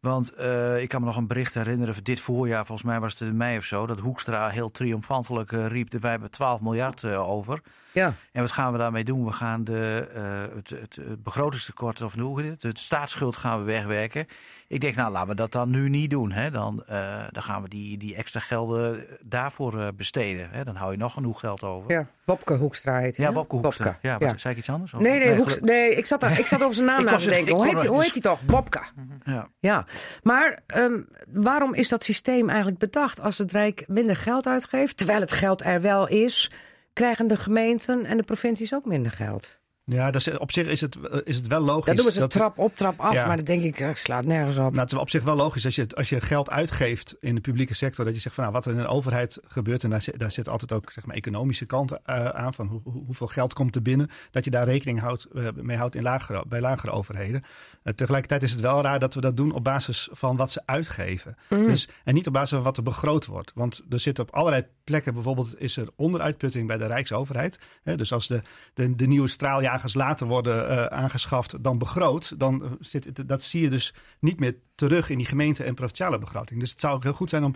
[0.05, 3.11] Want eh, ik kan me nog een bericht herinneren van dit voorjaar, volgens mij was
[3.11, 7.03] het in mei of zo, dat Hoekstra heel triomfantelijk eh, riep: wij hebben 12 miljard
[7.03, 7.61] eh, over.
[7.91, 8.13] Ja.
[8.31, 9.25] En wat gaan we daarmee doen?
[9.25, 10.07] We gaan de,
[10.55, 14.27] het, het, het begrotingstekort, of hoe het, het staatsschuld gaan we wegwerken.
[14.67, 16.31] Ik denk, nou laten we dat dan nu niet doen.
[16.31, 16.51] Hè?
[16.51, 20.49] Dan, eh, dan gaan we die, die extra gelden daarvoor eh, besteden.
[20.51, 20.63] Hè?
[20.63, 21.91] Dan hou je nog genoeg geld over.
[21.91, 23.31] Ja, Wopke Hoekstra heet hij, Ja?
[23.33, 23.97] Wopke Hoekstra.
[24.01, 24.93] Ja, zei ik iets anders?
[24.93, 27.55] Of- Nee, nee, nee ik, zat ik zat over zijn naam na te denken.
[27.55, 28.39] Hoe heet, hij, het- hoe heet hij toch?
[28.47, 28.81] Wopke.
[29.23, 29.47] Ja.
[29.59, 29.85] Ja,
[30.23, 33.19] maar ehm, waarom is dat systeem eigenlijk bedacht?
[33.21, 36.51] Als het Rijk minder geld uitgeeft, terwijl het geld er wel is,
[36.93, 39.57] krijgen de gemeenten en de provincies ook minder geld.
[39.87, 41.85] Ja, dat is, op zich is het, eh, is het wel logisch.
[41.85, 43.25] Dat doen we ze dat- trap op, trap af, Ja.
[43.27, 44.61] maar dan denk ik, eh, ik slaat nergens op.
[44.69, 47.41] Nou, het is op zich wel logisch als je, als je geld uitgeeft in de
[47.41, 50.01] publieke sector, dat je zegt van nou, wat er in een overheid gebeurt, en daar,
[50.01, 53.27] zit- daar zit altijd ook zeg maar, economische kant eh, aan, van hoe, hoe- hoeveel
[53.27, 56.91] geld komt er binnen, dat je daar rekening houdt, mee houdt in lagere, bij lagere
[56.91, 57.43] overheden.
[57.85, 60.61] Eh, tegelijkertijd is het wel raar dat we dat doen op basis van wat ze
[60.65, 61.37] uitgeven.
[61.49, 61.65] Mhm.
[61.65, 63.51] Dus, en niet op basis van wat er begroot wordt.
[63.55, 67.59] Want er zit op allerlei plekken, bijvoorbeeld is er onderuitputting bij de Rijksoverheid.
[67.83, 68.41] Hè, dus als de,
[68.73, 73.61] de, de nieuwe straaljagers later worden eh, aangeschaft dan begroot, dan eh, zit dat zie
[73.61, 76.59] je dus niet meer terug in die gemeente- en provinciale begroting.
[76.59, 77.55] Dus het zou ook heel goed zijn om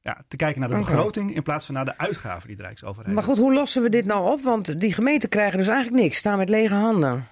[0.00, 3.14] ja, te kijken naar de begroting in plaats van naar de uitgaven die de Rijksoverheid
[3.14, 4.42] Maar goed, hoe lossen we dit nou op?
[4.42, 7.28] Want die gemeenten krijgen dus eigenlijk niks, staan met lege handen.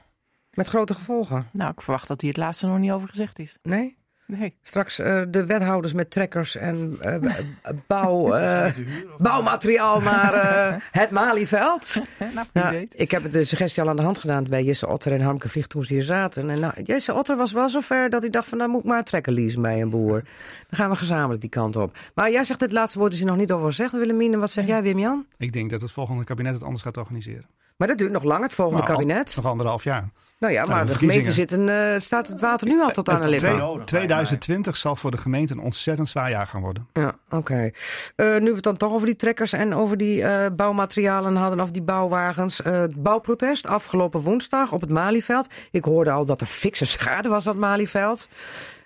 [0.58, 1.46] Met grote gevolgen.
[1.52, 3.58] Nou, ik verwacht dat hier het laatste nog niet over gezegd is.
[3.62, 3.96] Nee?
[4.26, 4.56] Nee.
[4.62, 8.28] Straks eh, de wethouders met trekkers en eh, b- bouw,
[9.18, 12.00] bouwmateriaal naar eh, het Malieveld.
[12.34, 15.12] Nou, Nou, ik heb het de suggestie al aan de hand gedaan bij Jesse Otter
[15.12, 16.50] en Harmke Vlieg toen ze hier zaten.
[16.50, 18.98] En nou, Jesse Otter was wel zover dat hij dacht van, nou moet ik maar
[18.98, 20.22] een trekker leasen bij een boer.
[20.68, 21.96] Dan gaan we gezamenlijk die kant op.
[22.14, 24.32] Maar jij zegt het laatste woord is er nog niet over gezegd, Willemien.
[24.32, 25.26] En wat zeg jij, Wim-Jan?
[25.36, 27.46] Ik denk dat het volgende kabinet het anders gaat organiseren.
[27.76, 29.36] Maar dat duurt nog lang, het volgende Nou, al- kabinet.
[29.36, 30.08] Nog anderhalf jaar.
[30.38, 31.66] Nou ja, Nou, maar de de gemeente verkiezingen.
[31.68, 33.48] zitten, eh, staat het water nu al tot aan de lippen.
[33.48, 36.88] Twee- nodig, 2020 zal voor de gemeente een ontzettend zwaar jaar gaan worden.
[36.92, 37.70] Ja, oké.
[38.16, 41.60] Eh, nu we het dan toch over die trekkers en over die eh, bouwmaterialen hadden,
[41.60, 42.62] of die bouwwagens.
[42.62, 45.46] Eh, het bouwprotest afgelopen woensdag op het Malieveld.
[45.70, 48.28] Ik hoorde al dat er fikse schade was aan het Malieveld.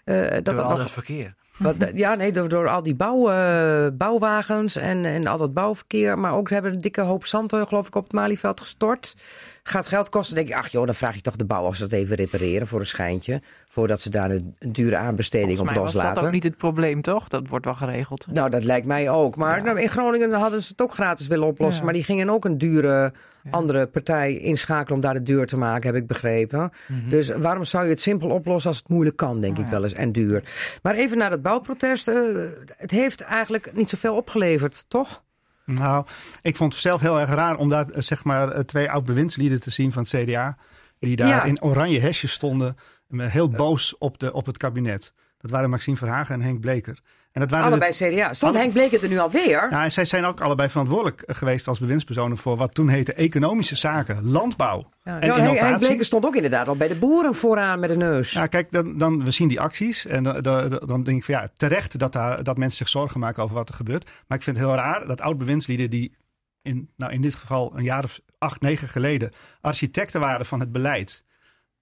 [0.04, 1.34] Eh, dat Door dat al nog- dat verkeer.
[1.58, 6.18] Wat, ja, nee, door, door al die bouw, eh, bouwwagens en, en al dat bouwverkeer.
[6.18, 9.14] Maar ook hebben een dikke hoop zand, eh, geloof ik, op het Malieveld gestort.
[9.62, 10.34] Gaat geld kosten.
[10.34, 12.66] Denk ik, ach joh, dan vraag je toch de bouw of ze dat even repareren
[12.66, 13.42] voor een schijntje.
[13.68, 16.26] Voordat ze daar een, een dure aanbesteding Volgens op was dat loslaten.
[16.26, 17.28] ook niet het probleem, toch?
[17.28, 18.26] Dat wordt wel geregeld.
[18.30, 19.36] Nou, dat lijkt mij ook.
[19.36, 21.78] Maar nou, in Groningen hadden ze het ook gratis willen oplossen.
[21.78, 21.84] Ja.
[21.84, 23.12] Maar die gingen ook een dure
[23.50, 26.72] andere partij inschakelen om daar de deur te maken, heb ik begrepen.
[27.08, 29.92] Dus waarom zou je het simpel oplossen als het moeilijk kan, denk ik wel eens,
[29.92, 30.42] en duur.
[30.82, 32.08] Maar even naar dat bouwprotest.
[32.08, 32.16] eh,
[32.76, 35.22] het heeft eigenlijk niet zoveel opgeleverd, toch?
[35.64, 36.06] Nou,
[36.42, 39.60] ik vond het zelf heel erg raar om daar eh, zeg maar eh, twee oud-bewindslieden
[39.60, 40.56] te zien van het CDA.
[40.98, 41.42] Die daar Ja.
[41.44, 42.76] in oranje hesjes stonden,
[43.16, 45.14] heel boos op, de, op het kabinet.
[45.38, 46.98] Dat waren Maxime Verhagen en Henk Bleker.
[47.32, 48.32] En dat waren de- Allebei CDA.
[48.32, 49.66] Stond Henk Bleek er nu alweer?
[49.70, 53.12] Ja, en zij zijn ook allebei verantwoordelijk eh, geweest als bewindspersonen voor wat toen heette
[53.12, 55.78] economische zaken, landbouw Ja, en Henk.
[55.78, 58.32] Bleek stond ook inderdaad al bij de boeren vooraan met de neus.
[58.32, 61.34] Ja, kijk, dan, dan, we zien die acties en dan, dan, dan denk ik van
[61.34, 64.10] ja, terecht dat, daar, dat mensen zich zorgen maken over wat er gebeurt.
[64.26, 66.16] Maar ik vind het heel raar dat oud-bewindslieden die
[66.62, 70.72] in, nou in dit geval een jaar of acht, negen geleden architecten waren van het
[70.72, 71.24] beleid,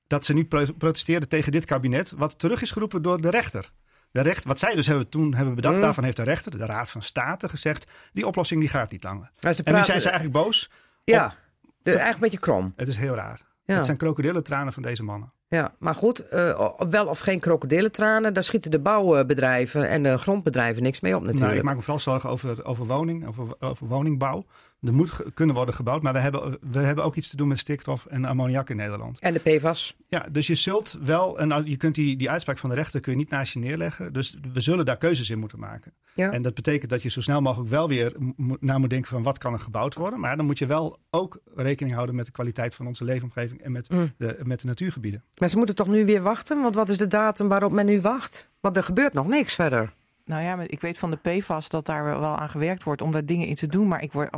[0.07, 3.71] dat ze nu pro- protesteerden tegen dit kabinet, wat terug is geroepen door de rechter.
[4.13, 5.81] De recht, wat zij dus hebben, toen hebben bedacht, Mm.
[5.81, 9.31] daarvan heeft de rechter, de Raad van State, gezegd, die oplossing die gaat niet langer.
[9.41, 10.71] En nu praten- zijn ze eigenlijk boos.
[11.05, 11.35] Ja,
[11.83, 12.73] de, eigenlijk een beetje krom.
[12.77, 13.41] Het is heel raar.
[13.65, 13.75] Ja.
[13.77, 15.33] Het zijn krokodillentranen van deze mannen.
[15.49, 20.83] Ja, maar goed, eh, wel of geen krokodillentranen, daar schieten de bouwbedrijven en de grondbedrijven
[20.83, 21.59] niks mee op Nou, natuurlijk.
[21.61, 24.45] ik maak me vooral zorgen over, over woning, over, over woningbouw.
[24.83, 27.59] Er moet kunnen worden gebouwd, maar we hebben, we hebben ook iets te doen met
[27.59, 29.19] stikstof en ammoniak in Nederland.
[29.19, 29.97] En de PFAS.
[30.09, 33.13] Ja, dus je zult wel, en je kunt die, die uitspraak van de rechter kun
[33.13, 34.13] je niet naast je neerleggen.
[34.13, 35.93] Dus we zullen daar keuzes in moeten maken.
[36.15, 36.31] Ja.
[36.33, 38.13] En dat betekent dat je zo snel mogelijk wel weer
[38.61, 40.21] na moet denken van wat kan er gebouwd worden.
[40.21, 43.73] Maar dan moet je wel ook rekening houden met de kwaliteit van onze leefomgeving en
[43.73, 44.13] met, Mm.
[44.17, 45.25] de, met de natuurgebieden.
[45.39, 46.63] Maar ze moeten toch nu weer wachten?
[46.63, 48.49] Want wat is de datum waarop men nu wacht?
[48.61, 49.93] Want er gebeurt nog niks verder.
[50.31, 53.25] Nou ja, ik weet van de PFAS dat daar wel aan gewerkt wordt om daar
[53.25, 53.89] dingen in te doen.
[53.89, 54.31] Maar ik word,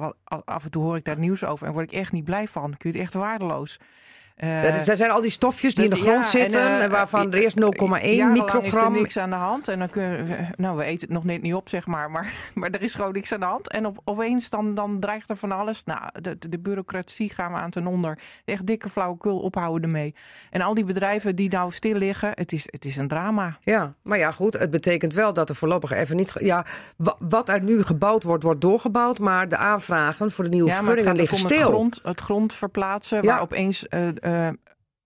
[0.44, 2.72] af en toe hoor ik daar nieuws over en word ik echt niet blij van.
[2.72, 3.78] Ik vind het echt waardeloos.
[4.36, 7.38] Er zijn al die stofjes die in de grond ja, zitten, en, eh, waarvan er
[7.38, 8.92] eerst 0,1 jarenlang is er microgram...
[8.92, 9.68] niks aan de hand.
[9.68, 12.10] En dan kunnen we, nou, we eten het nog net niet op, zeg maar.
[12.10, 13.70] Maar, maar er is gewoon niks aan de hand.
[13.70, 15.84] En op, opeens dan, dan dreigt er van alles.
[15.84, 18.18] Nou, de, de, bureaucratie gaan we aan ten onder.
[18.44, 20.14] Echt dikke flauwekul ophouden ermee.
[20.50, 23.58] En al die bedrijven die nou stil liggen, het is, het is een drama.
[23.60, 24.58] Ja, maar ja, goed.
[24.58, 26.32] Het betekent wel dat er voorlopig even niet.
[26.40, 26.64] Ja,
[26.96, 29.18] wa- wat er nu gebouwd wordt, wordt doorgebouwd.
[29.18, 31.58] Maar de aanvragen voor de nieuwe Ja, het vergunningen liggen om stil.
[31.58, 33.28] het grond, het grond verplaatsen, Ja.
[33.28, 33.86] waar opeens...
[34.22, 34.48] eh,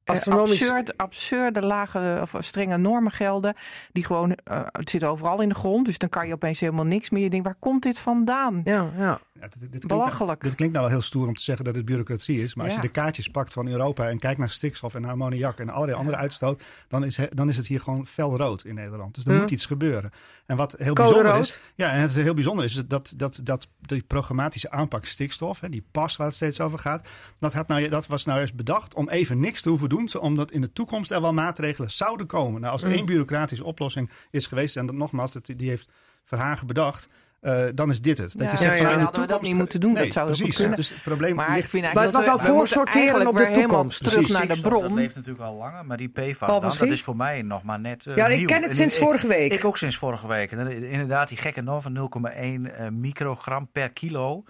[0.05, 0.63] Astronomisch.
[0.63, 3.55] absurd, absurde lage of strenge normen gelden.
[3.93, 5.87] Die gewoon, eh, het zit overal in de grond.
[5.87, 7.23] Dus dan kan je opeens helemaal niks meer.
[7.23, 8.61] Je denkt, waar komt dit vandaan?
[8.65, 9.21] Ja, ja.
[9.41, 10.29] Ja, dit, dit klinkt Belachelijk.
[10.39, 12.55] Nou, dit klinkt nou wel heel stoer om te zeggen dat het bureaucratie is.
[12.55, 15.69] Maar als je de kaartjes pakt van Europa en kijkt naar stikstof en ammoniak en
[15.69, 19.15] allerlei andere uitstoot, dan is, dan is het hier gewoon felrood in Nederland.
[19.15, 19.41] Dus er Ja.
[19.41, 20.11] moet iets gebeuren.
[20.47, 21.45] En wat heel Code bijzonder rood.
[21.45, 25.69] is, ja, en het heel bijzonder is dat, dat, dat die programmatische aanpak stikstof, hè,
[25.69, 27.09] die pas waar het steeds over gaat,
[27.39, 30.51] dat, had nou, dat was nou eens bedacht om even niks te hoeven doen, omdat
[30.51, 32.61] in de toekomst er wel maatregelen zouden komen.
[32.61, 32.95] Nou, als er Mm.
[32.95, 35.89] één bureaucratische oplossing is geweest, en dat nogmaals, dat, die heeft
[36.25, 37.09] Verhagen bedacht.
[37.47, 38.33] Eh, dan is dit het.
[38.39, 39.11] Dat Ja, je zegt, van, ja.
[39.11, 40.57] de we dat niet moeten doen, dat zou precies.
[40.57, 40.77] kunnen.
[40.77, 43.99] Dus het probleem Maar ik het was al voorsorteren op de toekomst.
[43.99, 44.33] terug Precies.
[44.33, 44.95] naar de Stikstof, Dat bron.
[44.99, 48.07] leeft natuurlijk al langer, maar die PFAS dan, dat is voor mij nog maar net
[48.07, 48.47] eh, Ja, nieuw.
[48.47, 49.53] ken het sinds ik- vorige week.
[49.53, 50.51] Ik ook sinds vorige week.
[50.51, 54.45] Inderdaad, die gekke norm van 0,1 eh, microgram per kilo.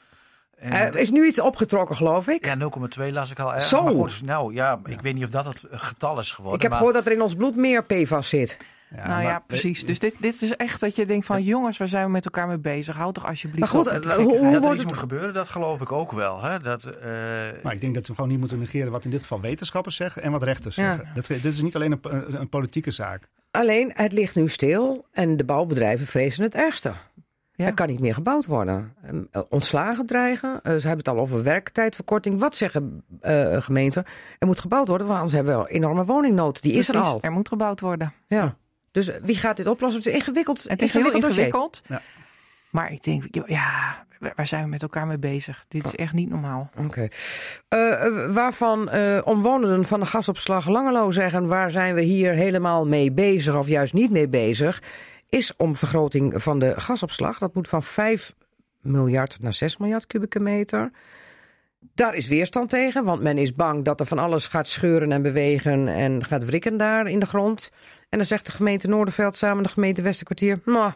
[0.57, 2.45] En, Er is nu iets opgetrokken, geloof ik.
[2.45, 2.55] ja,
[2.99, 3.55] 0,2 las ik al.
[3.55, 3.63] erg.
[3.63, 3.83] Zo.
[3.83, 6.57] Maar goed, nou ja, ik weet niet of dat het getal is geworden.
[6.57, 8.59] Ik heb maar gehoord dat er in ons bloed meer PFAS zit.
[8.97, 9.85] Ja, nou maar- ja, precies.
[9.87, 11.43] Dus dit, dit is echt dat je denkt van...
[11.43, 12.97] jongens, waar zijn we met elkaar mee bezig?
[12.97, 14.43] Houd toch alsjeblieft Maar goed, op eh, hoe- gekkigheid.
[14.43, 16.43] dat er wordt iets het- moet gebeuren, dat geloof ik ook wel.
[16.43, 16.61] Hè?
[16.61, 16.93] Dat, eh,
[17.63, 20.23] Maar ik denk dat we gewoon niet moeten negeren wat in dit geval wetenschappers zeggen
[20.23, 20.85] en wat rechters Ja.
[20.95, 21.09] zeggen.
[21.15, 23.29] Dat, dit is niet alleen een, een, een politieke zaak.
[23.51, 26.93] Alleen, het ligt nu stil en de bouwbedrijven vrezen het ergste.
[27.53, 27.67] Ja.
[27.67, 28.95] Er kan niet meer gebouwd worden.
[29.05, 30.61] Ehm, eh, Ontslagen dreigen.
[30.63, 32.41] Ze hebben het al over werktijdverkorting.
[32.41, 34.05] Wat zeggen eh, gemeenten?
[34.39, 36.63] Er moet gebouwd worden, want anders hebben we wel enorme woningnood.
[36.63, 37.19] Die is er al.
[37.21, 38.13] Er moet gebouwd worden.
[38.27, 38.57] Ja.
[38.97, 40.03] Dus wie gaat dit oplossen?
[40.03, 40.65] Het is ingewikkeld.
[40.69, 41.29] Het is heel dossier.
[41.29, 41.83] ingewikkeld.
[41.87, 42.03] Ja.
[42.71, 44.05] Maar ik denk, ja,
[44.37, 45.65] waar zijn we met elkaar mee bezig?
[45.69, 46.71] Dit is echt niet normaal.
[46.79, 47.09] Oké.
[47.69, 51.47] Eh, eh, waarvan eh, omwonenden van de gasopslag Langelo zeggen...
[51.47, 54.83] waar zijn we hier helemaal mee bezig of juist niet mee bezig...
[55.29, 57.39] is om vergroting van de gasopslag.
[57.39, 58.35] Dat moet van 5
[58.81, 60.91] miljard naar 6 miljard kubieke meter.
[61.95, 65.23] Daar is weerstand tegen, want men is bang dat er van alles gaat scheuren en
[65.23, 65.89] bewegen...
[65.89, 67.71] en gaat wrikken daar in de grond.
[68.09, 70.61] En dan zegt de gemeente Noorderveld samen de gemeente Westerkwartier...
[70.65, 70.93] Nou,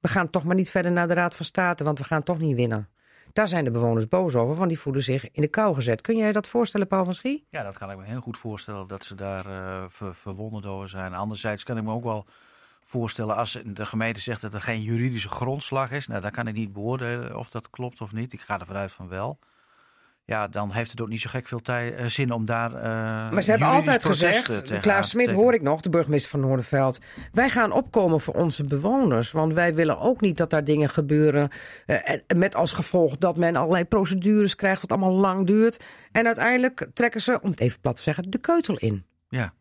[0.00, 2.38] we gaan toch maar niet verder naar de Raad van State, want we gaan toch
[2.38, 2.88] niet winnen.
[3.32, 6.00] Daar zijn de bewoners boos over, want die voelen zich in de kou gezet.
[6.00, 7.46] Kun jij dat voorstellen, Paul van Schie?
[7.50, 9.44] Ja, dat kan ik me heel goed voorstellen dat ze daar
[9.90, 11.14] ver- verwonderd over zijn.
[11.14, 12.26] Anderzijds kan ik me ook wel
[12.84, 16.06] voorstellen als de gemeente zegt dat er geen juridische grondslag is.
[16.06, 18.32] Nou, dan kan ik niet beoordelen of dat klopt of niet.
[18.32, 19.38] Ik ga ervan uit van wel.
[20.28, 22.74] Ja, dan heeft het ook niet zo gek veel tijd, eh, zin om daar.
[22.74, 22.82] eh
[23.32, 26.98] Maar ze hebben altijd gezegd, tegen Klaas Smit hoor ik nog, de burgemeester van Noorderveld.
[27.32, 31.50] Wij gaan opkomen voor onze bewoners, want wij willen ook niet dat daar dingen gebeuren.
[31.86, 35.84] eh, en met als gevolg dat men allerlei procedures krijgt, wat allemaal lang duurt.
[36.12, 39.04] En uiteindelijk trekken ze, om het even plat te zeggen, de keutel in.
[39.28, 39.52] Ja.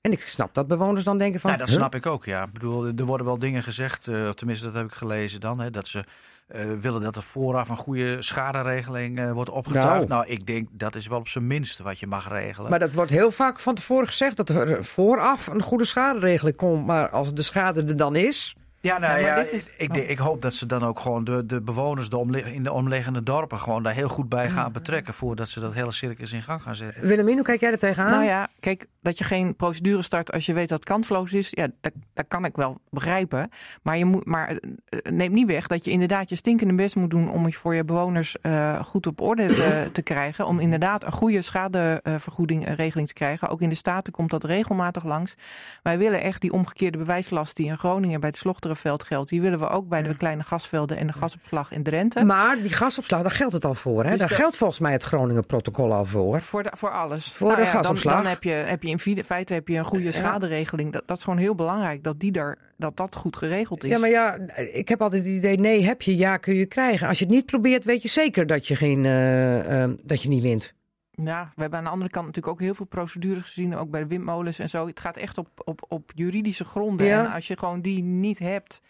[0.00, 1.50] En ik snap dat bewoners dan denken van...
[1.50, 1.78] Nou, dat huh?
[1.78, 2.42] snap ik ook, ja.
[2.42, 5.60] Ik bedoel, er worden wel dingen gezegd, eh, of tenminste dat heb ik gelezen dan,
[5.60, 6.04] hè, dat ze
[6.48, 10.08] eh, willen dat er vooraf een goede schaderegeling eh, wordt opgetuigd.
[10.08, 10.08] Nou.
[10.08, 10.26] Nou.
[10.26, 12.70] ik denk dat is wel op zijn minst wat je mag regelen.
[12.70, 16.86] Maar dat wordt heel vaak van tevoren gezegd dat er vooraf een goede schaderegeling komt.
[16.86, 18.56] Maar als de schade er dan is.
[18.80, 21.00] Ja, nou Ja, ja, maar dit is- ik, denk- ik hoop dat ze dan ook
[21.00, 24.50] gewoon de, de bewoners de omli- in de omliggende dorpen gewoon daar heel goed bij
[24.50, 27.06] gaan betrekken voordat ze dat hele circus in gang gaan zetten.
[27.06, 28.10] Willemien, hoe kijk jij er tegenaan?
[28.10, 31.48] Nou ja, kijk, dat je geen procedure start als je weet dat het kansloos is,
[31.50, 33.50] ja, dat, dat kan ik wel begrijpen.
[33.82, 37.10] Maar je moet, maar eh, neemt niet weg dat je inderdaad je stinkende best moet
[37.10, 40.46] doen om je voor je bewoners eh, goed op orde te, te krijgen.
[40.46, 43.48] Om inderdaad een goede schadevergoeding eh, regeling te krijgen.
[43.48, 45.34] Ook in de Staten komt dat regelmatig langs.
[45.82, 48.38] Wij willen echt die omgekeerde bewijslast die in Groningen bij het
[48.76, 52.24] Geldt, die willen we ook bij de kleine gasvelden en de gasopslag in Drenthe.
[52.24, 54.04] Maar die gasopslag, daar geldt het al voor.
[54.04, 54.10] Hè?
[54.10, 56.40] Dus daar geldt volgens mij het Groningen-protocol al voor.
[56.40, 57.32] Voor, de, voor alles.
[57.32, 58.14] Voor Nou de ja, dan, gasopslag.
[58.14, 60.92] dan heb je, heb je in feite heb je een goede schaderegeling.
[60.92, 63.90] Dat, dat is gewoon heel belangrijk dat, die er, dat dat goed geregeld is.
[63.90, 64.38] Ja, maar ja,
[64.72, 67.08] ik heb altijd het idee, nee heb je, ja kun je krijgen.
[67.08, 70.28] Als je het niet probeert, weet je zeker dat je, geen, eh, eh, dat je
[70.28, 70.76] niet wint.
[71.24, 74.00] Ja, we hebben aan de andere kant natuurlijk ook heel veel procedures gezien, ook bij
[74.00, 74.86] de windmolens en zo.
[74.86, 77.06] Het gaat echt op, op, op juridische gronden.
[77.06, 77.24] Ja.
[77.24, 78.80] En als je gewoon die niet hebt,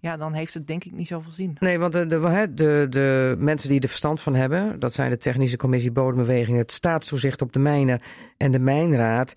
[0.00, 1.56] ja, dan heeft het denk ik niet zoveel zin.
[1.60, 5.56] Nee, want de, de, de mensen die er verstand van hebben, dat zijn de Technische
[5.56, 8.00] Commissie Bodembeweging, het Staatstoezicht op de Mijnen
[8.36, 9.34] en de Mijnraad,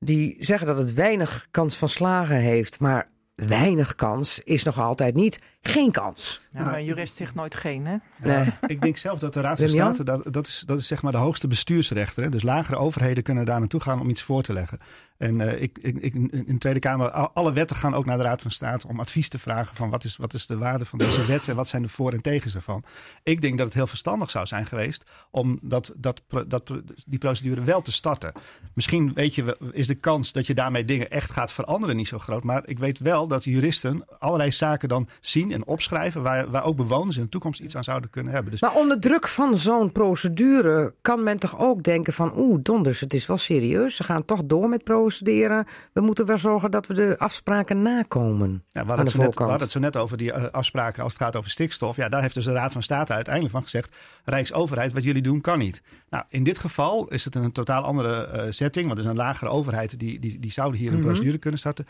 [0.00, 2.80] die zeggen dat het weinig kans van slagen heeft.
[2.80, 5.38] Maar weinig kans is nog altijd niet
[5.68, 6.40] geen kans.
[6.50, 7.96] Ja, maar een jurist zegt nooit geen, hè?
[8.16, 8.52] Nee.
[8.66, 9.68] Ik denk zelf dat de Raad van?
[9.68, 12.22] State, dat, dat, is, dat is zeg maar de hoogste bestuursrechter.
[12.22, 12.28] Hè?
[12.28, 14.78] Dus lagere overheden kunnen daar naartoe gaan om iets voor te leggen.
[15.16, 18.16] En eh, ik, ik, ik, in de Tweede Kamer, al- alle wetten gaan ook naar
[18.16, 20.84] de Raad van State om advies te vragen van wat is, wat is de waarde
[20.84, 22.84] van deze wet en wat zijn de voor- en tegens ervan.
[23.22, 26.72] Ik denk dat het heel verstandig zou zijn geweest om dat, dat, dat,
[27.06, 28.32] die procedure wel te starten.
[28.74, 32.08] Misschien weet je, wel- is de kans dat je daarmee dingen echt gaat veranderen niet
[32.08, 32.44] zo groot.
[32.44, 36.76] Maar ik weet wel dat juristen allerlei zaken dan zien en opschrijven waar, waar ook
[36.76, 38.50] bewoners in de toekomst iets aan zouden kunnen hebben.
[38.50, 42.32] Dus Maar onder druk van zo'n procedure kan men toch ook denken van...
[42.36, 43.96] oeh, donders, het is wel serieus.
[43.96, 45.66] Ze gaan toch door met procederen.
[45.92, 49.26] We moeten wel zorgen dat we de afspraken nakomen Ja, we hadden, het zo net,
[49.26, 49.38] we voorkant.
[49.50, 51.96] hadden het zo net over die eh, afspraken als het gaat over stikstof.
[51.96, 53.96] Ja, daar heeft dus de Raad van State uiteindelijk van gezegd...
[54.24, 55.82] Rijksoverheid, wat jullie doen kan niet.
[56.10, 58.86] Nou, in dit geval is het een totaal andere eh, setting.
[58.86, 61.06] Want er is een lagere overheid die, die, die zouden hier een Mhm.
[61.06, 61.86] procedure kunnen starten.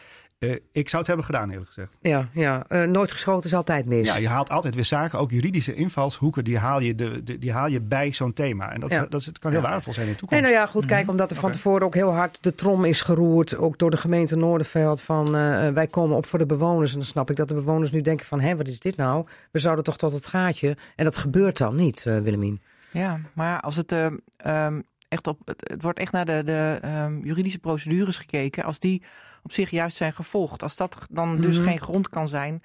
[0.50, 1.98] Eh, ik zou het hebben gedaan, eerlijk gezegd.
[2.00, 2.64] Ja, ja.
[2.68, 4.06] eh, nooit geschoten is altijd mis.
[4.06, 7.52] Ja, je haalt altijd weer zaken, ook juridische invalshoeken, die haal je, de, de- die
[7.52, 8.72] haal je bij zo'n thema.
[8.72, 9.06] En dat, Ja.
[9.08, 10.42] dat, kan heel waardevol zijn in de Nee, toekomst.
[10.44, 13.56] nou ja, goed, kijk, omdat er van tevoren ook heel hard de trom is geroerd,
[13.56, 16.92] ook door de gemeente Noorderveld, van eh, wij komen op voor de bewoners.
[16.92, 19.26] En dan snap ik dat de bewoners nu denken van, hé, wat is dit nou?
[19.50, 20.76] We zouden toch tot het gaatje.
[20.96, 22.62] En dat gebeurt dan niet, eh Willemien.
[22.90, 24.06] Ja, maar als het eh,
[24.36, 24.80] ehm,
[25.14, 25.40] echt op.
[25.44, 28.64] Het, het wordt echt naar de, de ehm, juridische procedures gekeken.
[28.64, 29.02] Als die
[29.42, 30.62] op zich juist zijn gevolgd.
[30.62, 31.68] Als dat dan dus Mhm.
[31.68, 32.62] geen grond kan zijn.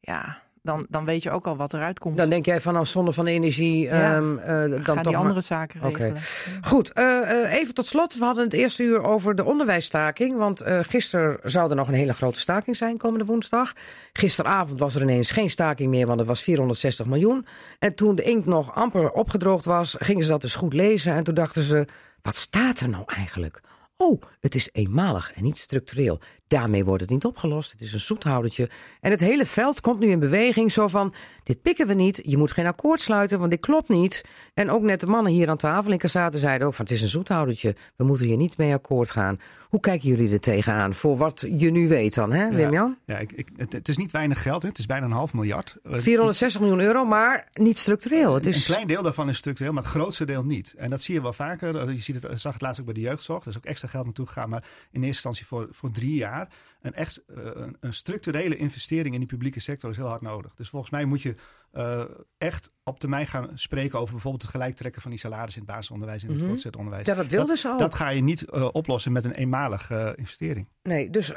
[0.00, 2.16] Ja, dan, dan weet je ook al wat eruit komt.
[2.16, 5.20] Dan denk jij van, als zonde van energie, Ja, ehm, eh, dan toch die maar-
[5.20, 6.16] andere zaken regelen.
[6.62, 8.18] Goed, eh, eh, even tot slot.
[8.18, 10.36] We hadden het eerste uur over de onderwijsstaking.
[10.36, 13.72] Want eh gisteren zou er nog een hele grote staking zijn, komende woensdag.
[14.12, 17.46] Gisteravond was er ineens geen staking meer, want het was 460 miljoen.
[17.78, 21.12] En toen de inkt nog amper opgedroogd was, gingen ze dat eens goed lezen.
[21.14, 21.86] En toen dachten ze,
[22.22, 23.60] wat staat er nou eigenlijk?
[23.96, 26.20] Oh, het is eenmalig en niet structureel.
[26.54, 27.72] Daarmee wordt het niet opgelost.
[27.72, 28.70] Het is een zoethoudertje.
[29.00, 30.72] En het hele veld komt nu in beweging.
[30.72, 31.14] Zo van,
[31.44, 32.20] dit pikken we niet.
[32.24, 34.24] Je moet geen akkoord sluiten, want dit klopt niet.
[34.54, 36.84] En ook net de mannen hier aan tafel in Cassate zeiden ook van...
[36.84, 37.74] het is een zoethoudertje.
[37.96, 39.40] We moeten hier niet mee akkoord gaan.
[39.74, 40.94] Hoe kijken jullie er tegenaan?
[40.94, 42.96] Voor wat je nu weet dan, hè, Wim-Jan?
[43.06, 44.68] Ja, ik, ik, het, het is niet weinig geld, hè.
[44.68, 45.76] het is bijna een half miljard.
[45.82, 48.34] Eh, 460 miljoen euro, maar niet structureel.
[48.34, 48.64] Het Een is...
[48.64, 50.74] klein deel daarvan is structureel, maar het grootste deel niet.
[50.78, 51.76] En dat zie je wel vaker.
[51.76, 53.42] Eh, Je ziet het, zag het laatst ook bij de jeugdzorg.
[53.42, 54.68] Er is ook extra geld naartoe gegaan, maar in
[55.02, 56.48] eerste instantie voor, voor drie jaar.
[56.84, 60.54] Een, echt, eh, een, een structurele investering in die publieke sector is heel hard nodig.
[60.54, 61.34] Dus volgens mij moet je
[61.70, 62.04] eh,
[62.38, 66.22] echt op termijn gaan spreken over bijvoorbeeld het gelijktrekken van die salaris in het basisonderwijs
[66.22, 66.50] en in het Mhm.
[66.50, 67.06] voortgezet onderwijs.
[67.06, 67.74] Ja, dat wilden ze.
[67.78, 70.68] Dat ga je niet eh, oplossen met een eenmalige investering.
[70.82, 71.32] Nee, dus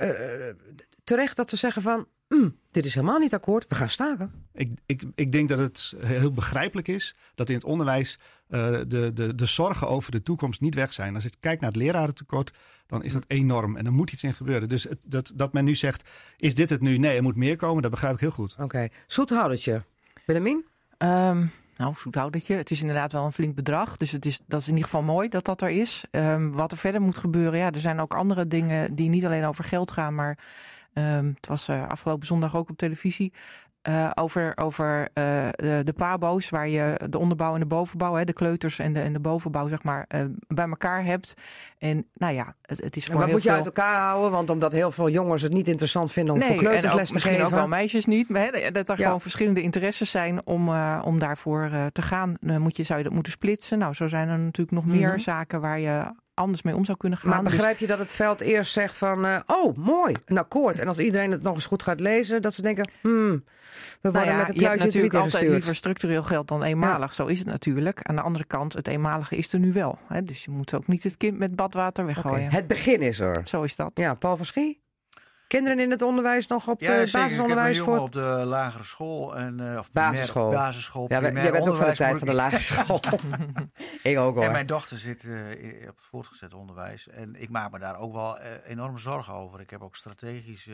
[1.04, 2.08] terecht dat ze zeggen van...
[2.28, 4.32] "Hmm, dit is helemaal niet akkoord, we gaan staken.
[4.54, 9.12] Ik, ik, ik denk dat het heel begrijpelijk is dat in het onderwijs eh, de,
[9.14, 11.14] de, de zorgen over de toekomst niet weg zijn.
[11.14, 12.54] Als je kijkt naar het lerarentekort,
[12.88, 14.70] dan is dat enorm en er moet iets in gebeuren.
[14.70, 16.98] Dus het, dat, dat men nu zegt, is dit het nu?
[16.98, 18.56] Nee, er moet meer komen, dat begrijp ik heel goed.
[18.60, 19.84] Oké, zoethoudertje.
[20.26, 20.66] Willemien?
[20.98, 21.46] Ehm,
[21.78, 22.56] nou, zoethoudertje.
[22.56, 23.98] Het is inderdaad wel een flink bedrag.
[23.98, 26.06] Dus het is, dat is in ieder geval mooi dat dat er is.
[26.12, 27.60] Ehm, wat er verder moet gebeuren.
[27.60, 30.16] Ja, er zijn ook andere dingen die niet alleen over geld gaan.
[30.16, 30.38] Maar
[30.98, 33.34] ehm, het was eh, afgelopen zondag ook op televisie.
[33.82, 38.24] eh, over over eh, de, de pabo's, waar je de onderbouw en de bovenbouw, hè,
[38.24, 40.08] de kleuters en de, en de bovenbouw, zeg maar,
[40.48, 41.34] bij elkaar hebt.
[41.78, 44.32] En nou ja, het, het is En voor wat heel moet je uit elkaar houden?
[44.32, 47.14] Want omdat heel veel jongens het niet interessant vinden om voor en kleuters les te
[47.14, 47.48] misschien geven.
[47.52, 48.30] ook wel meisjes niet.
[48.30, 49.04] Maar hè, dat er Ja.
[49.06, 50.70] gewoon verschillende interesses zijn om,
[51.02, 52.34] om daarvoor te gaan.
[52.40, 53.78] Dan moet je, zou je dat moeten splitsen.
[53.80, 55.20] Nou, zo zijn er natuurlijk nog meer Mhm.
[55.20, 57.30] zaken waar je anders mee om zou kunnen gaan.
[57.30, 59.26] Maar Dus- begrijp je dat het veld eerst zegt van...
[59.26, 60.80] eh, oh, mooi, een akkoord.
[60.80, 62.42] En als iedereen het nog eens goed gaat lezen...
[62.42, 63.44] dat ze denken, hmm,
[64.02, 65.54] we worden nou ja, met een je hebt pluitje natuurlijk altijd gestuurd.
[65.54, 67.14] liever structureel geld dan eenmalig.
[67.14, 68.00] Zo is het natuurlijk.
[68.04, 70.00] Aan de andere kant, het eenmalige is er nu wel.
[70.08, 70.24] Hè?
[70.24, 72.52] Dus je moet ook niet het kind met badwater weggooien.
[72.52, 73.42] Het begin is er.
[73.44, 73.92] Zo is dat.
[73.94, 74.86] Ja, Paul van Schie?
[75.48, 77.80] Kinderen in het onderwijs nog op Ja, mijn basisonderwijs?
[77.80, 77.98] voor...
[78.00, 79.36] op de lagere school.
[79.36, 80.48] En, eh, of Basisschool.
[80.48, 81.06] primair- basisschool.
[81.10, 83.00] Ja, jij bent ook van de tijd van de lagere school.
[84.04, 84.44] ik ook hoor.
[84.44, 85.32] En mijn dochter zit eh,
[85.90, 87.08] op het voortgezet onderwijs.
[87.08, 89.60] En ik maak me daar ook wel eh, enorme zorgen over.
[89.60, 90.70] Ik heb ook strategisch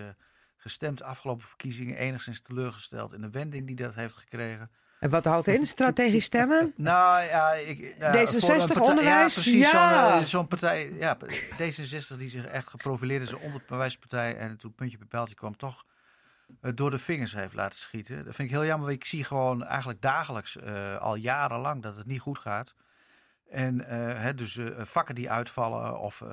[0.57, 1.97] gestemd afgelopen verkiezingen.
[1.97, 4.71] Enigszins teleurgesteld in de wending die dat heeft gekregen.
[5.03, 6.73] En wat houdt in, strategisch stemmen?
[6.91, 9.35] Nou ja, ik, ja, D66 voor een partij- onderwijs?
[9.35, 9.71] Ja, precies.
[9.71, 10.09] Ja.
[10.11, 11.17] Zo'n, eh, zo'n partij, ja,
[11.57, 14.35] D66 die zich echt geprofileerd is als een onderwijspartij.
[14.38, 15.85] En toen puntje bij pijltje kwam toch
[16.61, 18.25] eh, door de vingers heeft laten schieten.
[18.25, 18.88] Dat vind ik heel jammer.
[18.88, 22.73] want Ik zie gewoon eigenlijk dagelijks, eh, al jarenlang, dat het niet goed gaat.
[23.49, 23.85] En
[24.17, 25.99] hè, dus vakken die uitvallen.
[25.99, 26.23] Of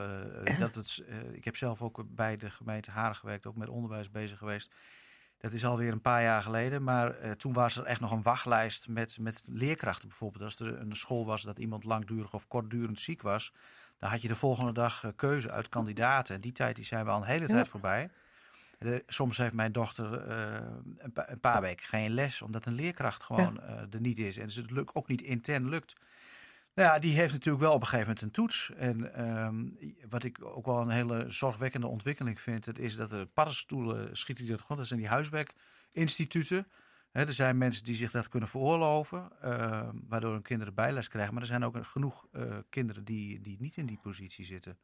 [0.59, 1.03] dat het,
[1.33, 4.71] ik heb zelf ook bij de gemeente Haren gewerkt, ook met onderwijs bezig geweest.
[5.41, 6.83] Dat is alweer een paar jaar geleden.
[6.83, 10.45] Maar eh, toen was er echt nog een wachtlijst met, met leerkrachten bijvoorbeeld.
[10.45, 13.53] Als er een school was dat iemand langdurig of kortdurend ziek was.
[13.99, 16.35] Dan had je de volgende dag eh, keuze uit kandidaten.
[16.35, 17.55] En die tijd die zijn we al een hele Ja.
[17.55, 18.11] tijd voorbij.
[18.79, 20.55] De- soms heeft mijn dochter eh,
[20.99, 22.43] een, pa- een paar weken geen les.
[22.43, 23.61] Omdat een leerkracht gewoon
[23.91, 24.37] er niet is.
[24.37, 25.95] En dus het lukt ook niet intern lukt.
[26.81, 28.73] Nou ja, die heeft natuurlijk wel op een gegeven moment een toets.
[28.77, 29.69] En ehm,
[30.09, 34.45] wat ik ook wel een hele zorgwekkende ontwikkeling vind, het is dat de paddenstoelen schieten
[34.45, 34.79] die de grond.
[34.79, 36.67] Dat zijn die huiswerkinstituten.
[37.13, 41.33] Er zijn mensen die zich dat kunnen veroorloven, ehm, waardoor hun kinderen bijles krijgen.
[41.33, 44.79] Maar er zijn ook genoeg eh, kinderen die, die niet in die positie zitten.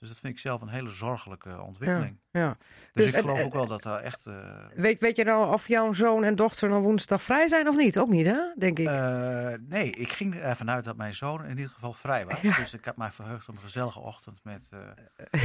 [0.00, 2.18] Dus dat vind ik zelf een hele zorgelijke ontwikkeling.
[2.30, 2.56] Ja.
[2.92, 4.26] Dus, Dus ik geloof en- ook wel dat daar echt...
[4.26, 4.34] eh,
[4.74, 7.98] Weet, weet je nou of jouw zoon en dochter dan woensdag vrij zijn of niet?
[7.98, 8.38] Ook niet, hè?
[8.58, 8.86] Denk ik.
[8.86, 12.40] eh, nee, ik ging ervan uit dat mijn zoon in ieder geval vrij was.
[12.40, 12.56] Ja.
[12.56, 15.40] Dus ik had mij verheugd op een gezellige ochtend met eh,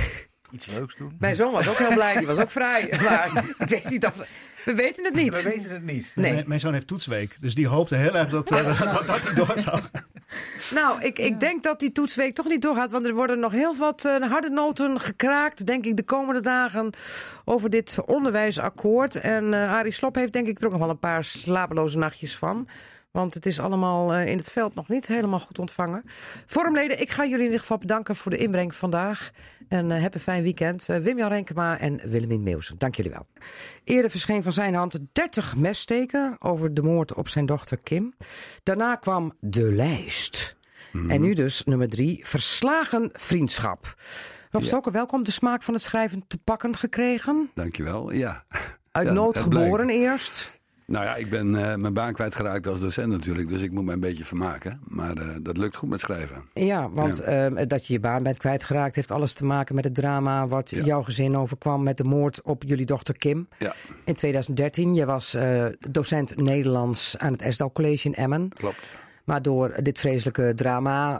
[0.51, 1.15] iets leuks doen.
[1.19, 2.89] Mijn zoon was ook heel blij, die was ook vrij.
[3.03, 4.15] Maar ik weet niet of...
[4.65, 5.33] We weten het niet.
[5.43, 6.11] We weten het niet.
[6.15, 6.33] Nee.
[6.33, 9.33] Mijn, mijn zoon heeft toetsweek, dus die hoopte heel erg dat, eh, dat, dat hij
[9.33, 9.81] door zou.
[10.73, 12.91] Nou, ik, ik denk dat die toetsweek toch niet doorgaat.
[12.91, 16.93] Want er worden nog heel wat eh, harde noten gekraakt, denk ik, de komende dagen
[17.45, 19.15] over dit onderwijsakkoord.
[19.15, 22.37] En eh Arie Slop heeft denk ik er ook nog wel een paar slapeloze nachtjes
[22.37, 22.67] van.
[23.15, 26.03] Want het is allemaal eh, in het veld nog niet helemaal goed ontvangen.
[26.45, 29.31] Forumleden, ik ga jullie in ieder geval bedanken voor de inbreng vandaag.
[29.67, 30.89] En eh, heb een fijn weekend.
[30.89, 32.77] Eh, Wim-Jan Renkema en Willemien Meeuwsen.
[32.77, 33.27] Dank jullie wel.
[33.83, 38.13] Eerder verscheen van zijn hand 30 messteken over de moord op zijn dochter Kim.
[38.63, 40.55] Daarna kwam De Lijst.
[41.07, 43.95] En nu dus nummer drie, Verslagen Vriendschap.
[44.51, 44.67] Rob Ja.
[44.67, 45.23] Stoker, welkom.
[45.23, 47.49] De smaak van het schrijven te pakken gekregen.
[47.53, 48.43] Dankjewel, ja.
[48.91, 50.03] Uit Ja, nood geboren blijkt.
[50.03, 50.54] eerst.
[50.87, 53.93] Nou ja, ik ben eh, mijn baan kwijtgeraakt als docent natuurlijk, dus ik moet me
[53.93, 54.79] een beetje vermaken.
[54.87, 56.43] Maar eh, dat lukt goed met schrijven.
[56.53, 57.23] Ja, want Ja.
[57.23, 60.69] ehm, dat je je baan bent kwijtgeraakt heeft alles te maken met het drama wat
[60.69, 60.83] Ja.
[60.83, 63.47] jouw gezin overkwam met de moord op jullie dochter Kim.
[63.57, 68.49] Ja, In 2013, je was eh, docent Nederlands aan het Esdal College in Emmen.
[68.49, 68.81] klopt.
[69.23, 71.19] Maar door dit vreselijke drama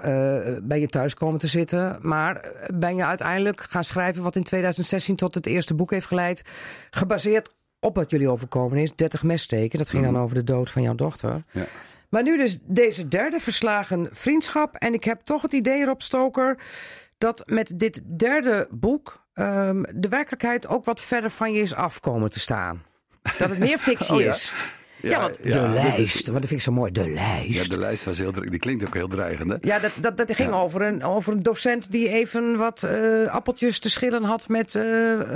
[0.64, 1.98] ben je thuis komen te zitten.
[2.02, 6.42] Maar ben je uiteindelijk gaan schrijven wat in 2016 tot het eerste boek heeft geleid.
[6.90, 8.96] Gebaseerd op wat jullie overkomen is.
[8.96, 9.78] 30 messteken.
[9.80, 11.44] Dat ging dan over de dood van jouw dochter.
[11.52, 11.66] Ja.
[12.10, 14.76] Maar nu dus deze derde verslagen vriendschap.
[14.76, 16.58] En ik heb toch het idee erop, Stoker,
[17.18, 22.30] dat met dit derde boek ehm, de werkelijkheid ook wat verder van je is afkomen
[22.30, 22.84] te staan.
[23.38, 24.34] Dat het meer fictie Oh ja?
[24.34, 24.54] is.
[25.02, 27.64] Ja, want ja, de dit is- lijst, want dat vind ik zo mooi, de lijst.
[27.64, 29.58] Ja, de lijst was heel Die klinkt ook heel dreigend, hè?
[29.62, 33.80] Ja, dat, dat, dat ging over, een, over een docent die even wat eh, appeltjes
[33.80, 34.84] te schillen had met eh,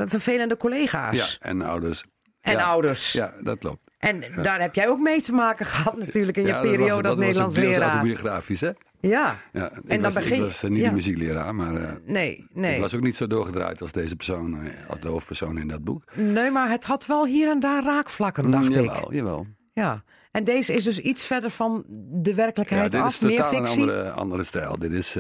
[0.06, 1.38] vervelende collega's.
[1.41, 2.03] Ja, en ouders.
[2.41, 2.64] En Ja.
[2.64, 3.11] ouders.
[3.11, 3.88] Ja, dat klopt.
[3.98, 6.72] En daar heb jij ook mee te maken gehad natuurlijk in je Ja, dat was-
[6.72, 7.90] periode dat als was Nederlands deels leraar.
[7.91, 8.70] autobiografisch, hè?
[9.02, 10.88] Ja, Ja, ik dan was, begin ik was eh, niet ja.
[10.88, 12.76] de muziekleraar, maar eh, nee, nee.
[12.76, 15.84] ik was ook niet zo doorgedraaid als deze persoon, eh, als de hoofdpersoon in dat
[15.84, 16.03] boek.
[16.16, 18.86] Nee, maar het had wel hier en daar raakvlakken, dacht Mm, ik.
[18.86, 19.45] Jawel, jawel.
[19.74, 20.03] Ja.
[20.32, 23.53] En deze is dus iets verder van de Ja, werkelijkheid dit is af, meer totaal
[23.53, 23.82] een fictie.
[23.82, 24.80] andere, andere stijl.
[24.80, 25.16] Dit is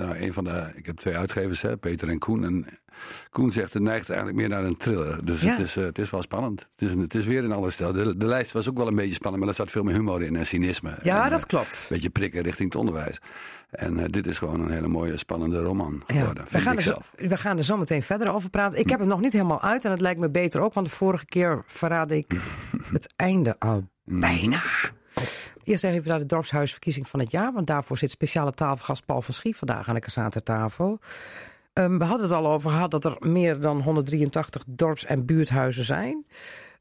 [0.00, 0.70] nou, een van de.
[0.74, 2.44] Ik heb twee uitgevers, hè, Peter en Koen.
[2.44, 2.66] En
[3.30, 5.24] Koen zegt het neigt eigenlijk meer naar een thriller.
[5.24, 5.50] Dus Ja.
[5.50, 6.68] het, is, eh, het is wel spannend.
[6.76, 7.92] Het is, het is weer een andere stijl.
[7.92, 10.22] De, de lijst was ook wel een beetje spannend, maar er zat veel meer humor
[10.22, 10.98] in en cynisme.
[11.02, 11.74] Ja, en, dat eh, klopt.
[11.80, 13.18] Een beetje prikken richting het onderwijs.
[13.70, 16.44] En eh, dit is gewoon een hele mooie, spannende roman Ja, geworden.
[16.50, 16.98] we, gaan er zo.
[17.18, 17.28] Hm.
[17.28, 18.78] we gaan er zo meteen verder over praten.
[18.78, 20.92] Ik heb hem nog niet helemaal uit en het lijkt me beter ook, want de
[20.92, 22.32] vorige keer verraadde ik
[22.92, 24.20] het einde al Hm.
[24.20, 24.62] bijna.
[25.64, 29.34] Eerst even naar de dorpshuisverkiezing van het jaar, want daarvoor zit speciale tafelgast Paul van
[29.34, 30.98] Schie vandaag aan de Cassatertafel.
[31.72, 35.84] Ehm we hadden het al over gehad dat er meer dan 183 dorps- en buurthuizen
[35.84, 36.26] zijn.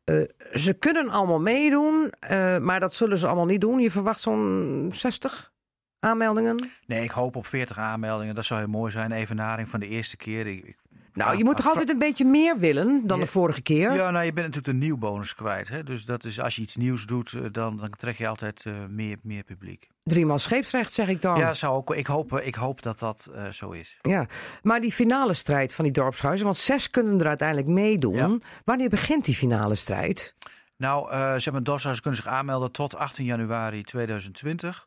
[0.04, 0.22] Eh,
[0.54, 3.80] ze kunnen allemaal meedoen, eh, maar dat zullen ze allemaal niet doen.
[3.80, 5.52] Je verwacht zo'n 60
[6.00, 6.70] aanmeldingen.
[6.86, 8.36] Nee, ik hoop op 40 aanmeldingen.
[8.36, 9.12] Dat zou heel mooi zijn.
[9.12, 10.48] Evenaring van de eerste keer.
[10.48, 10.76] Ik-
[11.14, 13.94] Nou, je moet toch altijd een beetje meer willen dan de vorige keer?
[13.94, 15.70] Ja, nou, je bent natuurlijk de nieuwbonus kwijt.
[15.70, 15.84] Hè?
[15.84, 18.74] Dus dat is, als je iets nieuws doet, eh, dan, dan trek je altijd eh,
[18.90, 19.88] meer, meer publiek.
[20.04, 21.38] Driemaal scheepsrecht, zeg ik dan.
[21.38, 23.98] Ja, zou ook, ik, hoop, ik hoop dat dat eh, zo is.
[24.02, 24.28] Ja,
[24.62, 28.16] maar die finale strijd van die dorpshuizen, want zes kunnen er uiteindelijk meedoen.
[28.16, 28.38] Ja.
[28.66, 30.36] Wanneer begint die finale strijd?
[30.78, 34.86] Nou, eh zeg maar, dorpshuizen kunnen zich aanmelden tot 18 januari 2020.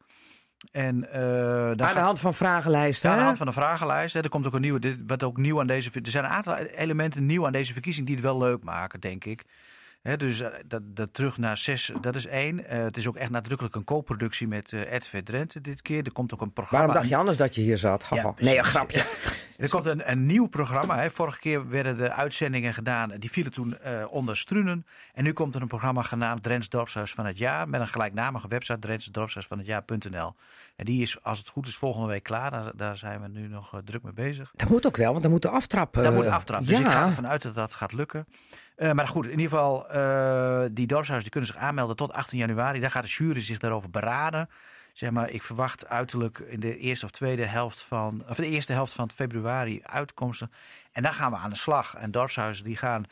[0.71, 3.11] En, eh, Aan de hand van vragenlijsten.
[3.11, 4.15] Aan de hand van de vragenlijst.
[4.15, 4.23] Hè.
[4.23, 4.79] Er komt ook een nieuwe.
[4.79, 5.91] Dit, wat ook nieuw aan deze.
[5.93, 9.25] Er zijn een aantal elementen nieuw aan deze verkiezing die het wel leuk maken, denk
[9.25, 9.45] ik.
[10.15, 12.67] Dus eh, dat, dat terug naar zes, dat is één.
[12.67, 16.05] Eh, het is ook echt nadrukkelijk een co-productie met eh RTV Drenthe dit keer.
[16.05, 16.87] Er komt ook een programma.
[16.87, 18.07] Waarom dacht je anders dat je hier zat?
[18.11, 19.05] Ja, nee, een grapje.
[19.57, 20.99] Er komt een, een nieuw programma.
[20.99, 21.11] Hè.
[21.11, 23.13] Vorige keer werden de uitzendingen gedaan.
[23.19, 23.77] Die vielen toen
[24.09, 24.87] onder Strunen.
[25.15, 27.69] En nu komt er een programma genaamd Drents Dorpshuis van het Jaar.
[27.69, 30.35] Met een gelijknamige website, drentsdorpshuisvanhetjaar.nl.
[30.77, 32.51] En die is, als het goed is, volgende week klaar.
[32.51, 34.53] Daar, daar zijn we nu nog druk mee bezig.
[34.55, 35.95] Dat moet ook wel, want dan moet de aftrap.
[35.95, 36.69] Dat moet aftrappen.
[36.69, 36.87] Dus ja.
[36.87, 38.27] ik ga ervan uit dat dat gaat lukken.
[38.77, 42.39] Eh, maar goed, in ieder geval, eh, die dorpshuizen die kunnen zich aanmelden tot 18
[42.39, 42.81] januari.
[42.81, 44.49] Daar gaat de jury zich daarover beraden.
[44.93, 48.73] Zeg maar, ik verwacht uiterlijk in de eerste of tweede helft van, of de eerste
[48.73, 50.51] helft van februari uitkomsten.
[50.93, 51.95] En dan gaan we aan de slag.
[51.95, 53.05] En dorpshuizen die gaan,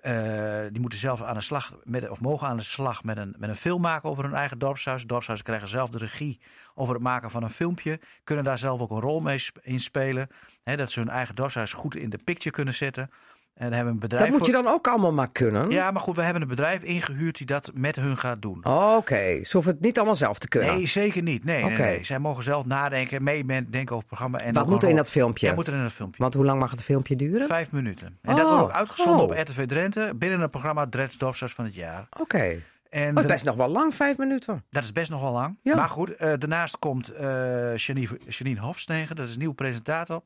[0.00, 3.34] eh, die moeten zelf aan de slag, met, of mogen aan de slag met een,
[3.38, 5.06] met een film maken over hun eigen dorpshuis.
[5.06, 6.40] Dorpshuizen krijgen zelf de regie
[6.74, 8.00] over het maken van een filmpje.
[8.24, 10.28] Kunnen daar zelf ook een rol mee in spelen.
[10.64, 13.10] Dat ze hun eigen dorpshuis goed in de picture kunnen zetten.
[13.54, 14.24] En hebben een bedrijf.
[14.30, 15.70] Dat moet je dan ook allemaal maar kunnen.
[15.70, 18.64] Ja, maar goed, we hebben een bedrijf ingehuurd die dat met hun gaat doen.
[18.64, 20.74] Oké, ze hoeven het niet allemaal zelf te kunnen.
[20.74, 21.44] Nee, zeker niet.
[21.44, 21.82] Nee, nee, Oké.
[21.82, 22.04] nee.
[22.04, 24.38] Zij mogen zelf nadenken, meedenken over het programma.
[24.38, 25.46] En Wat moet er in dat filmpje?
[25.46, 26.22] Ja, moet er in dat filmpje.
[26.22, 27.46] Want hoe lang mag het filmpje duren?
[27.46, 28.18] Vijf minuten.
[28.22, 29.30] En dat wordt ook Oh, uitgezonden oh.
[29.30, 32.06] op RTV Drenthe binnen het programma Drents Dorpshuis van het jaar.
[32.20, 32.56] Oké.
[32.90, 34.64] En Oh, best nog wel lang, vijf minuten.
[34.70, 35.58] dat is best nog wel lang.
[35.62, 35.76] Ja.
[35.76, 40.22] Maar goed, eh, daarnaast komt eh Janine, Janine Hofstegen, dat is een nieuwe presentator.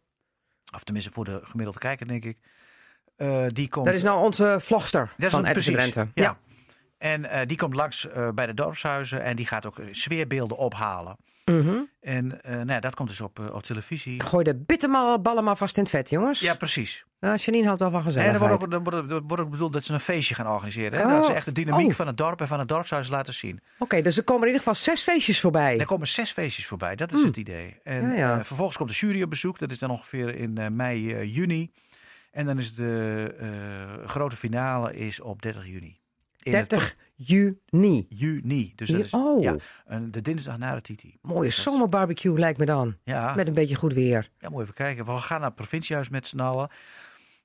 [0.75, 2.39] Of tenminste voor de gemiddelde kijker, denk ik.
[3.19, 6.09] Eh, die komt, Dat is nou onze vlogster van precies, Drenthe.
[6.15, 6.37] Ja.
[6.99, 11.17] En eh, die komt langs eh, bij de dorpshuizen en die gaat ook sfeerbeelden ophalen.
[11.45, 11.77] Mhm.
[12.01, 14.23] En nou ja, dat komt dus op, op televisie.
[14.23, 16.41] Gooi de bitterballen maar vast in het vet, jongens.
[16.41, 17.05] Ja, precies.
[17.21, 18.43] Ja, Janine houdt wel van En gezelligheid.
[18.43, 20.99] er wordt, ook, er, wordt, wordt ook bedoeld dat ze een feestje gaan organiseren.
[20.99, 21.05] Hè?
[21.05, 21.11] Oh.
[21.11, 21.95] Dat ze echt de dynamiek Oh.
[21.95, 23.61] van het dorp en van het dorpshuis laten zien.
[23.79, 25.79] Oké, dus er komen in ieder geval zes feestjes voorbij.
[25.79, 27.27] Er komen zes feestjes voorbij, dat is Hmm.
[27.27, 27.77] het idee.
[27.83, 29.59] En Ja, vervolgens komt de jury op bezoek.
[29.59, 31.71] Dat is dan ongeveer in mei, juni.
[32.31, 36.01] En dan is de eh, grote finale is op 30 juni.
[36.43, 38.07] In het 30 juni.
[38.09, 38.73] juni.
[38.77, 39.43] Dus dat is oh.
[39.43, 39.57] ja,
[40.11, 41.19] de dinsdag na de Titi.
[41.23, 42.97] Mooie zomerbarbecue lijkt me dan.
[43.05, 44.31] Ja, Met een beetje goed weer.
[44.39, 45.05] ja, moet even kijken.
[45.05, 46.69] We gaan naar het provinciehuis met z'n allen.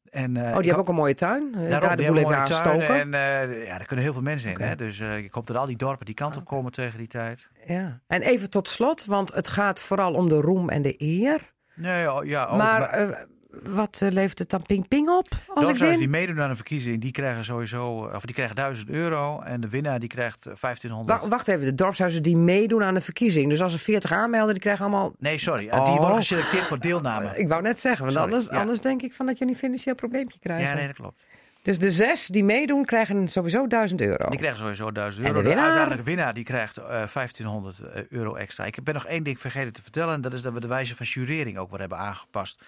[0.10, 1.44] En, eh, Oh, die hebben ook een mooie tuin.
[1.56, 2.88] Eh, Daarom, Daar de boel even aanstoken.
[2.88, 4.62] En eh, ja, daar kunnen heel veel mensen in.
[4.62, 4.76] Hè?
[4.76, 7.48] Dus eh, ik hoop dat al die dorpen die kant op komen tegen die tijd.
[7.68, 8.00] Ja.
[8.08, 11.54] En even tot slot, want het gaat vooral om de roem en de eer.
[11.76, 13.18] Nee, oh, ja, ook, maar eh,
[13.64, 16.00] wat eh, levert het dan ping-ping op als ik win?
[16.00, 19.42] die meedoen aan een verkiezing, die krijgen sowieso, of die krijgen 1000 euro.
[19.42, 21.22] En de winnaar die krijgt eh, 1500.
[21.22, 23.50] Wa- wacht even, de dorpshuizen die meedoen aan de verkiezing.
[23.50, 25.14] Dus als er 40 aanmelden, die krijgen allemaal...
[25.20, 25.68] Nee, sorry.
[25.68, 26.00] eh, Die Oh.
[26.00, 27.38] worden geselecteerd voor deelname.
[27.38, 28.60] Ik wou net zeggen, want Sorry, anders, ja.
[28.60, 30.68] anders denk ik van dat je een financieel probleempje krijgt.
[30.68, 31.22] Ja, nee, dat klopt.
[31.62, 34.30] Dus de zes die meedoen krijgen sowieso 1000 euro.
[34.30, 35.42] Die krijgen sowieso 1000 En euro.
[35.42, 35.66] de winnaar?
[35.66, 37.78] uiteindelijke winnaar die krijgt eh 1500
[38.10, 38.66] euro extra.
[38.66, 40.14] Ik ben nog één ding vergeten te vertellen.
[40.14, 42.62] En dat is dat we de wijze van jurering ook wat hebben aangepast.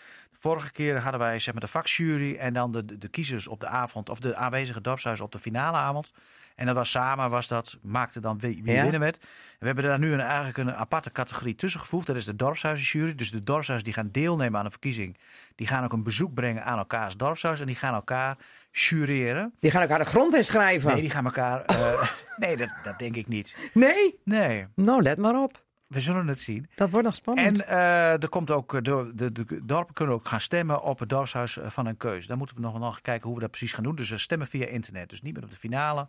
[0.46, 3.68] Vorige keer hadden wij zeg maar, de vakjury en dan de, de, kiezers op de
[3.68, 4.10] avond.
[4.10, 6.12] Of de aanwezige dorpshuizen op de finale avond.
[6.56, 8.82] En dat was samen, was dat, maakte dan wie, wie Ja.
[8.82, 9.18] winnen werd.
[9.60, 12.08] We hebben daar nu een, eigenlijk een aparte categorie tussen gevoegd.
[12.08, 13.16] Dat is de dorpshuizenjury.
[13.16, 15.18] Dus de dorpshuizen die gaan deelnemen aan een verkiezing.
[15.56, 17.60] Die gaan ook een bezoek brengen aan elkaars dorpshuis.
[17.60, 18.38] En die gaan elkaar
[18.72, 19.54] jureren.
[19.60, 20.92] Die gaan elkaar de grond inschrijven.
[20.92, 21.62] Nee, die gaan elkaar.
[21.62, 23.56] eh, nee, dat, dat denk ik niet.
[23.74, 24.20] Nee?
[24.24, 25.64] Nee, Nou, let maar op.
[25.96, 26.70] we zullen het zien.
[26.76, 27.62] Dat wordt nog spannend.
[27.62, 31.00] En eh, er komt ook, eh, de, de, de dorpen kunnen ook gaan stemmen op
[31.00, 32.28] het dorpshuis eh, van een keus.
[32.28, 33.96] Daar moeten we nog, nog kijken hoe we dat precies gaan doen.
[33.96, 35.10] Dus we stemmen via internet.
[35.10, 36.08] Dus niet meer op de finale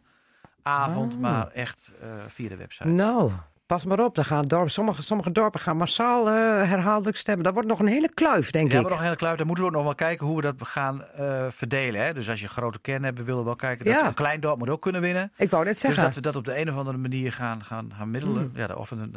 [0.62, 1.90] avond, maar echt
[2.26, 2.88] via de website.
[2.88, 3.32] Nou,
[3.66, 4.14] pas maar op.
[4.14, 6.32] Dan gaan dorpen, sommige, sommige dorpen gaan massaal eh,
[6.68, 7.44] herhaaldelijk stemmen.
[7.44, 8.82] Dat wordt nog een hele kluif, denk Ja, ik.
[8.82, 9.36] maar nog een hele kluif.
[9.36, 11.04] Dan moeten we ook nog wel kijken hoe we dat gaan
[11.50, 12.04] verdelen.
[12.04, 12.14] Hè?
[12.14, 14.06] Dus als je een grote kern hebt, we willen wel kijken dat Ja.
[14.06, 15.32] een klein dorp moet ook kunnen winnen.
[15.36, 17.64] Ik wou net Dus zeggen, dat we dat op de een of andere manier gaan,
[17.64, 18.50] gaan, gaan middelen.
[18.54, 18.66] Hmm.
[18.66, 19.14] Ja, of een,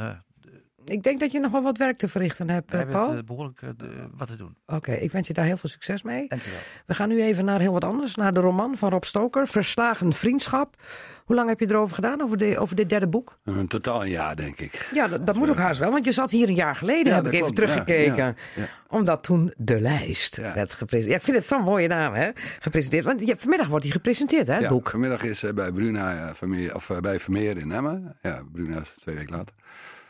[0.91, 3.09] ik denk dat je nog wel wat werk te verrichten hebt, we eh, hebben Paul.
[3.09, 4.55] het, eh, behoorlijk eh, de- wat te doen.
[4.65, 6.27] Oké, ik wens je daar heel veel succes mee.
[6.27, 6.59] Dankjewel.
[6.85, 8.15] We gaan nu even naar heel wat anders.
[8.15, 10.75] Naar de roman van Rob Stoker, Verslagen Vriendschap.
[11.25, 13.39] Hoe lang heb je erover gedaan, over, de, over dit derde boek?
[13.43, 14.89] Een totaal een jaar, denk ik.
[14.93, 17.15] Ja, dat, dat moet ook haast wel, want je zat hier een jaar geleden, Ja,
[17.15, 18.15] heb ik even klopt, teruggekeken.
[18.15, 18.67] ja, ja.
[18.87, 20.53] Omdat toen De Lijst Ja.
[20.53, 21.09] werd gepresenteerd.
[21.11, 22.29] Ja, ik vind het zo'n mooie naam, hè?
[22.59, 23.05] Gepresenteerd.
[23.05, 24.89] Want ja, vanmiddag wordt hij gepresenteerd, hè, het Ja, boek.
[24.89, 28.15] vanmiddag is bij Bruna Vermeer, of bij Vermeer in Emmen.
[28.21, 29.55] Ja, Bruna is twee weken later.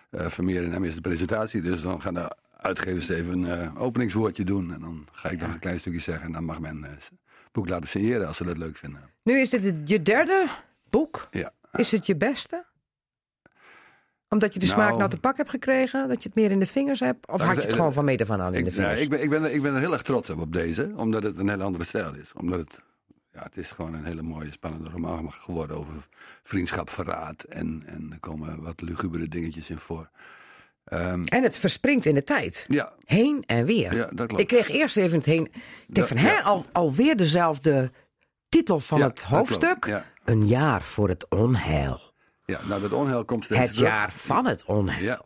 [0.10, 3.82] Eh, Vermeer in Emmen is de presentatie, dus dan gaan de uitgevers even een eh,
[3.82, 4.74] openingswoordje doen.
[4.74, 7.12] En dan ga ik nog een klein stukje zeggen en dan mag men eh, het
[7.52, 9.02] boek laten signeren als ze dat leuk vinden.
[9.24, 10.48] Nu is dit het- je derde
[10.90, 11.28] boek.
[11.32, 11.52] Ja.
[11.74, 12.66] Is het je beste?
[14.30, 16.08] Omdat je de Nou- smaak nou te pak hebt gekregen?
[16.08, 17.28] Dat je het meer in de vingers hebt?
[17.28, 18.64] Of Nou, had je ik- het gewoon van meet af aan al in de Ik,
[18.66, 19.00] nee, vingers?
[19.00, 21.24] ik, ben, ik, ben, er- ik ben er heel erg trots op, op deze, omdat
[21.24, 22.34] het een hele andere stijl is.
[22.34, 22.80] Omdat het,
[23.40, 25.94] ja, het is gewoon een hele mooie, spannende roman geworden over
[26.44, 27.44] vriendschap, verraad.
[27.44, 30.10] En, en er komen wat lugubere dingetjes in voor.
[30.84, 32.66] Ehm, En het verspringt in de tijd.
[32.68, 33.96] ja, Heen en weer.
[33.96, 34.42] ja, dat klopt.
[34.42, 35.46] Ik kreeg eerst even het heen.
[35.88, 37.92] Ik Ja, van, hè, al, alweer dezelfde
[38.50, 40.02] titel van Ja, het hoofdstuk.
[40.26, 42.00] Een jaar voor het onheil.
[42.46, 43.90] ja, nou dat onheil komt steeds Het terug.
[43.90, 45.26] jaar van het onheil.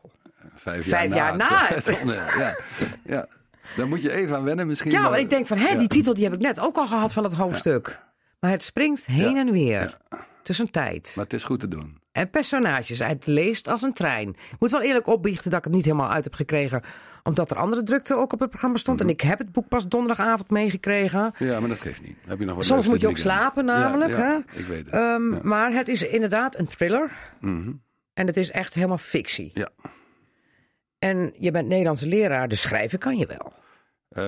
[0.56, 2.00] Vijf jaar, Vijf jaar na het het.
[2.02, 2.40] onheil.
[2.40, 2.58] Ja,
[3.06, 3.28] ja.
[3.76, 4.92] Daar moet je even aan wennen misschien.
[4.92, 5.78] Ja, maar ik denk van, hè, ja.
[5.78, 8.00] die titel die heb ik net ook al gehad van het hoofdstuk.
[8.40, 9.40] Maar het springt heen Ja.
[9.40, 9.98] en weer.
[10.42, 11.12] Tussen tijd.
[11.16, 12.02] Maar het is goed te doen.
[12.12, 13.00] En personages.
[13.00, 14.30] Het leest als een trein.
[14.30, 16.82] Ik moet wel eerlijk opbiechten dat ik het niet helemaal uit heb gekregen.
[17.24, 19.00] Omdat er andere drukte ook op het programma stond.
[19.00, 19.08] Mhm.
[19.08, 21.34] En ik heb het boek pas donderdagavond meegekregen.
[21.38, 22.16] Ja, maar dat geeft niet.
[22.28, 24.16] Heb je nog wat Soms moet je ook slapen namelijk.
[24.16, 24.36] hè?
[24.60, 24.94] ik weet het.
[24.94, 25.48] Ehm.
[25.48, 27.12] Maar het is inderdaad een thriller.
[27.40, 27.72] Mhm.
[28.14, 29.52] En het is echt helemaal fictie.
[29.54, 29.70] Ja.
[31.04, 33.54] En je bent Nederlandse leraar, dus schrijven kan je wel.
[34.10, 34.24] Eh,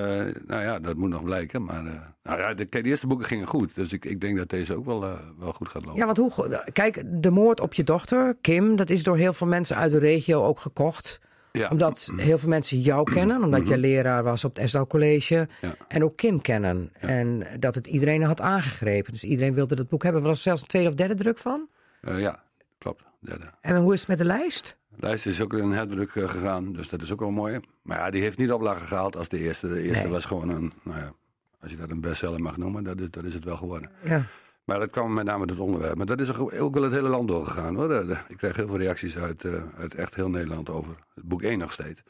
[0.46, 1.64] nou ja, dat moet nog blijken.
[1.64, 3.74] Maar eh, nou ja, de, eerste boeken gingen goed.
[3.74, 5.98] Dus ik, ik denk dat deze ook wel, eh, wel goed gaat lopen.
[5.98, 6.62] Ja, want hoe.
[6.72, 9.98] Kijk, de moord op je dochter, Kim, dat is door heel veel mensen uit de
[9.98, 11.20] regio ook gekocht.
[11.52, 11.68] Ja.
[11.68, 15.48] Omdat heel veel mensen jou kennen, omdat je leraar was op het Esdal College.
[15.60, 15.74] Ja.
[15.88, 16.92] En ook Kim kennen.
[16.98, 19.12] En dat het iedereen had aangegrepen.
[19.12, 20.22] Dus iedereen wilde dat boek hebben.
[20.22, 21.68] Er was zelfs een tweede of derde druk van.
[22.00, 22.42] Ja,
[22.78, 23.04] klopt.
[23.20, 23.50] Derde.
[23.60, 24.78] En hoe is het met de lijst?
[24.96, 27.60] De lijst is ook in een herdruk eh, gegaan, dus dat is ook wel mooi.
[27.82, 29.68] Maar ja, die heeft niet oplagen gehaald als de eerste.
[29.68, 30.12] De eerste Nee.
[30.12, 31.12] was gewoon een, nou ja,
[31.60, 33.90] als je dat een bestseller mag noemen, dat is, dat is het wel geworden.
[34.04, 34.22] Ja.
[34.64, 35.96] Maar dat kwam met name het onderwerp.
[35.96, 38.18] Maar dat is ook wel het hele land doorgegaan hoor.
[38.28, 41.72] Ik kreeg heel veel reacties uit, eh, uit echt heel Nederland over boek 1 nog
[41.72, 42.02] steeds.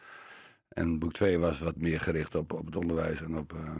[0.68, 3.52] En boek 2 was wat meer gericht op, op het onderwijs en op.
[3.52, 3.70] eh,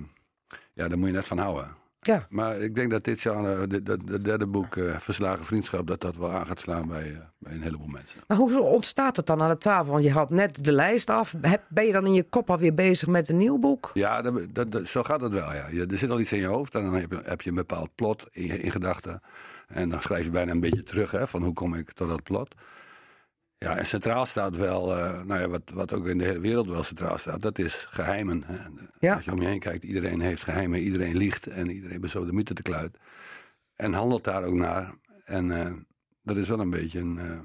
[0.73, 1.77] ja, daar moet je net van houden.
[2.07, 2.27] Ja.
[2.31, 6.31] Maar ik denk dat dit genre, dat derde boek, eh, Verslagen Vriendschap, dat dat wel
[6.31, 8.21] aan gaat slaan bij, eh, bij een heleboel mensen.
[8.27, 9.93] Maar hoe ontstaat het dan aan de tafel?
[9.93, 11.35] Want je had net de lijst af.
[11.41, 13.91] Heb- Ben je dan in je kop alweer bezig met een nieuw boek?
[13.95, 15.53] Ja, dat, dat, dat- zo gaat het wel.
[15.53, 15.69] Ja.
[15.69, 17.57] Je, er zit al iets in je hoofd en dan heb je, heb je een
[17.57, 19.21] bepaald plot in, in gedachten.
[19.69, 22.23] En dan schrijf je bijna een beetje terug hè, van hoe kom ik tot dat
[22.23, 22.55] plot.
[23.59, 26.69] Ja, en centraal staat wel, eh, nou ja, wat, wat ook in de hele wereld
[26.69, 28.43] wel centraal staat, dat is geheimen.
[28.47, 28.57] Hè.
[28.99, 29.15] Ja.
[29.15, 32.63] Als je om je heen kijkt, iedereen heeft geheimen, iedereen liegt en iedereen besodemiet te
[32.63, 32.99] kluit.
[33.77, 34.93] En handelt daar ook naar.
[35.25, 35.73] En eh,
[36.23, 37.39] dat is wel een beetje een, eh,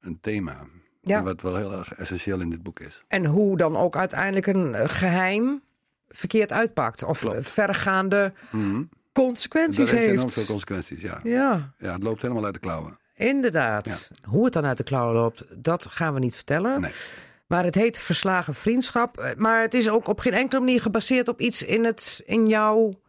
[0.00, 0.56] een thema.
[1.00, 1.22] Ja.
[1.22, 3.04] Wat wel heel erg essentieel in dit boek is.
[3.08, 5.62] En hoe dan ook uiteindelijk een eh, geheim
[6.08, 7.02] verkeerd uitpakt.
[7.04, 7.36] Of Klopt.
[7.36, 8.82] eh, verregaande Mhm.
[9.12, 10.08] consequenties heeft heeft.
[10.08, 11.20] enorm veel consequenties, ja.
[11.22, 12.98] Ja, Ja, het loopt helemaal uit de klauwen.
[13.14, 14.10] Inderdaad.
[14.28, 16.80] Hoe het dan uit de klauwen loopt, dat gaan we niet vertellen.
[16.80, 16.90] Nee.
[17.46, 19.18] Maar het heet Verslagen Vriendschap.
[19.18, 22.46] Eh, Maar het is ook op geen enkele manier gebaseerd op iets in, het, in
[22.46, 23.00] jouw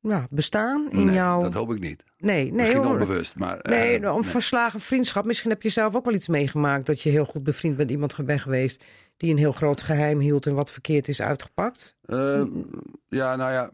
[0.00, 0.88] ja, bestaan.
[0.90, 1.42] In nee, jouw...
[1.42, 2.04] dat hoop ik niet.
[2.18, 2.92] Nee, nee, Misschien hoor.
[2.92, 3.58] onbewust, maar...
[3.58, 5.24] eh, Nee, om verslagen vriendschap.
[5.24, 6.86] Misschien heb je zelf ook wel iets meegemaakt.
[6.86, 8.84] Dat je heel goed bevriend met iemand bent geweest.
[9.16, 11.96] die een heel groot geheim hield en wat verkeerd is uitgepakt.
[12.06, 12.42] Eh,
[13.08, 13.70] ja, nou ja.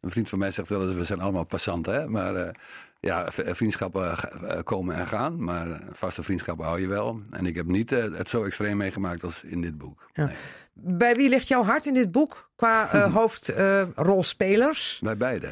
[0.00, 1.94] een vriend van mij zegt wel eens: we zijn allemaal passanten.
[1.94, 2.08] Hè?
[2.08, 2.54] Maar eh,
[3.00, 5.44] ja, v- vriendschappen eh, komen en gaan.
[5.44, 7.20] Maar eh, vaste vriendschappen hou je wel.
[7.30, 10.10] En ik heb niet eh, het zo extreem meegemaakt als in dit boek.
[10.12, 10.24] Ja.
[10.24, 10.36] Nee.
[10.72, 13.14] Bij wie ligt jouw hart in dit boek qua eh,
[13.94, 15.00] hoofdrolspelers?
[15.02, 15.48] Bij beide.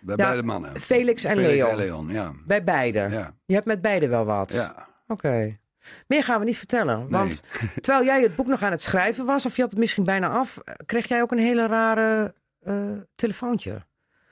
[0.00, 0.80] Bij Ja, beide mannen.
[0.80, 1.70] Felix en Felix Leon.
[1.70, 2.32] en Leon, ja.
[2.46, 2.98] Bij beide.
[3.10, 3.34] Ja.
[3.46, 4.52] Je hebt met beide wel wat.
[4.52, 4.88] ja.
[5.06, 5.58] Oké.
[6.06, 7.08] Meer gaan we niet vertellen.
[7.08, 7.42] Want
[7.80, 10.28] terwijl jij het boek nog aan het schrijven was, of je had het misschien bijna
[10.28, 12.74] af, eh, kreeg jij ook een hele rare eh,
[13.14, 13.86] telefoontje.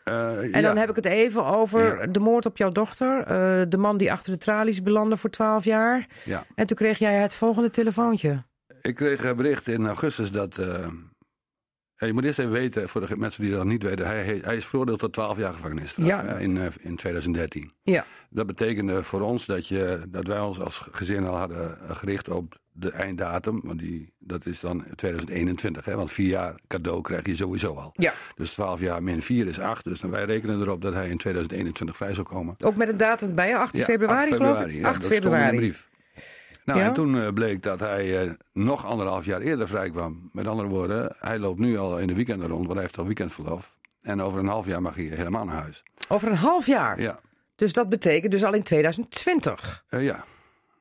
[0.08, 0.60] Eh, En ja.
[0.60, 2.06] dan heb ik het even over Ja.
[2.06, 3.18] de moord op jouw dochter.
[3.20, 6.06] eh, de man die achter de tralies belandde voor 12 jaar.
[6.24, 6.44] Ja.
[6.54, 8.42] En toen kreeg jij het volgende telefoontje.
[8.82, 10.58] Ik kreeg een bericht in augustus dat.
[11.98, 14.56] Ja, je moet eerst even weten, voor de mensen die dat niet weten, hij, hij,
[14.56, 16.24] is veroordeeld tot 12 jaar gevangenisstraf Ja.
[16.24, 17.72] hè, in, eh, in 2013.
[17.82, 18.04] Ja.
[18.30, 22.28] Dat betekende voor ons dat, je, dat wij ons als gezin al hadden eh, gericht
[22.28, 23.60] op de einddatum.
[23.64, 27.90] Want die, dat is dan 2021, hè, want vier jaar cadeau krijg je sowieso al.
[27.92, 28.12] Ja.
[28.34, 29.84] Dus 12 jaar min 4 is 8.
[29.84, 32.54] Dus wij rekenen erop dat hij in 2021 vrij zou komen.
[32.58, 34.72] Ook met een datum bij je, 8 Ja, februari, 8 geloof ik?
[34.72, 35.74] Ja, 8 dat stond in de februari.
[36.68, 36.86] Nou, Ja?
[36.86, 40.28] en toen eh, bleek dat hij eh, nog anderhalf jaar eerder vrij kwam.
[40.32, 43.04] Met andere woorden, hij loopt nu al in de weekenden rond, want hij heeft al
[43.04, 43.76] weekendverlof.
[44.00, 45.82] En over een half jaar mag hij helemaal naar huis.
[46.08, 47.00] Over een half jaar.
[47.00, 47.20] Ja,
[47.56, 49.84] Dus dat betekent dus al in 2020.
[49.88, 50.24] Eh, ja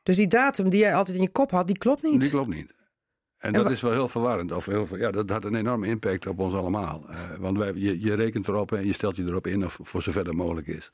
[0.04, 2.22] Dus die datum die jij altijd in je kop had, die klopt niet.
[2.22, 2.76] die klopt niet.
[3.38, 4.52] En, En dat is wel heel verwarrend.
[4.52, 7.06] Of heel, ja, dat had een enorme impact op ons allemaal.
[7.40, 10.24] Want wij, je, je rekent erop en je stelt je erop in, of voor zover
[10.24, 10.92] dat mogelijk is.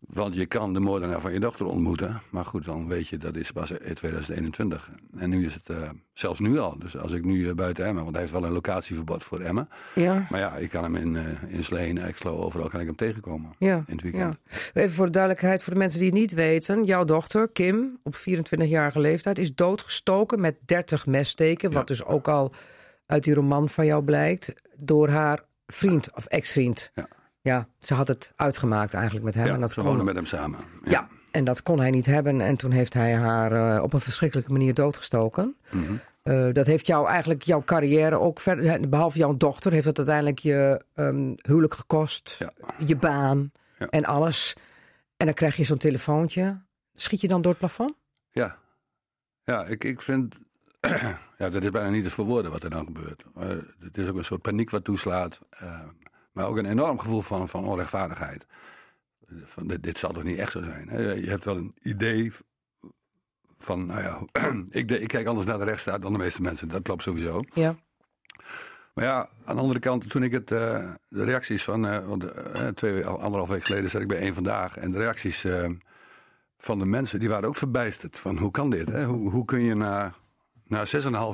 [0.00, 2.20] Want je kan de moordenaar van je dochter ontmoeten.
[2.30, 4.90] Maar goed, dan weet je dat is pas in 2021.
[5.16, 6.78] En nu is het eh, zelfs nu al.
[6.78, 9.68] Dus als ik nu eh, buiten Emmen, want hij heeft wel een locatieverbod voor Emmen.
[9.94, 10.26] Ja.
[10.30, 13.52] Maar ja, ik kan hem in, eh in Sleen, Exlo, overal kan ik hem tegenkomen.
[13.58, 14.36] Ja, In het weekend.
[14.48, 14.56] ja.
[14.74, 16.84] Even voor de duidelijkheid, voor de mensen die het niet weten.
[16.84, 21.72] Jouw dochter, Kim, op 24-jarige leeftijd, is doodgestoken met 30 messteken.
[21.72, 22.52] Wat dus ook al
[23.06, 24.52] uit die roman van jou blijkt.
[24.76, 26.90] Door haar vriend of ex-vriend.
[26.94, 27.08] Ja.
[27.48, 29.46] Ja, ze had het uitgemaakt eigenlijk met hem.
[29.46, 30.58] Ja, en dat ze kon, met hem samen.
[30.84, 31.08] ja.
[31.30, 32.40] en dat kon hij niet hebben.
[32.40, 35.56] En toen heeft hij haar eh, op een verschrikkelijke manier doodgestoken.
[35.70, 35.92] Mhm.
[36.22, 40.38] Eh, dat heeft jou eigenlijk jouw carrière ook verder, behalve jouw dochter, heeft het uiteindelijk
[40.38, 42.52] je ehm, huwelijk gekost, Ja.
[42.86, 43.52] je baan
[43.90, 44.54] en alles.
[45.16, 46.60] En dan krijg je zo'n telefoontje.
[46.94, 47.94] Schiet je dan door het plafond?
[48.30, 48.56] Ja,
[49.44, 50.36] ja ik, ik vind.
[51.38, 53.24] ja, dat is bijna niet te verwoorden wat er dan gebeurt.
[53.34, 53.48] Maar
[53.80, 55.40] het is ook een soort paniek wat toeslaat.
[55.50, 55.80] eh,
[56.38, 58.46] maar ook een enorm gevoel van, van onrechtvaardigheid.
[59.44, 60.88] Van, dit, dit zal toch niet echt zo zijn?
[60.88, 61.12] Hè?
[61.12, 62.32] Je hebt wel een idee
[63.58, 64.22] van, nou ja,
[64.80, 66.68] ik, de- ik kijk anders naar de rechtsstaat dan de meeste mensen.
[66.68, 67.42] Dat klopt sowieso.
[67.54, 67.76] Ja.
[68.94, 72.24] Maar ja, aan de andere kant, toen ik het, eh, de reacties van, eh, want
[72.24, 74.76] eh, twee, anderhalf week geleden zat ik bij één vandaag.
[74.76, 75.46] En de reacties
[76.58, 78.18] van de mensen, die waren ook verbijsterd.
[78.18, 78.88] Van hoe kan dit?
[78.88, 79.04] Hè?
[79.04, 80.14] Hoe, hoe kun je na,
[80.68, 80.84] na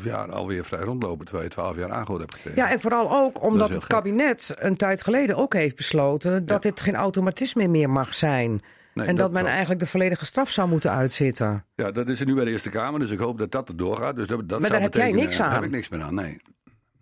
[0.01, 2.63] 6,5 jaar alweer vrij rondlopen, terwijl je 12 jaar aangehouden hebt gekregen?
[2.63, 3.89] ja, en vooral ook omdat het gek.
[3.89, 8.63] kabinet een tijd geleden ook heeft besloten dat dit geen automatisme meer mag zijn.
[8.95, 11.65] Nee, en dat, men eigenlijk de volledige straf zou moeten uitzitten.
[11.75, 13.77] Ja, dat is er nu bij de Eerste Kamer, dus ik hoop dat dat er
[13.77, 14.17] doorgaat.
[14.17, 15.47] Dus dat, dat Maar daar heb jij niks aan.
[15.47, 16.41] Daar heb ik niks meer aan, nee.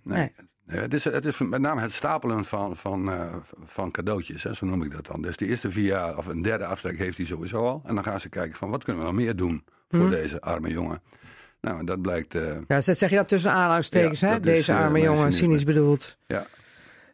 [0.02, 0.32] nee.
[0.66, 4.66] Het, is, het is met name het stapelen van, van, eh, van cadeautjes, hè, zo
[4.66, 5.22] noem ik dat dan.
[5.22, 7.82] Dus de eerste vier jaar, of een derde aftrek heeft hij sowieso al.
[7.84, 10.10] En dan gaan ze kijken van wat kunnen we nog meer doen voor Mhm.
[10.10, 11.02] deze arme jongen.
[11.62, 12.34] Nou, dat blijkt...
[12.34, 14.34] eh, Ja, dat zeg je dat tussen aanhalingstekens, Ja, hè?
[14.36, 16.16] is, Deze eh, arme jongen, cynisch bedoeld.
[16.26, 16.47] ja.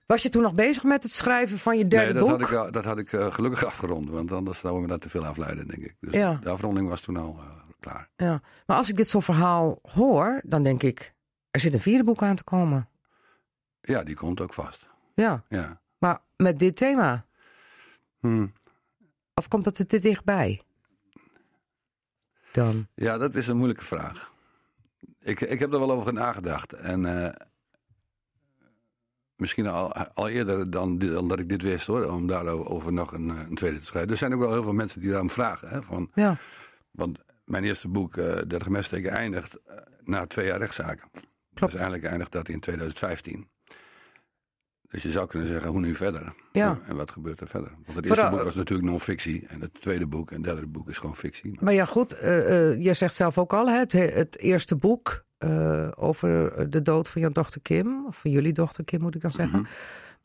[0.07, 2.51] Was je toen nog bezig met het schrijven van je derde nee, dat boek?
[2.51, 5.27] had ik, dat had ik eh, gelukkig afgerond, want anders zouden we dat te veel
[5.27, 5.95] afleiden, denk ik.
[6.01, 6.39] Dus Ja.
[6.43, 7.41] de afronding was toen al
[7.81, 8.09] klaar.
[8.17, 8.41] Ja.
[8.67, 11.15] Maar als ik dit zo'n verhaal hoor, dan denk ik,
[11.51, 12.89] er zit een vierde boek aan te komen.
[13.81, 14.89] Ja, die komt ook vast.
[15.15, 15.81] Ja, Ja.
[15.99, 17.25] maar met dit thema.
[18.21, 18.47] Hm.
[19.35, 20.63] Of komt dat er te dichtbij?
[22.53, 22.87] Dan.
[22.95, 24.33] Ja, dat is een moeilijke vraag.
[25.29, 26.73] Ik, ik heb er wel over nagedacht.
[26.73, 27.35] En eh,
[29.37, 32.05] misschien al, al eerder dan, dat ik dit wist hoor.
[32.05, 34.11] Om daarover nog een, eh, een tweede te schrijven.
[34.11, 35.69] Er zijn ook wel heel veel mensen die daarom vragen.
[35.69, 36.37] Hè, van, Ja.
[36.91, 39.57] want mijn eerste boek, eh 30 messteken, eindigt
[40.05, 41.09] na twee jaar rechtszaken.
[41.55, 41.73] Klopt.
[41.73, 43.49] Dus eigenlijk eindigt dat in 2015.
[44.91, 46.33] Dus je zou kunnen zeggen, hoe nu verder?
[46.53, 46.79] Ja.
[46.87, 47.71] En wat gebeurt er verder?
[47.71, 49.47] Want het eerste Vooral- boek was natuurlijk non-fictie.
[49.49, 51.59] En het tweede boek en het derde boek is gewoon fictie.
[51.61, 55.89] Maar ja, goed, eh, je zegt zelf ook al, hè, het, het eerste boek eh,
[55.97, 59.31] over de dood van jouw dochter Kim, of van jullie dochter Kim moet ik dan
[59.33, 59.59] zeggen.
[59.61, 59.69] Mhm.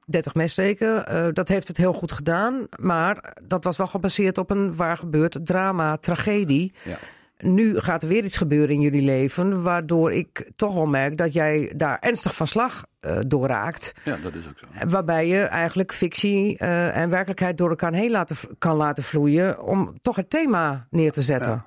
[0.06, 2.68] 30 messteken, eh, dat heeft het heel goed gedaan.
[2.80, 6.74] Maar dat was wel gebaseerd op een waar gebeurd drama, tragedie.
[6.84, 6.98] Ja.
[7.44, 11.34] Nu gaat er weer iets gebeuren in jullie leven, waardoor ik toch wel merk dat
[11.34, 13.94] jij daar ernstig van slag eh, door raakt.
[14.06, 14.66] ja, dat is ook zo.
[14.88, 19.64] Waarbij je eigenlijk fictie eh, en werkelijkheid door elkaar heen laten, kan laten vloeien.
[19.64, 21.52] om toch het thema neer te zetten.
[21.52, 21.66] Ja.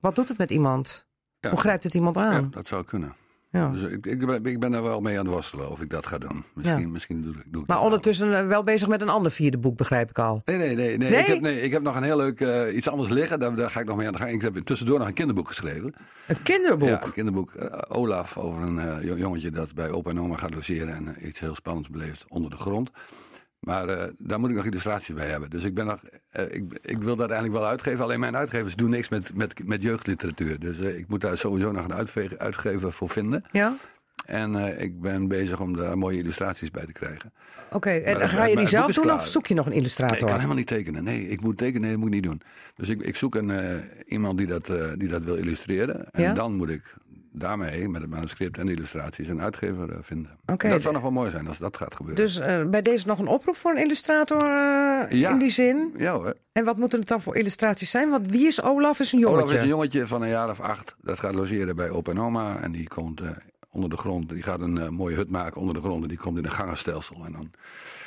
[0.00, 1.06] Wat doet het met iemand?
[1.40, 1.50] Ja.
[1.50, 2.50] Hoe grijpt het iemand Ja, aan?
[2.50, 3.14] dat zou kunnen.
[3.52, 3.70] Ja.
[3.70, 6.06] Dus ik, ik, ben, ik ben er wel mee aan het worstelen of ik dat
[6.06, 6.44] ga doen.
[6.54, 9.58] Misschien, misschien doe, ik- doe ik Maar ondertussen eh, wel bezig met een ander vierde
[9.58, 10.42] boek, begrijp ik al.
[10.44, 10.96] Nee, nee, nee.
[10.98, 11.20] nee, Nee?
[11.20, 13.40] Ik, heb, nee ik heb nog een heel leuk eh, iets anders liggen.
[13.40, 14.30] Daar, daar ga ik nog mee aan de gang.
[14.32, 15.94] Ik heb tussendoor nog een kinderboek geschreven.
[16.26, 16.88] Een kinderboek.
[16.88, 17.54] Ja, een kinderboek.
[17.54, 21.40] eh, Olaf over een jo- jongetje dat bij opa en oma gaat logeren en iets
[21.40, 22.90] heel spannends beleeft onder de grond.
[23.70, 25.50] Maar eh, daar moet ik nog illustraties bij hebben.
[25.50, 28.04] Dus ik, ben nog, eh, ik, ik wil dat eigenlijk wel uitgeven.
[28.04, 30.58] Alleen mijn uitgevers doen niks met, met, met jeugdliteratuur.
[30.60, 33.44] Dus eh, ik moet daar sowieso nog een uitgever voor vinden.
[33.52, 33.76] Ja?
[34.24, 37.32] En ik ben bezig om daar mooie illustraties bij te krijgen.
[37.70, 39.14] Oké, en ga je die zelf doen klaar.
[39.16, 40.16] of zoek je nog een Nee, illustrator?
[40.16, 41.04] ik kan helemaal niet tekenen.
[41.04, 42.42] Nee, ik moet tekenen, nee, dat moet ik niet doen.
[42.74, 46.10] Dus ik, ik zoek een, iemand die dat, die dat wil illustreren.
[46.10, 46.32] En Ja?
[46.32, 46.94] dan moet ik
[47.32, 50.38] daarmee, met het manuscript en de illustraties, een uitgever eh, vinden.
[50.44, 52.24] Dat zou nog wel mooi zijn als dat gaat gebeuren.
[52.24, 55.30] Dus eh, bij deze nog een oproep voor een illustrator eh, Ja.
[55.30, 55.94] in die zin.
[55.96, 56.34] Ja hoor.
[56.52, 58.10] En wat moeten het dan voor illustraties zijn?
[58.10, 59.00] Want wie is Olaf?
[59.00, 59.42] Is een jongetje.
[59.42, 60.96] Olaf is een jongetje van een jaar of acht.
[61.00, 62.60] Dat gaat logeren bij opa en oma.
[62.60, 63.20] En die komt
[63.70, 64.28] onder de grond.
[64.28, 66.02] Die gaat een mooie hut maken onder de grond.
[66.02, 67.24] En die komt in een gangenstelsel.
[67.24, 67.50] En dan,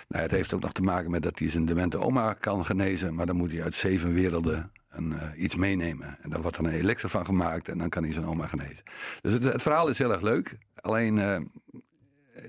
[0.08, 3.16] nou, het heeft ook nog te maken met dat hij zijn demente oma kan genezen.
[3.16, 6.18] Maar dan moet hij uit zeven werelden eh, iets meenemen.
[6.22, 7.70] En daar wordt dan een elixir van gemaakt.
[7.70, 8.84] En dan kan hij zijn oma genezen.
[9.22, 10.57] Dus het, het verhaal is heel erg leuk.
[10.76, 11.41] Alleen, eh,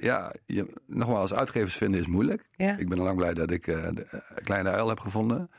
[0.01, 2.49] ja, je, nogmaals, uitgevers vinden is moeilijk.
[2.57, 2.77] Ja.
[2.77, 5.51] Ik ben al lang blij dat ik eh, de Kleine Uil heb gevonden.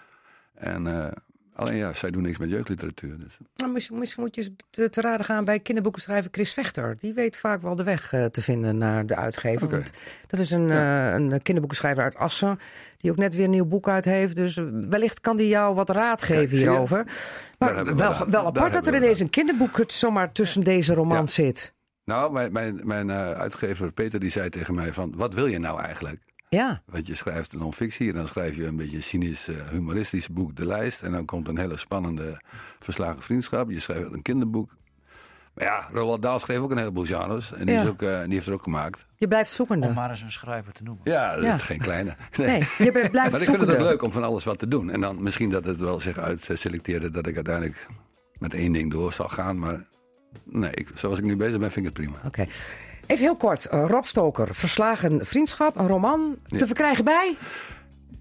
[0.54, 1.14] En
[1.56, 3.20] alleen ja, zij doen niks met jeugdliteratuur.
[3.20, 3.38] Dus.
[3.56, 6.96] Nou, misschien, misschien moet je eens te, te raden gaan bij kinderboekenschrijver Chris Vechter.
[7.00, 9.84] Die weet vaak wel de weg eh, te vinden naar de uitgever.
[10.28, 12.60] Dat is een, eh, een kinderboekenschrijver uit Assen.
[12.98, 14.36] Die ook net weer een nieuw boek uit heeft.
[14.36, 17.06] Dus eh, wellicht kan die jou wat raad geven hierover.
[17.58, 20.94] Maar we wel, wel Daar apart dat er ineens een kinderboek het zomaar tussen deze
[20.94, 21.74] romans zit.
[22.04, 25.14] Nou, mijn, mijn, mijn uitgever Peter die zei tegen mij van...
[25.16, 26.20] wat wil je nou eigenlijk?
[26.50, 29.56] Ja, Want je schrijft een non-fictie en dan schrijf je een beetje een cynisch, eh,
[29.70, 31.02] humoristisch boek De Lijst.
[31.04, 32.42] En dan komt een hele spannende
[32.80, 33.70] verslagen vriendschap.
[33.70, 34.72] Je schrijft een kinderboek.
[35.54, 37.54] Maar ja, Roald Dahl schreef ook een heleboel genres.
[37.54, 37.82] En die, Ja.
[37.82, 39.06] is ook, eh, die heeft er ook gemaakt.
[39.18, 39.88] je blijft zoekende.
[39.88, 41.02] Om maar eens een schrijver te noemen.
[41.04, 41.54] Ja, dat Ja.
[41.56, 42.16] is geen kleine.
[42.38, 43.74] Nee, je bent- blijft maar ik vind het zoekende.
[43.74, 44.90] ook leuk om van alles wat te doen.
[44.92, 47.88] En dan misschien dat het wel zich uitselecteerde dat ik uiteindelijk
[48.38, 49.60] met één ding door zal gaan.
[49.60, 49.84] Maar
[50.44, 52.18] nee, ik, zoals ik nu bezig ben, vind ik het prima.
[52.28, 52.48] Oké.
[53.06, 53.66] Even heel kort.
[53.66, 56.36] eh, Rob Stoker, Verslagen Vriendschap, een roman.
[56.58, 57.38] Te verkrijgen bij?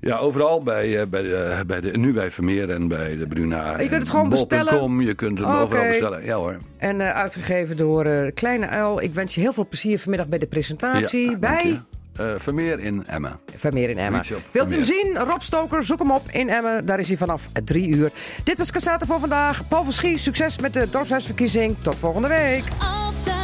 [0.00, 0.62] Ja, overal.
[0.62, 3.70] Bij, eh, bij de, bij de, nu bij Vermeer en bij de Bruna.
[3.80, 5.00] Je kunt het gewoon bestellen?
[5.00, 5.56] Je kunt hem Oké.
[5.62, 6.24] overal bestellen.
[6.24, 6.56] Ja hoor.
[6.78, 9.02] En eh, uitgegeven door eh, Kleine Uil.
[9.02, 11.30] Ik wens je heel veel plezier vanmiddag bij de presentatie.
[11.30, 11.78] Ja, bij je.
[12.22, 13.38] Eh, Vermeer in Emmen.
[13.56, 14.22] Vermeer in Emmen.
[14.50, 15.16] Wilt u hem zien?
[15.18, 16.86] Rob Stoker, zoek hem op in Emmen.
[16.86, 18.12] Daar is hij vanaf drie uur.
[18.44, 19.68] Dit was Cassata voor vandaag.
[19.68, 21.76] Paul van Schie, succes met de dorpshuisverkiezing.
[21.82, 22.64] Tot volgende week.
[22.78, 23.43] Altijd